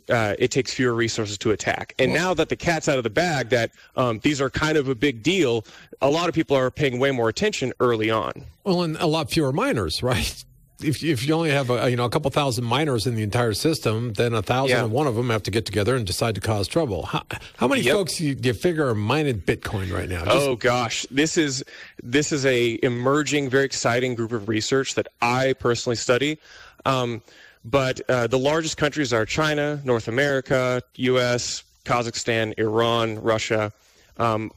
Uh, 0.10 0.36
it 0.38 0.52
takes 0.52 0.74
fewer 0.74 0.94
resources 0.94 1.38
to 1.38 1.52
attack. 1.52 1.94
And 1.98 2.14
now 2.14 2.34
that 2.34 2.50
the 2.50 2.58
cat's 2.58 2.90
out 2.90 2.98
of 2.98 3.06
the 3.06 3.10
bag, 3.10 3.50
that 3.50 3.72
um, 3.96 4.20
these 4.20 4.42
are 4.42 4.50
kind 4.50 4.78
of 4.78 4.90
a 4.90 4.96
big 4.96 5.24
deal, 5.24 5.66
a 6.02 6.10
lot 6.10 6.28
of 6.28 6.36
people 6.36 6.58
are 6.58 6.70
paying 6.70 7.00
way 7.00 7.12
more 7.12 7.30
attention 7.30 7.72
early 7.80 8.12
on. 8.12 8.32
Well, 8.66 8.84
and 8.84 8.98
a 8.98 9.06
lot 9.06 9.32
fewer 9.32 9.54
miners, 9.54 10.04
right? 10.04 10.44
If, 10.84 11.04
if 11.04 11.26
you 11.28 11.34
only 11.34 11.50
have 11.52 11.70
a, 11.70 11.90
you 11.90 11.96
know 11.96 12.06
a 12.06 12.10
couple 12.10 12.30
thousand 12.32 12.64
miners 12.66 13.06
in 13.08 13.16
the 13.16 13.24
entire 13.24 13.54
system, 13.54 14.14
then 14.14 14.34
a 14.34 14.42
thousand 14.42 14.78
Yeah. 14.78 14.84
and 14.84 14.92
one 14.92 15.08
of 15.08 15.16
them 15.16 15.30
have 15.30 15.44
to 15.44 15.52
get 15.52 15.66
together 15.66 15.96
and 15.96 16.06
decide 16.06 16.36
to 16.36 16.42
cause 16.42 16.68
trouble. 16.68 17.06
How, 17.08 17.24
how 17.58 17.68
many 17.68 17.82
Yep. 17.82 17.94
folks 17.96 18.18
do 18.18 18.26
you, 18.26 18.36
do 18.36 18.48
you 18.50 18.54
figure 18.54 18.88
are 18.88 18.96
mining 18.96 19.40
Bitcoin 19.42 19.92
right 19.94 20.10
now? 20.10 20.26
Just- 20.26 20.38
Oh 20.48 20.56
gosh, 20.56 21.06
this 21.12 21.38
is 21.38 21.64
this 22.02 22.32
is 22.32 22.46
a 22.46 22.80
emerging, 22.84 23.50
very 23.50 23.66
exciting 23.66 24.16
group 24.16 24.32
of 24.32 24.48
research 24.50 24.96
that 24.96 25.08
I 25.22 25.54
personally 25.54 25.96
study. 25.96 26.38
Um, 26.86 27.22
but 27.66 28.02
uh, 28.10 28.28
the 28.28 28.40
largest 28.40 28.76
countries 28.78 29.14
are 29.14 29.26
China, 29.26 29.80
North 29.86 30.08
America, 30.10 30.82
U.S., 30.96 31.64
Kazakhstan, 31.86 32.54
Iran, 32.58 33.22
Russia. 33.22 33.72
Um, 34.18 34.52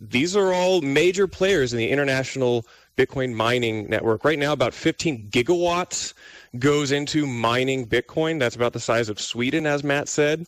these 0.00 0.36
are 0.36 0.52
all 0.52 0.80
major 0.80 1.26
players 1.26 1.72
in 1.72 1.78
the 1.78 1.88
international 1.88 2.64
Bitcoin 2.98 3.32
mining 3.32 3.88
network. 3.88 4.24
Right 4.24 4.38
now, 4.38 4.52
about 4.52 4.74
15 4.74 5.28
gigawatts 5.30 6.14
goes 6.58 6.90
into 6.90 7.26
mining 7.26 7.86
Bitcoin. 7.86 8.40
That's 8.40 8.56
about 8.56 8.72
the 8.72 8.80
size 8.80 9.08
of 9.08 9.20
Sweden, 9.20 9.66
as 9.66 9.84
Matt 9.84 10.08
said. 10.08 10.46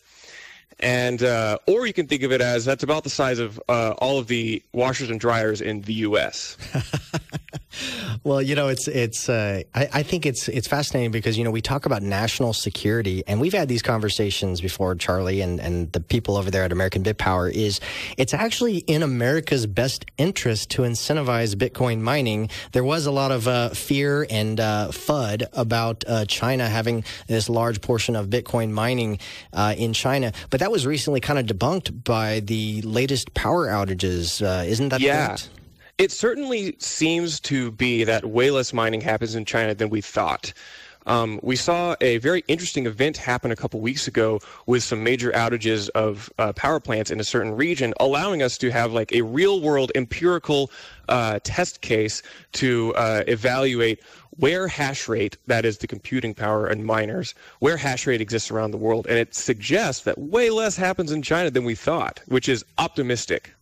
And 0.81 1.23
uh, 1.23 1.59
or 1.67 1.87
you 1.87 1.93
can 1.93 2.09
think 2.09 2.23
of 2.23 2.33
it 2.33 2.41
as 2.41 2.65
that's 2.65 2.83
about 2.83 3.05
the 3.05 3.11
size 3.11 3.39
of 3.39 3.61
uh, 3.69 3.95
all 3.99 4.19
of 4.19 4.27
the 4.27 4.63
washers 4.73 5.11
and 5.11 5.21
dryers 5.21 5.61
in 5.61 5.83
the 5.83 5.93
U.S. 5.95 6.57
Well, 8.23 8.43
you 8.43 8.55
know, 8.55 8.69
it's 8.69 8.87
it's. 8.89 9.29
Uh, 9.31 9.63
I, 9.75 9.89
I 9.95 10.03
think 10.03 10.27
it's 10.27 10.49
it's 10.49 10.69
fascinating 10.69 11.11
because 11.11 11.39
you 11.39 11.45
know 11.45 11.51
we 11.51 11.63
talk 11.63 11.87
about 11.87 12.03
national 12.03 12.53
security, 12.53 13.23
and 13.27 13.41
we've 13.41 13.53
had 13.55 13.67
these 13.69 13.81
conversations 13.81 14.61
before, 14.61 14.95
Charlie, 14.95 15.41
and 15.41 15.59
and 15.59 15.91
the 15.93 16.01
people 16.01 16.37
over 16.37 16.51
there 16.51 16.65
at 16.65 16.73
American 16.73 17.03
Bit 17.03 17.17
Power. 17.17 17.49
Is 17.49 17.81
it's 18.19 18.35
actually 18.35 18.79
in 18.79 19.03
America's 19.03 19.67
best 19.67 20.05
interest 20.19 20.71
to 20.73 20.83
incentivize 20.83 21.55
Bitcoin 21.55 22.01
mining. 22.01 22.51
There 22.73 22.85
was 22.85 23.07
a 23.07 23.11
lot 23.11 23.33
of 23.33 23.49
uh, 23.49 23.71
fear 23.71 24.27
and 24.29 24.61
uh, 24.61 24.89
FUD 24.91 25.45
about 25.55 26.05
uh, 26.07 26.27
China 26.27 26.69
having 26.69 27.05
this 27.27 27.49
large 27.49 27.81
portion 27.81 28.17
of 28.17 28.27
Bitcoin 28.27 28.71
mining 28.71 29.19
uh, 29.55 29.75
in 29.79 29.95
China, 29.95 30.33
but 30.51 30.61
that 30.61 30.71
was 30.71 30.87
recently 30.87 31.21
kind 31.21 31.39
of 31.39 31.47
debunked 31.47 32.05
by 32.05 32.41
the 32.41 32.83
latest 32.83 33.33
power 33.35 33.69
outages. 33.69 34.43
Uh, 34.45 34.65
isn't 34.65 34.91
that 34.91 35.01
Yeah. 35.01 35.29
correct? 35.29 35.49
It 36.01 36.11
certainly 36.11 36.77
seems 36.79 37.41
to 37.41 37.73
be 37.73 38.05
that 38.05 38.25
way 38.25 38.51
less 38.51 38.73
mining 38.73 39.03
happens 39.03 39.35
in 39.35 39.45
China 39.45 39.75
than 39.75 39.91
we 39.91 40.01
thought. 40.01 40.51
Um, 41.05 41.39
we 41.43 41.57
saw 41.57 41.95
a 42.01 42.17
very 42.17 42.43
interesting 42.49 42.87
event 42.87 43.19
happen 43.19 43.51
a 43.51 43.57
couple 43.57 43.81
weeks 43.81 44.09
ago 44.09 44.41
with 44.65 44.83
some 44.83 45.05
major 45.05 45.31
outages 45.33 45.91
of 45.91 46.33
uh, 46.39 46.55
power 46.55 46.81
plants 46.81 47.11
in 47.11 47.21
a 47.21 47.25
certain 47.25 47.55
region, 47.55 47.93
allowing 48.01 48.43
us 48.43 48.57
to 48.59 48.71
have 48.71 48.95
like 48.95 49.13
a 49.13 49.21
real 49.21 49.61
world 49.61 49.93
empirical 49.95 50.71
uh, 51.11 51.39
test 51.45 51.83
case 51.83 52.23
to 52.53 52.95
uh, 52.95 53.23
evaluate 53.27 54.01
where 54.39 54.69
hash 54.69 55.07
rate, 55.07 55.37
that 55.49 55.67
is 55.67 55.77
the 55.77 55.87
computing 55.87 56.33
power 56.33 56.67
and 56.67 56.83
miners, 56.83 57.35
where 57.59 57.77
hash 57.77 58.07
rate 58.07 58.23
exists 58.23 58.51
around 58.51 58.71
the 58.71 58.79
world. 58.79 59.07
And 59.07 59.19
it 59.19 59.35
suggests 59.35 60.05
that 60.05 60.17
way 60.17 60.49
less 60.49 60.77
happens 60.77 61.13
in 61.13 61.21
China 61.21 61.51
than 61.51 61.65
we 61.65 61.75
thought, 61.75 62.23
which 62.27 62.49
is 62.49 62.65
optimistic. 62.79 63.53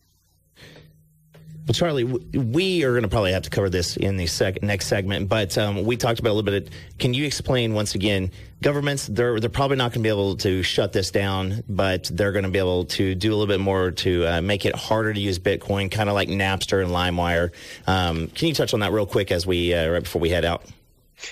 Well, 1.69 1.75
Charlie, 1.75 2.03
we 2.03 2.83
are 2.83 2.93
going 2.93 3.03
to 3.03 3.09
probably 3.09 3.31
have 3.31 3.43
to 3.43 3.51
cover 3.51 3.69
this 3.69 3.95
in 3.95 4.17
the 4.17 4.25
sec- 4.25 4.63
next 4.63 4.87
segment, 4.87 5.29
but 5.29 5.55
um, 5.55 5.83
we 5.83 5.97
talked 5.97 6.19
about 6.19 6.31
a 6.31 6.33
little 6.33 6.51
bit. 6.51 6.71
Can 6.97 7.13
you 7.13 7.25
explain 7.25 7.75
once 7.75 7.93
again? 7.93 8.31
Governments, 8.63 9.05
they're 9.05 9.39
they're 9.39 9.51
probably 9.51 9.77
not 9.77 9.91
going 9.91 10.01
to 10.01 10.07
be 10.07 10.09
able 10.09 10.35
to 10.37 10.63
shut 10.63 10.93
this 10.93 11.11
down, 11.11 11.63
but 11.69 12.05
they're 12.05 12.31
going 12.31 12.45
to 12.45 12.49
be 12.49 12.57
able 12.57 12.85
to 12.85 13.13
do 13.13 13.29
a 13.29 13.35
little 13.35 13.45
bit 13.45 13.59
more 13.59 13.91
to 13.91 14.25
uh, 14.25 14.41
make 14.41 14.65
it 14.65 14.75
harder 14.75 15.13
to 15.13 15.19
use 15.19 15.37
Bitcoin, 15.37 15.91
kind 15.91 16.09
of 16.09 16.15
like 16.15 16.27
Napster 16.27 16.83
and 16.83 16.89
LimeWire. 16.89 17.51
Um, 17.85 18.29
can 18.29 18.47
you 18.47 18.55
touch 18.55 18.73
on 18.73 18.79
that 18.79 18.91
real 18.91 19.05
quick 19.05 19.31
as 19.31 19.45
we 19.45 19.71
uh, 19.71 19.89
right 19.89 20.01
before 20.01 20.19
we 20.19 20.31
head 20.31 20.45
out? 20.45 20.63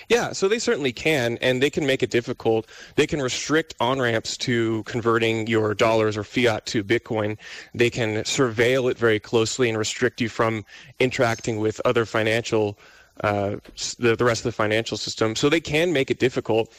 Yeah, 0.09 0.31
so 0.31 0.47
they 0.47 0.59
certainly 0.59 0.91
can, 0.91 1.37
and 1.41 1.61
they 1.61 1.69
can 1.69 1.85
make 1.85 2.03
it 2.03 2.09
difficult. 2.09 2.67
They 2.95 3.07
can 3.07 3.21
restrict 3.21 3.75
on 3.79 3.99
ramps 3.99 4.37
to 4.37 4.83
converting 4.83 5.47
your 5.47 5.73
dollars 5.73 6.17
or 6.17 6.23
fiat 6.23 6.65
to 6.67 6.83
Bitcoin. 6.83 7.37
They 7.73 7.89
can 7.89 8.23
surveil 8.23 8.89
it 8.91 8.97
very 8.97 9.19
closely 9.19 9.69
and 9.69 9.77
restrict 9.77 10.21
you 10.21 10.29
from 10.29 10.65
interacting 10.99 11.59
with 11.59 11.81
other 11.85 12.05
financial, 12.05 12.77
uh, 13.23 13.57
the, 13.99 14.15
the 14.15 14.25
rest 14.25 14.41
of 14.41 14.45
the 14.45 14.51
financial 14.51 14.97
system. 14.97 15.35
So 15.35 15.49
they 15.49 15.61
can 15.61 15.93
make 15.93 16.11
it 16.11 16.19
difficult. 16.19 16.73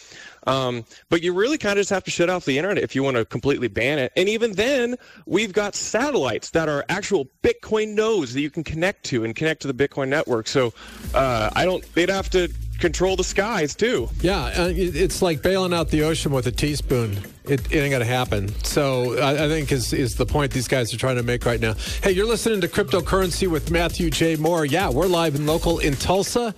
Um, 0.46 0.84
but 1.10 1.22
you 1.22 1.34
really 1.34 1.58
kind 1.58 1.78
of 1.78 1.82
just 1.82 1.90
have 1.90 2.04
to 2.04 2.10
shut 2.10 2.30
off 2.30 2.44
the 2.44 2.56
internet 2.56 2.82
if 2.82 2.94
you 2.94 3.02
want 3.02 3.16
to 3.16 3.24
completely 3.24 3.68
ban 3.68 3.98
it. 3.98 4.12
And 4.16 4.28
even 4.28 4.52
then, 4.52 4.96
we've 5.26 5.52
got 5.52 5.74
satellites 5.74 6.50
that 6.50 6.68
are 6.68 6.84
actual 6.88 7.28
Bitcoin 7.42 7.94
nodes 7.94 8.32
that 8.34 8.40
you 8.40 8.48
can 8.50 8.64
connect 8.64 9.04
to 9.06 9.24
and 9.24 9.34
connect 9.36 9.62
to 9.62 9.72
the 9.72 9.74
Bitcoin 9.74 10.08
network. 10.08 10.48
So 10.48 10.72
uh, 11.12 11.50
I 11.54 11.64
don't. 11.64 11.84
They'd 11.94 12.08
have 12.08 12.30
to 12.30 12.48
control 12.78 13.16
the 13.16 13.24
skies 13.24 13.74
too. 13.74 14.08
Yeah, 14.20 14.44
uh, 14.44 14.72
it's 14.74 15.20
like 15.22 15.42
bailing 15.42 15.74
out 15.74 15.88
the 15.88 16.02
ocean 16.02 16.32
with 16.32 16.46
a 16.46 16.52
teaspoon. 16.52 17.18
It, 17.44 17.72
it 17.72 17.78
ain't 17.78 17.92
gonna 17.92 18.04
happen. 18.04 18.48
So 18.64 19.18
I, 19.18 19.44
I 19.44 19.48
think 19.48 19.72
is 19.72 19.92
is 19.92 20.14
the 20.14 20.26
point 20.26 20.52
these 20.52 20.68
guys 20.68 20.92
are 20.94 20.98
trying 20.98 21.16
to 21.16 21.22
make 21.22 21.44
right 21.44 21.60
now. 21.60 21.74
Hey, 22.02 22.12
you're 22.12 22.26
listening 22.26 22.60
to 22.60 22.68
cryptocurrency 22.68 23.48
with 23.48 23.70
Matthew 23.70 24.10
J. 24.10 24.36
Moore. 24.36 24.64
Yeah, 24.64 24.90
we're 24.90 25.06
live 25.06 25.34
and 25.34 25.46
local 25.46 25.78
in 25.78 25.94
Tulsa. 25.94 26.54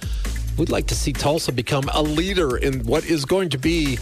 We'd 0.58 0.70
like 0.70 0.86
to 0.88 0.94
see 0.94 1.12
Tulsa 1.12 1.52
become 1.52 1.88
a 1.94 2.02
leader 2.02 2.56
in 2.56 2.84
what 2.84 3.04
is 3.06 3.24
going 3.24 3.48
to 3.50 3.58
be 3.58 3.98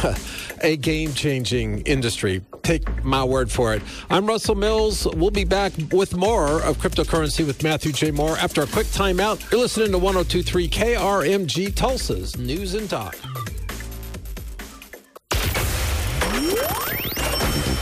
a 0.62 0.76
game 0.76 1.12
changing 1.12 1.80
industry. 1.82 2.42
Take 2.62 3.04
my 3.04 3.24
word 3.24 3.50
for 3.50 3.74
it. 3.74 3.82
I'm 4.08 4.26
Russell 4.26 4.54
Mills. 4.54 5.06
We'll 5.14 5.30
be 5.30 5.44
back 5.44 5.72
with 5.92 6.16
more 6.16 6.62
of 6.62 6.78
cryptocurrency 6.78 7.46
with 7.46 7.62
Matthew 7.62 7.92
J. 7.92 8.10
Moore 8.10 8.36
after 8.36 8.62
a 8.62 8.66
quick 8.66 8.86
timeout. 8.88 9.50
You're 9.50 9.60
listening 9.60 9.92
to 9.92 9.98
1023 9.98 10.68
KRMG 10.68 11.74
Tulsa's 11.74 12.36
News 12.38 12.74
and 12.74 12.88
Talk. 12.88 13.16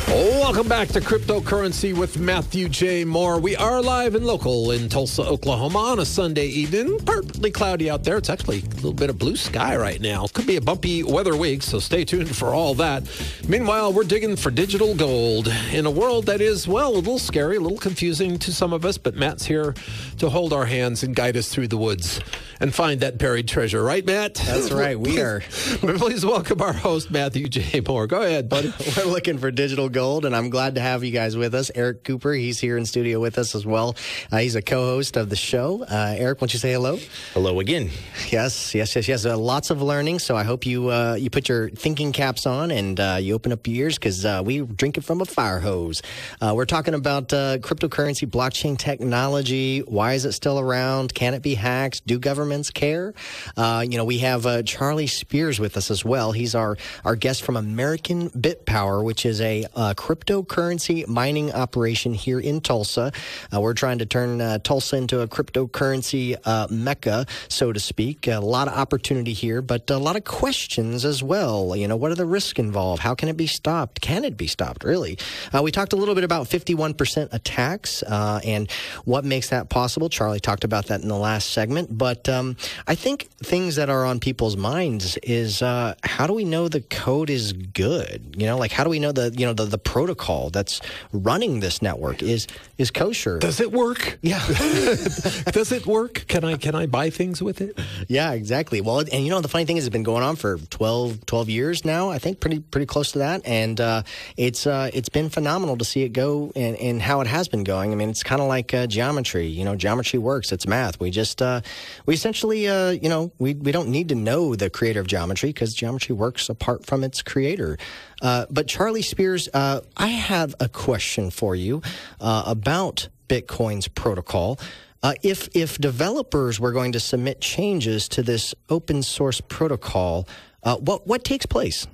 Welcome 0.08 0.68
back 0.68 0.88
to 0.88 1.00
Cryptocurrency 1.00 1.94
with 1.94 2.18
Matthew 2.18 2.70
J. 2.70 3.04
Moore. 3.04 3.38
We 3.38 3.54
are 3.56 3.82
live 3.82 4.14
and 4.14 4.24
local 4.24 4.70
in 4.70 4.88
Tulsa, 4.88 5.22
Oklahoma 5.22 5.78
on 5.78 5.98
a 5.98 6.06
Sunday 6.06 6.46
evening. 6.46 6.98
Partly 7.04 7.50
cloudy 7.50 7.90
out 7.90 8.04
there. 8.04 8.16
It's 8.16 8.30
actually 8.30 8.60
a 8.60 8.74
little 8.76 8.94
bit 8.94 9.10
of 9.10 9.18
blue 9.18 9.36
sky 9.36 9.76
right 9.76 10.00
now. 10.00 10.26
Could 10.32 10.46
be 10.46 10.56
a 10.56 10.62
bumpy 10.62 11.02
weather 11.02 11.36
week, 11.36 11.62
so 11.62 11.78
stay 11.78 12.06
tuned 12.06 12.34
for 12.34 12.54
all 12.54 12.74
that. 12.76 13.06
Meanwhile, 13.46 13.92
we're 13.92 14.04
digging 14.04 14.36
for 14.36 14.50
digital 14.50 14.94
gold 14.94 15.48
in 15.72 15.84
a 15.84 15.90
world 15.90 16.24
that 16.26 16.40
is, 16.40 16.66
well, 16.66 16.94
a 16.94 16.96
little 16.96 17.18
scary, 17.18 17.56
a 17.56 17.60
little 17.60 17.78
confusing 17.78 18.38
to 18.38 18.50
some 18.52 18.72
of 18.72 18.86
us, 18.86 18.96
but 18.96 19.14
Matt's 19.14 19.44
here 19.44 19.74
to 20.16 20.30
hold 20.30 20.54
our 20.54 20.64
hands 20.64 21.02
and 21.02 21.14
guide 21.14 21.36
us 21.36 21.50
through 21.50 21.68
the 21.68 21.76
woods 21.76 22.20
and 22.60 22.74
find 22.74 23.00
that 23.00 23.18
buried 23.18 23.46
treasure. 23.46 23.84
Right, 23.84 24.04
Matt? 24.04 24.34
That's 24.34 24.72
right. 24.72 24.98
We 24.98 25.20
are. 25.20 25.40
Please 25.40 26.24
welcome 26.24 26.62
our 26.62 26.72
host, 26.72 27.10
Matthew 27.10 27.46
J. 27.48 27.82
Moore. 27.86 28.06
Go 28.06 28.22
ahead, 28.22 28.48
buddy. 28.48 28.72
We're 28.96 29.04
looking 29.04 29.36
for 29.38 29.50
digital 29.50 29.88
gold, 29.88 29.97
and 29.98 30.36
I'm 30.36 30.48
glad 30.48 30.76
to 30.76 30.80
have 30.80 31.02
you 31.02 31.10
guys 31.10 31.36
with 31.36 31.54
us. 31.54 31.72
Eric 31.74 32.04
Cooper, 32.04 32.32
he's 32.32 32.60
here 32.60 32.76
in 32.76 32.86
studio 32.86 33.18
with 33.18 33.36
us 33.36 33.56
as 33.56 33.66
well. 33.66 33.96
Uh, 34.30 34.38
he's 34.38 34.54
a 34.54 34.62
co-host 34.62 35.16
of 35.16 35.28
the 35.28 35.34
show. 35.34 35.82
Uh, 35.82 36.14
Eric, 36.16 36.40
won't 36.40 36.52
you 36.52 36.60
say 36.60 36.72
hello? 36.72 36.98
Hello 37.34 37.58
again. 37.58 37.90
Yes, 38.30 38.76
yes, 38.76 38.94
yes, 38.94 39.08
yes. 39.08 39.26
Uh, 39.26 39.36
lots 39.36 39.70
of 39.70 39.82
learning. 39.82 40.20
So 40.20 40.36
I 40.36 40.44
hope 40.44 40.66
you 40.66 40.90
uh, 40.90 41.14
you 41.14 41.30
put 41.30 41.48
your 41.48 41.70
thinking 41.70 42.12
caps 42.12 42.46
on 42.46 42.70
and 42.70 43.00
uh, 43.00 43.18
you 43.20 43.34
open 43.34 43.50
up 43.50 43.66
your 43.66 43.86
ears 43.86 43.96
because 43.98 44.24
uh, 44.24 44.40
we 44.44 44.60
drink 44.60 44.98
it 44.98 45.02
from 45.02 45.20
a 45.20 45.24
fire 45.24 45.58
hose. 45.58 46.00
Uh, 46.40 46.52
we're 46.54 46.64
talking 46.64 46.94
about 46.94 47.32
uh, 47.32 47.58
cryptocurrency, 47.58 48.28
blockchain 48.28 48.78
technology. 48.78 49.80
Why 49.80 50.12
is 50.12 50.24
it 50.24 50.32
still 50.32 50.60
around? 50.60 51.12
Can 51.12 51.34
it 51.34 51.42
be 51.42 51.54
hacked? 51.54 52.06
Do 52.06 52.18
governments 52.20 52.70
care? 52.70 53.14
Uh, 53.56 53.84
you 53.88 53.96
know, 53.96 54.04
we 54.04 54.18
have 54.18 54.46
uh, 54.46 54.62
Charlie 54.62 55.08
Spears 55.08 55.58
with 55.58 55.76
us 55.76 55.90
as 55.90 56.04
well. 56.04 56.30
He's 56.30 56.54
our 56.54 56.76
our 57.04 57.16
guest 57.16 57.42
from 57.42 57.56
American 57.56 58.28
Bit 58.28 58.66
Power, 58.66 59.02
which 59.02 59.26
is 59.26 59.40
a 59.40 59.66
uh, 59.74 59.87
cryptocurrency 59.94 61.06
mining 61.08 61.52
operation 61.52 62.14
here 62.14 62.40
in 62.40 62.60
Tulsa. 62.60 63.12
Uh, 63.54 63.60
we're 63.60 63.74
trying 63.74 63.98
to 63.98 64.06
turn 64.06 64.40
uh, 64.40 64.58
Tulsa 64.58 64.96
into 64.96 65.20
a 65.20 65.28
cryptocurrency 65.28 66.36
uh, 66.44 66.66
mecca, 66.70 67.26
so 67.48 67.72
to 67.72 67.80
speak. 67.80 68.26
A 68.26 68.38
lot 68.38 68.68
of 68.68 68.74
opportunity 68.74 69.32
here, 69.32 69.62
but 69.62 69.88
a 69.90 69.98
lot 69.98 70.16
of 70.16 70.24
questions 70.24 71.04
as 71.04 71.22
well. 71.22 71.76
You 71.76 71.88
know, 71.88 71.96
what 71.96 72.10
are 72.10 72.16
the 72.16 72.26
risks 72.26 72.58
involved? 72.58 73.02
How 73.02 73.14
can 73.14 73.28
it 73.28 73.36
be 73.36 73.46
stopped? 73.46 74.00
Can 74.00 74.24
it 74.24 74.36
be 74.36 74.46
stopped, 74.46 74.84
really? 74.84 75.18
Uh, 75.52 75.62
we 75.62 75.70
talked 75.70 75.92
a 75.92 75.96
little 75.96 76.14
bit 76.14 76.24
about 76.24 76.46
51% 76.46 77.32
attacks 77.32 78.02
uh, 78.02 78.40
and 78.44 78.70
what 79.04 79.24
makes 79.24 79.50
that 79.50 79.68
possible. 79.68 80.08
Charlie 80.08 80.40
talked 80.40 80.64
about 80.64 80.86
that 80.86 81.02
in 81.02 81.08
the 81.08 81.16
last 81.16 81.50
segment, 81.50 81.96
but 81.96 82.28
um, 82.28 82.56
I 82.86 82.94
think 82.94 83.28
things 83.42 83.76
that 83.76 83.88
are 83.88 84.04
on 84.04 84.20
people's 84.20 84.56
minds 84.56 85.16
is 85.22 85.62
uh, 85.62 85.94
how 86.02 86.26
do 86.26 86.32
we 86.32 86.44
know 86.44 86.68
the 86.68 86.80
code 86.80 87.30
is 87.30 87.52
good? 87.52 88.34
You 88.36 88.46
know, 88.46 88.58
like 88.58 88.72
how 88.72 88.84
do 88.84 88.90
we 88.90 88.98
know 88.98 89.12
the 89.12 89.34
you 89.36 89.46
know 89.46 89.52
the, 89.52 89.64
the 89.64 89.77
protocol 89.78 90.50
that's 90.50 90.80
running 91.12 91.60
this 91.60 91.82
network 91.82 92.22
is 92.22 92.46
is 92.76 92.90
kosher? 92.90 93.38
Does 93.38 93.60
it 93.60 93.72
work? 93.72 94.18
Yeah. 94.22 94.44
Does 94.48 95.72
it 95.72 95.86
work? 95.86 96.24
Can 96.28 96.44
I 96.44 96.56
can 96.56 96.74
I 96.74 96.86
buy 96.86 97.10
things 97.10 97.42
with 97.42 97.60
it? 97.60 97.78
Yeah, 98.08 98.32
exactly. 98.32 98.80
Well, 98.80 99.00
and 99.00 99.24
you 99.24 99.30
know 99.30 99.40
the 99.40 99.48
funny 99.48 99.64
thing 99.64 99.76
is 99.76 99.86
it's 99.86 99.92
been 99.92 100.02
going 100.02 100.22
on 100.22 100.36
for 100.36 100.58
12, 100.58 101.26
12 101.26 101.48
years 101.48 101.84
now. 101.84 102.10
I 102.10 102.18
think 102.18 102.40
pretty 102.40 102.60
pretty 102.60 102.86
close 102.86 103.12
to 103.12 103.18
that, 103.18 103.42
and 103.44 103.80
uh, 103.80 104.02
it's 104.36 104.66
uh, 104.66 104.90
it's 104.92 105.08
been 105.08 105.28
phenomenal 105.28 105.76
to 105.78 105.84
see 105.84 106.02
it 106.02 106.10
go 106.10 106.52
and, 106.54 106.76
and 106.76 107.02
how 107.02 107.20
it 107.20 107.26
has 107.26 107.48
been 107.48 107.64
going. 107.64 107.92
I 107.92 107.94
mean, 107.94 108.10
it's 108.10 108.22
kind 108.22 108.40
of 108.40 108.48
like 108.48 108.72
uh, 108.74 108.86
geometry. 108.86 109.46
You 109.46 109.64
know, 109.64 109.76
geometry 109.76 110.18
works. 110.18 110.52
It's 110.52 110.66
math. 110.66 111.00
We 111.00 111.10
just 111.10 111.42
uh, 111.42 111.60
we 112.06 112.14
essentially 112.14 112.68
uh, 112.68 112.90
you 112.90 113.08
know 113.08 113.32
we 113.38 113.54
we 113.54 113.72
don't 113.72 113.88
need 113.88 114.08
to 114.10 114.14
know 114.14 114.54
the 114.54 114.70
creator 114.70 115.00
of 115.00 115.06
geometry 115.06 115.50
because 115.50 115.74
geometry 115.74 116.14
works 116.14 116.48
apart 116.48 116.86
from 116.86 117.04
its 117.04 117.22
creator. 117.22 117.78
Uh, 118.20 118.46
but 118.50 118.66
Charlie 118.66 119.02
Spears, 119.02 119.48
uh, 119.54 119.80
I 119.96 120.08
have 120.08 120.54
a 120.60 120.68
question 120.68 121.30
for 121.30 121.54
you 121.54 121.82
uh, 122.20 122.44
about 122.46 123.08
Bitcoin's 123.28 123.88
protocol. 123.88 124.58
Uh, 125.02 125.14
if 125.22 125.48
if 125.54 125.78
developers 125.78 126.58
were 126.58 126.72
going 126.72 126.92
to 126.92 127.00
submit 127.00 127.40
changes 127.40 128.08
to 128.08 128.22
this 128.22 128.54
open 128.68 129.02
source 129.02 129.40
protocol, 129.40 130.26
uh, 130.64 130.76
what 130.76 131.06
what 131.06 131.22
takes 131.22 131.46
place? 131.46 131.86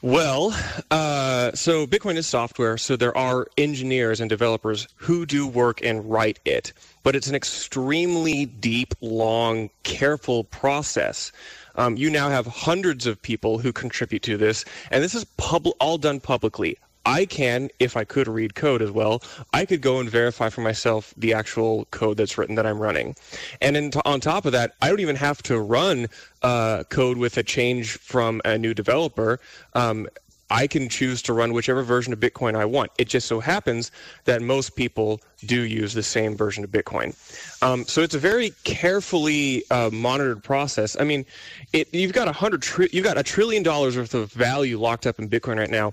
Well, 0.00 0.56
uh, 0.92 1.50
so 1.54 1.84
Bitcoin 1.84 2.16
is 2.16 2.28
software, 2.28 2.78
so 2.78 2.94
there 2.94 3.16
are 3.16 3.48
engineers 3.56 4.20
and 4.20 4.30
developers 4.30 4.86
who 4.94 5.26
do 5.26 5.44
work 5.44 5.82
and 5.82 6.08
write 6.08 6.38
it, 6.44 6.72
but 7.02 7.16
it's 7.16 7.26
an 7.26 7.34
extremely 7.34 8.46
deep, 8.46 8.94
long, 9.00 9.70
careful 9.82 10.44
process. 10.44 11.32
Um, 11.78 11.96
you 11.96 12.10
now 12.10 12.28
have 12.28 12.46
hundreds 12.46 13.06
of 13.06 13.20
people 13.22 13.58
who 13.58 13.72
contribute 13.72 14.22
to 14.24 14.36
this, 14.36 14.64
and 14.90 15.02
this 15.02 15.14
is 15.14 15.24
pub- 15.24 15.68
all 15.80 15.96
done 15.96 16.20
publicly. 16.20 16.76
I 17.06 17.24
can, 17.24 17.70
if 17.78 17.96
I 17.96 18.04
could 18.04 18.28
read 18.28 18.54
code 18.54 18.82
as 18.82 18.90
well, 18.90 19.22
I 19.54 19.64
could 19.64 19.80
go 19.80 19.98
and 19.98 20.10
verify 20.10 20.50
for 20.50 20.60
myself 20.60 21.14
the 21.16 21.32
actual 21.32 21.86
code 21.86 22.18
that's 22.18 22.36
written 22.36 22.54
that 22.56 22.66
I'm 22.66 22.78
running. 22.78 23.16
And 23.62 23.92
t- 23.94 24.00
on 24.04 24.20
top 24.20 24.44
of 24.44 24.52
that, 24.52 24.74
I 24.82 24.90
don't 24.90 25.00
even 25.00 25.16
have 25.16 25.42
to 25.44 25.58
run 25.58 26.08
uh, 26.42 26.84
code 26.90 27.16
with 27.16 27.38
a 27.38 27.42
change 27.42 27.92
from 27.96 28.42
a 28.44 28.58
new 28.58 28.74
developer. 28.74 29.40
Um, 29.72 30.06
I 30.50 30.66
can 30.66 30.88
choose 30.88 31.20
to 31.22 31.32
run 31.32 31.52
whichever 31.52 31.82
version 31.82 32.12
of 32.12 32.20
Bitcoin 32.20 32.56
I 32.56 32.64
want. 32.64 32.90
It 32.98 33.08
just 33.08 33.26
so 33.26 33.40
happens 33.40 33.90
that 34.24 34.40
most 34.40 34.76
people 34.76 35.20
do 35.44 35.60
use 35.62 35.92
the 35.94 36.02
same 36.02 36.36
version 36.36 36.64
of 36.64 36.70
Bitcoin. 36.70 37.14
Um, 37.62 37.84
so 37.84 38.02
it's 38.02 38.14
a 38.14 38.18
very 38.18 38.52
carefully 38.64 39.64
uh, 39.70 39.90
monitored 39.92 40.42
process. 40.42 40.96
I 40.98 41.04
mean, 41.04 41.26
it, 41.72 41.92
you've 41.92 42.14
got 42.14 42.28
a 42.28 42.32
hundred, 42.32 42.62
tri- 42.62 42.88
you've 42.92 43.04
got 43.04 43.18
a 43.18 43.22
trillion 43.22 43.62
dollars 43.62 43.96
worth 43.96 44.14
of 44.14 44.32
value 44.32 44.78
locked 44.78 45.06
up 45.06 45.18
in 45.18 45.28
Bitcoin 45.28 45.58
right 45.58 45.70
now, 45.70 45.92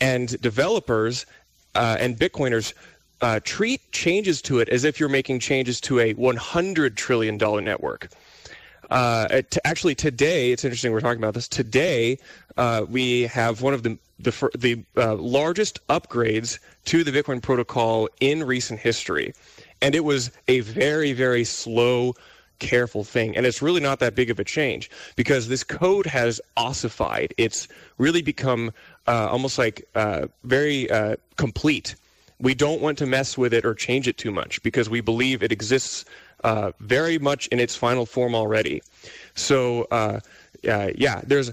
and 0.00 0.40
developers 0.40 1.26
uh, 1.74 1.96
and 1.98 2.18
Bitcoiners 2.18 2.74
uh, 3.20 3.40
treat 3.42 3.80
changes 3.92 4.42
to 4.42 4.58
it 4.58 4.68
as 4.68 4.84
if 4.84 5.00
you're 5.00 5.08
making 5.08 5.38
changes 5.38 5.80
to 5.80 5.98
a 5.98 6.12
100 6.14 6.96
trillion 6.96 7.38
dollar 7.38 7.60
network. 7.60 8.08
Uh, 8.90 9.42
actually 9.64 9.94
today, 9.94 10.52
it's 10.52 10.64
interesting 10.64 10.92
we're 10.92 11.00
talking 11.00 11.22
about 11.22 11.34
this. 11.34 11.48
Today, 11.48 12.18
uh, 12.56 12.84
we 12.88 13.22
have 13.22 13.62
one 13.62 13.74
of 13.74 13.82
the 13.82 13.98
the, 14.18 14.50
the 14.56 14.84
uh, 14.96 15.16
largest 15.16 15.84
upgrades 15.88 16.60
to 16.84 17.02
the 17.02 17.10
Bitcoin 17.10 17.42
protocol 17.42 18.08
in 18.20 18.44
recent 18.44 18.78
history, 18.78 19.34
and 19.82 19.94
it 19.94 20.04
was 20.04 20.30
a 20.48 20.60
very 20.60 21.12
very 21.12 21.44
slow, 21.44 22.14
careful 22.58 23.04
thing. 23.04 23.36
And 23.36 23.46
it's 23.46 23.60
really 23.60 23.80
not 23.80 23.98
that 24.00 24.14
big 24.14 24.30
of 24.30 24.38
a 24.38 24.44
change 24.44 24.90
because 25.16 25.48
this 25.48 25.64
code 25.64 26.06
has 26.06 26.40
ossified. 26.56 27.34
It's 27.38 27.68
really 27.98 28.22
become 28.22 28.72
uh, 29.06 29.28
almost 29.30 29.58
like 29.58 29.86
uh, 29.94 30.26
very 30.44 30.90
uh, 30.90 31.16
complete. 31.36 31.96
We 32.40 32.54
don't 32.54 32.80
want 32.80 32.98
to 32.98 33.06
mess 33.06 33.38
with 33.38 33.54
it 33.54 33.64
or 33.64 33.74
change 33.74 34.08
it 34.08 34.18
too 34.18 34.30
much 34.30 34.62
because 34.62 34.90
we 34.90 35.00
believe 35.00 35.42
it 35.42 35.52
exists 35.52 36.04
uh, 36.44 36.72
very 36.80 37.18
much 37.18 37.48
in 37.48 37.58
its 37.58 37.74
final 37.74 38.06
form 38.06 38.34
already. 38.34 38.82
So, 39.34 39.88
uh, 39.90 40.20
yeah, 40.62 41.20
there's 41.26 41.52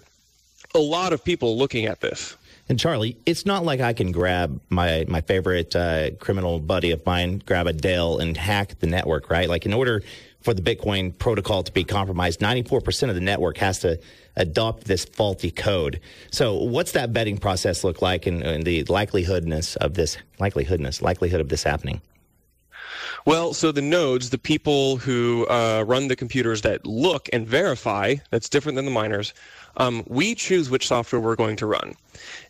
a 0.75 0.79
lot 0.79 1.13
of 1.13 1.23
people 1.23 1.57
looking 1.57 1.85
at 1.85 2.01
this. 2.01 2.35
And 2.69 2.79
Charlie, 2.79 3.17
it's 3.25 3.45
not 3.45 3.65
like 3.65 3.81
I 3.81 3.91
can 3.91 4.11
grab 4.13 4.61
my 4.69 5.03
my 5.09 5.19
favorite 5.19 5.75
uh, 5.75 6.11
criminal 6.19 6.59
buddy 6.59 6.91
of 6.91 7.05
mine, 7.05 7.41
grab 7.45 7.67
a 7.67 7.73
Dell 7.73 8.19
and 8.19 8.37
hack 8.37 8.79
the 8.79 8.87
network, 8.87 9.29
right? 9.29 9.49
Like 9.49 9.65
in 9.65 9.73
order 9.73 10.03
for 10.41 10.53
the 10.53 10.61
Bitcoin 10.61 11.17
protocol 11.17 11.63
to 11.63 11.71
be 11.71 11.83
compromised, 11.83 12.39
94% 12.39 13.09
of 13.09 13.15
the 13.15 13.21
network 13.21 13.57
has 13.57 13.79
to 13.79 13.99
adopt 14.37 14.85
this 14.85 15.05
faulty 15.05 15.51
code. 15.51 15.99
So 16.31 16.55
what's 16.55 16.93
that 16.93 17.13
betting 17.13 17.37
process 17.37 17.83
look 17.83 18.01
like 18.01 18.25
and, 18.25 18.41
and 18.41 18.63
the 18.63 18.83
likelihoodness 18.85 19.75
of 19.75 19.93
this 19.93 20.17
likelihoodness 20.39 21.01
likelihood 21.01 21.41
of 21.41 21.49
this 21.49 21.63
happening? 21.63 22.01
Well, 23.25 23.53
so 23.53 23.71
the 23.71 23.81
nodes, 23.81 24.29
the 24.29 24.37
people 24.37 24.97
who 24.97 25.45
uh, 25.47 25.83
run 25.87 26.07
the 26.07 26.15
computers 26.15 26.61
that 26.61 26.85
look 26.85 27.29
and 27.33 27.47
verify, 27.47 28.15
that's 28.29 28.49
different 28.49 28.75
than 28.75 28.85
the 28.85 28.91
miners. 28.91 29.33
Um, 29.77 30.03
we 30.07 30.35
choose 30.35 30.69
which 30.69 30.87
software 30.87 31.21
we're 31.21 31.35
going 31.35 31.55
to 31.57 31.65
run, 31.65 31.95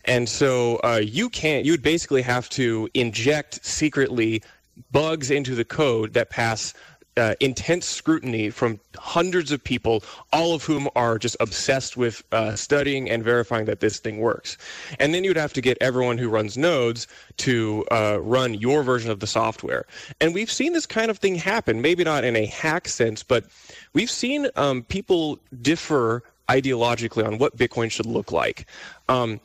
and 0.04 0.28
so 0.28 0.80
uh, 0.82 1.00
you 1.02 1.28
can't. 1.28 1.64
You 1.64 1.72
would 1.72 1.82
basically 1.82 2.22
have 2.22 2.48
to 2.50 2.88
inject 2.94 3.64
secretly 3.64 4.42
bugs 4.90 5.30
into 5.30 5.54
the 5.54 5.64
code 5.64 6.14
that 6.14 6.30
pass 6.30 6.74
uh, 7.16 7.34
intense 7.40 7.86
scrutiny 7.86 8.50
from 8.50 8.80
hundreds 8.96 9.52
of 9.52 9.62
people, 9.62 10.02
all 10.32 10.54
of 10.54 10.64
whom 10.64 10.88
are 10.96 11.18
just 11.18 11.36
obsessed 11.40 11.96
with 11.96 12.22
uh, 12.32 12.54
studying 12.54 13.10
and 13.10 13.22
verifying 13.22 13.66
that 13.66 13.80
this 13.80 13.98
thing 13.98 14.18
works. 14.18 14.56
And 14.98 15.12
then 15.12 15.24
you'd 15.24 15.36
have 15.36 15.52
to 15.54 15.60
get 15.60 15.76
everyone 15.80 16.18
who 16.18 16.28
runs 16.28 16.56
nodes 16.56 17.06
to 17.38 17.84
uh, 17.90 18.18
run 18.20 18.54
your 18.54 18.82
version 18.82 19.10
of 19.10 19.20
the 19.20 19.26
software. 19.26 19.84
And 20.20 20.34
we've 20.34 20.50
seen 20.50 20.72
this 20.72 20.86
kind 20.86 21.10
of 21.10 21.18
thing 21.18 21.34
happen, 21.34 21.82
maybe 21.82 22.04
not 22.04 22.24
in 22.24 22.36
a 22.36 22.46
hack 22.46 22.88
sense, 22.88 23.22
but 23.22 23.44
we've 23.92 24.10
seen 24.10 24.48
um, 24.56 24.82
people 24.84 25.38
differ 25.60 26.22
ideologically 26.48 27.26
on 27.26 27.38
what 27.38 27.56
Bitcoin 27.56 27.90
should 27.90 28.06
look 28.06 28.32
like. 28.32 28.66
Um, 29.08 29.40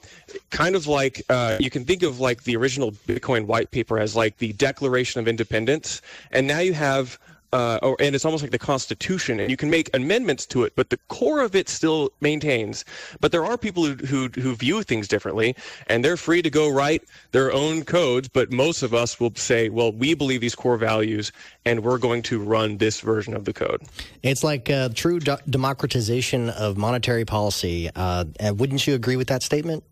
kind 0.49 0.75
of 0.75 0.87
like 0.87 1.21
uh, 1.29 1.57
you 1.59 1.69
can 1.69 1.85
think 1.85 2.03
of 2.03 2.19
like 2.19 2.43
the 2.43 2.55
original 2.55 2.91
Bitcoin 2.91 3.45
white 3.45 3.71
paper 3.71 3.99
as 3.99 4.15
like 4.15 4.37
the 4.37 4.53
Declaration 4.53 5.19
of 5.19 5.27
Independence, 5.27 6.01
and 6.31 6.47
now 6.47 6.59
you 6.59 6.73
have 6.73 7.19
uh, 7.53 7.79
or, 7.81 7.95
and 7.99 8.15
it's 8.15 8.25
almost 8.25 8.43
like 8.43 8.51
the 8.51 8.59
Constitution, 8.59 9.39
and 9.39 9.49
you 9.49 9.57
can 9.57 9.69
make 9.69 9.89
amendments 9.95 10.45
to 10.47 10.63
it, 10.63 10.73
but 10.75 10.89
the 10.89 10.97
core 11.07 11.41
of 11.41 11.55
it 11.55 11.69
still 11.69 12.11
maintains. 12.19 12.83
But 13.21 13.31
there 13.31 13.45
are 13.45 13.57
people 13.57 13.85
who, 13.85 13.93
who, 14.05 14.29
who 14.39 14.55
view 14.55 14.83
things 14.83 15.07
differently, 15.07 15.55
and 15.87 16.03
they're 16.03 16.17
free 16.17 16.41
to 16.41 16.49
go 16.49 16.69
write 16.69 17.03
their 17.31 17.51
own 17.51 17.83
codes. 17.83 18.27
But 18.27 18.51
most 18.51 18.83
of 18.83 18.93
us 18.93 19.19
will 19.19 19.33
say, 19.35 19.69
well, 19.69 19.91
we 19.91 20.13
believe 20.13 20.41
these 20.41 20.55
core 20.55 20.77
values, 20.77 21.31
and 21.65 21.83
we're 21.83 21.97
going 21.97 22.21
to 22.23 22.39
run 22.39 22.77
this 22.77 22.99
version 22.99 23.33
of 23.33 23.45
the 23.45 23.53
code. 23.53 23.81
It's 24.23 24.43
like 24.43 24.69
uh, 24.69 24.89
true 24.93 25.19
do- 25.19 25.37
democratization 25.49 26.49
of 26.49 26.77
monetary 26.77 27.25
policy. 27.25 27.89
Uh, 27.95 28.25
wouldn't 28.55 28.85
you 28.85 28.93
agree 28.93 29.15
with 29.15 29.27
that 29.27 29.41
statement? 29.43 29.83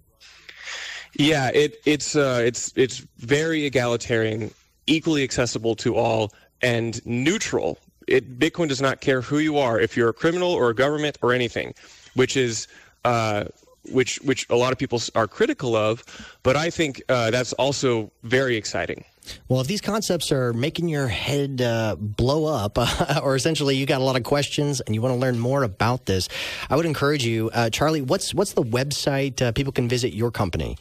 Yeah, 1.18 1.50
it, 1.54 1.80
it's 1.86 2.18
uh, 2.18 2.42
it's 2.44 2.74
it's 2.76 3.06
very 3.20 3.66
egalitarian, 3.66 4.52
equally 4.86 5.24
accessible 5.24 5.74
to 5.76 5.96
all 5.96 6.34
and 6.62 7.06
neutral. 7.06 7.80
It, 8.08 8.40
Bitcoin 8.40 8.68
does 8.68 8.82
not 8.82 9.02
care 9.02 9.22
who 9.22 9.40
you 9.40 9.58
are, 9.58 9.80
if 9.80 9.98
you're 9.98 10.10
a 10.10 10.14
criminal 10.14 10.52
or 10.52 10.70
a 10.70 10.76
government 10.76 11.18
or 11.22 11.34
anything, 11.34 11.74
which 12.14 12.38
is 12.38 12.68
uh, 13.04 13.46
which 13.92 14.18
which 14.22 14.48
a 14.50 14.56
lot 14.56 14.72
of 14.72 14.78
people 14.78 15.02
are 15.16 15.28
critical 15.28 15.76
of. 15.76 16.04
But 16.44 16.56
I 16.56 16.70
think 16.70 17.02
uh, 17.10 17.32
that's 17.32 17.54
also 17.54 18.12
very 18.24 18.56
exciting. 18.56 19.06
Well, 19.48 19.60
if 19.60 19.68
these 19.68 19.82
concepts 19.82 20.32
are 20.32 20.54
making 20.54 20.88
your 20.88 21.08
head 21.08 21.62
uh, 21.62 21.96
blow 22.00 22.46
up, 22.46 22.78
uh, 22.78 23.20
or 23.24 23.36
essentially 23.36 23.76
you 23.76 23.86
got 23.86 24.02
a 24.02 24.04
lot 24.04 24.16
of 24.16 24.24
questions 24.24 24.82
and 24.82 24.94
you 24.94 25.02
want 25.02 25.14
to 25.14 25.20
learn 25.20 25.40
more 25.40 25.64
about 25.64 26.06
this, 26.06 26.30
I 26.70 26.76
would 26.76 26.86
encourage 26.86 27.26
you, 27.26 27.50
uh, 27.54 27.70
Charlie. 27.70 28.02
What's 28.02 28.34
what's 28.34 28.54
the 28.54 28.64
website 28.64 29.42
uh, 29.42 29.52
people 29.52 29.74
can 29.74 29.90
visit 29.90 30.14
your 30.14 30.32
company? 30.32 30.78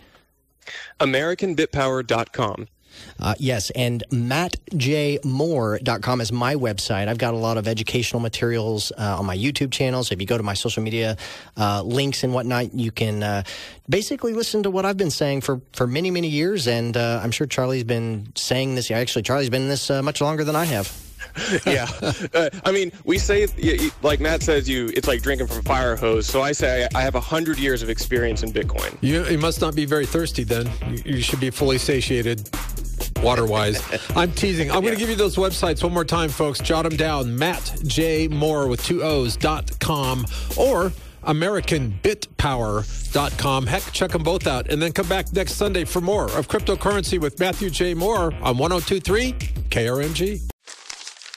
AmericanBitPower.com. 1.00 2.68
Uh, 3.18 3.34
yes, 3.38 3.70
and 3.70 4.05
mattjmoore.com 4.11 6.20
is 6.20 6.32
my 6.32 6.55
website. 6.55 7.09
I've 7.09 7.18
got 7.18 7.34
a 7.34 7.36
lot 7.36 7.57
of 7.57 7.68
educational 7.68 8.20
materials 8.20 8.92
uh, 8.99 9.18
on 9.18 9.26
my 9.26 9.36
YouTube 9.36 9.72
channel. 9.72 10.05
So 10.05 10.14
if 10.14 10.20
you 10.20 10.26
go 10.26 10.36
to 10.36 10.42
my 10.42 10.55
social 10.55 10.82
media 10.82 11.16
uh, 11.57 11.82
links 11.82 12.24
and 12.24 12.34
whatnot, 12.34 12.74
you 12.74 12.90
can 12.90 13.22
uh, 13.22 13.45
basically 13.88 14.32
listen 14.32 14.64
to 14.64 14.70
what 14.70 14.84
I've 14.84 14.97
been 14.97 15.11
saying 15.11 15.42
for, 15.42 15.61
for 15.72 15.86
many, 15.86 16.11
many 16.11 16.28
years. 16.28 16.66
And 16.66 16.97
uh, 16.97 17.20
I'm 17.22 17.30
sure 17.30 17.47
Charlie's 17.47 17.84
been 17.84 18.32
saying 18.34 18.74
this. 18.74 18.90
Actually, 18.90 19.22
Charlie's 19.22 19.51
been 19.51 19.62
in 19.62 19.68
this 19.68 19.90
uh, 19.90 20.03
much 20.03 20.20
longer 20.20 20.45
than 20.45 20.57
I 20.57 20.64
have. 20.64 21.01
yeah, 21.66 21.88
uh, 22.34 22.50
I 22.64 22.72
mean, 22.72 22.92
we 23.04 23.18
say 23.18 23.46
like 24.02 24.20
Matt 24.20 24.42
says, 24.42 24.68
you 24.68 24.90
it's 24.94 25.08
like 25.08 25.22
drinking 25.22 25.46
from 25.46 25.58
a 25.58 25.62
fire 25.62 25.96
hose. 25.96 26.26
So 26.26 26.42
I 26.42 26.52
say 26.52 26.88
I 26.94 27.00
have 27.00 27.14
a 27.14 27.20
hundred 27.20 27.58
years 27.58 27.82
of 27.82 27.90
experience 27.90 28.42
in 28.42 28.52
Bitcoin. 28.52 28.96
You, 29.00 29.24
you 29.24 29.38
must 29.38 29.60
not 29.60 29.74
be 29.74 29.84
very 29.84 30.06
thirsty 30.06 30.44
then. 30.44 30.70
You, 30.88 31.16
you 31.16 31.22
should 31.22 31.40
be 31.40 31.50
fully 31.50 31.78
satiated. 31.78 32.48
Water 33.22 33.46
wise, 33.46 33.82
I'm 34.16 34.32
teasing. 34.32 34.70
I'm 34.70 34.82
going 34.82 34.94
to 34.94 35.00
give 35.00 35.08
you 35.08 35.16
those 35.16 35.36
websites 35.36 35.82
one 35.82 35.92
more 35.92 36.04
time, 36.04 36.28
folks. 36.28 36.60
Jot 36.60 36.84
them 36.84 36.96
down. 36.96 37.36
Matt 37.36 37.76
J 37.84 38.28
Moore 38.28 38.68
with 38.68 38.84
two 38.84 39.02
O's 39.02 39.36
dot 39.36 39.78
com 39.80 40.26
or 40.56 40.92
AmericanBitPower.com. 41.24 43.66
Heck, 43.66 43.82
check 43.92 44.10
them 44.10 44.22
both 44.22 44.46
out. 44.46 44.70
And 44.70 44.80
then 44.80 44.92
come 44.92 45.08
back 45.08 45.32
next 45.32 45.54
Sunday 45.54 45.84
for 45.84 46.00
more 46.00 46.26
of 46.36 46.48
cryptocurrency 46.48 47.20
with 47.20 47.40
Matthew 47.40 47.70
J. 47.70 47.94
Moore 47.94 48.32
on 48.42 48.58
1023 48.58 49.32
KRMG. 49.70 50.53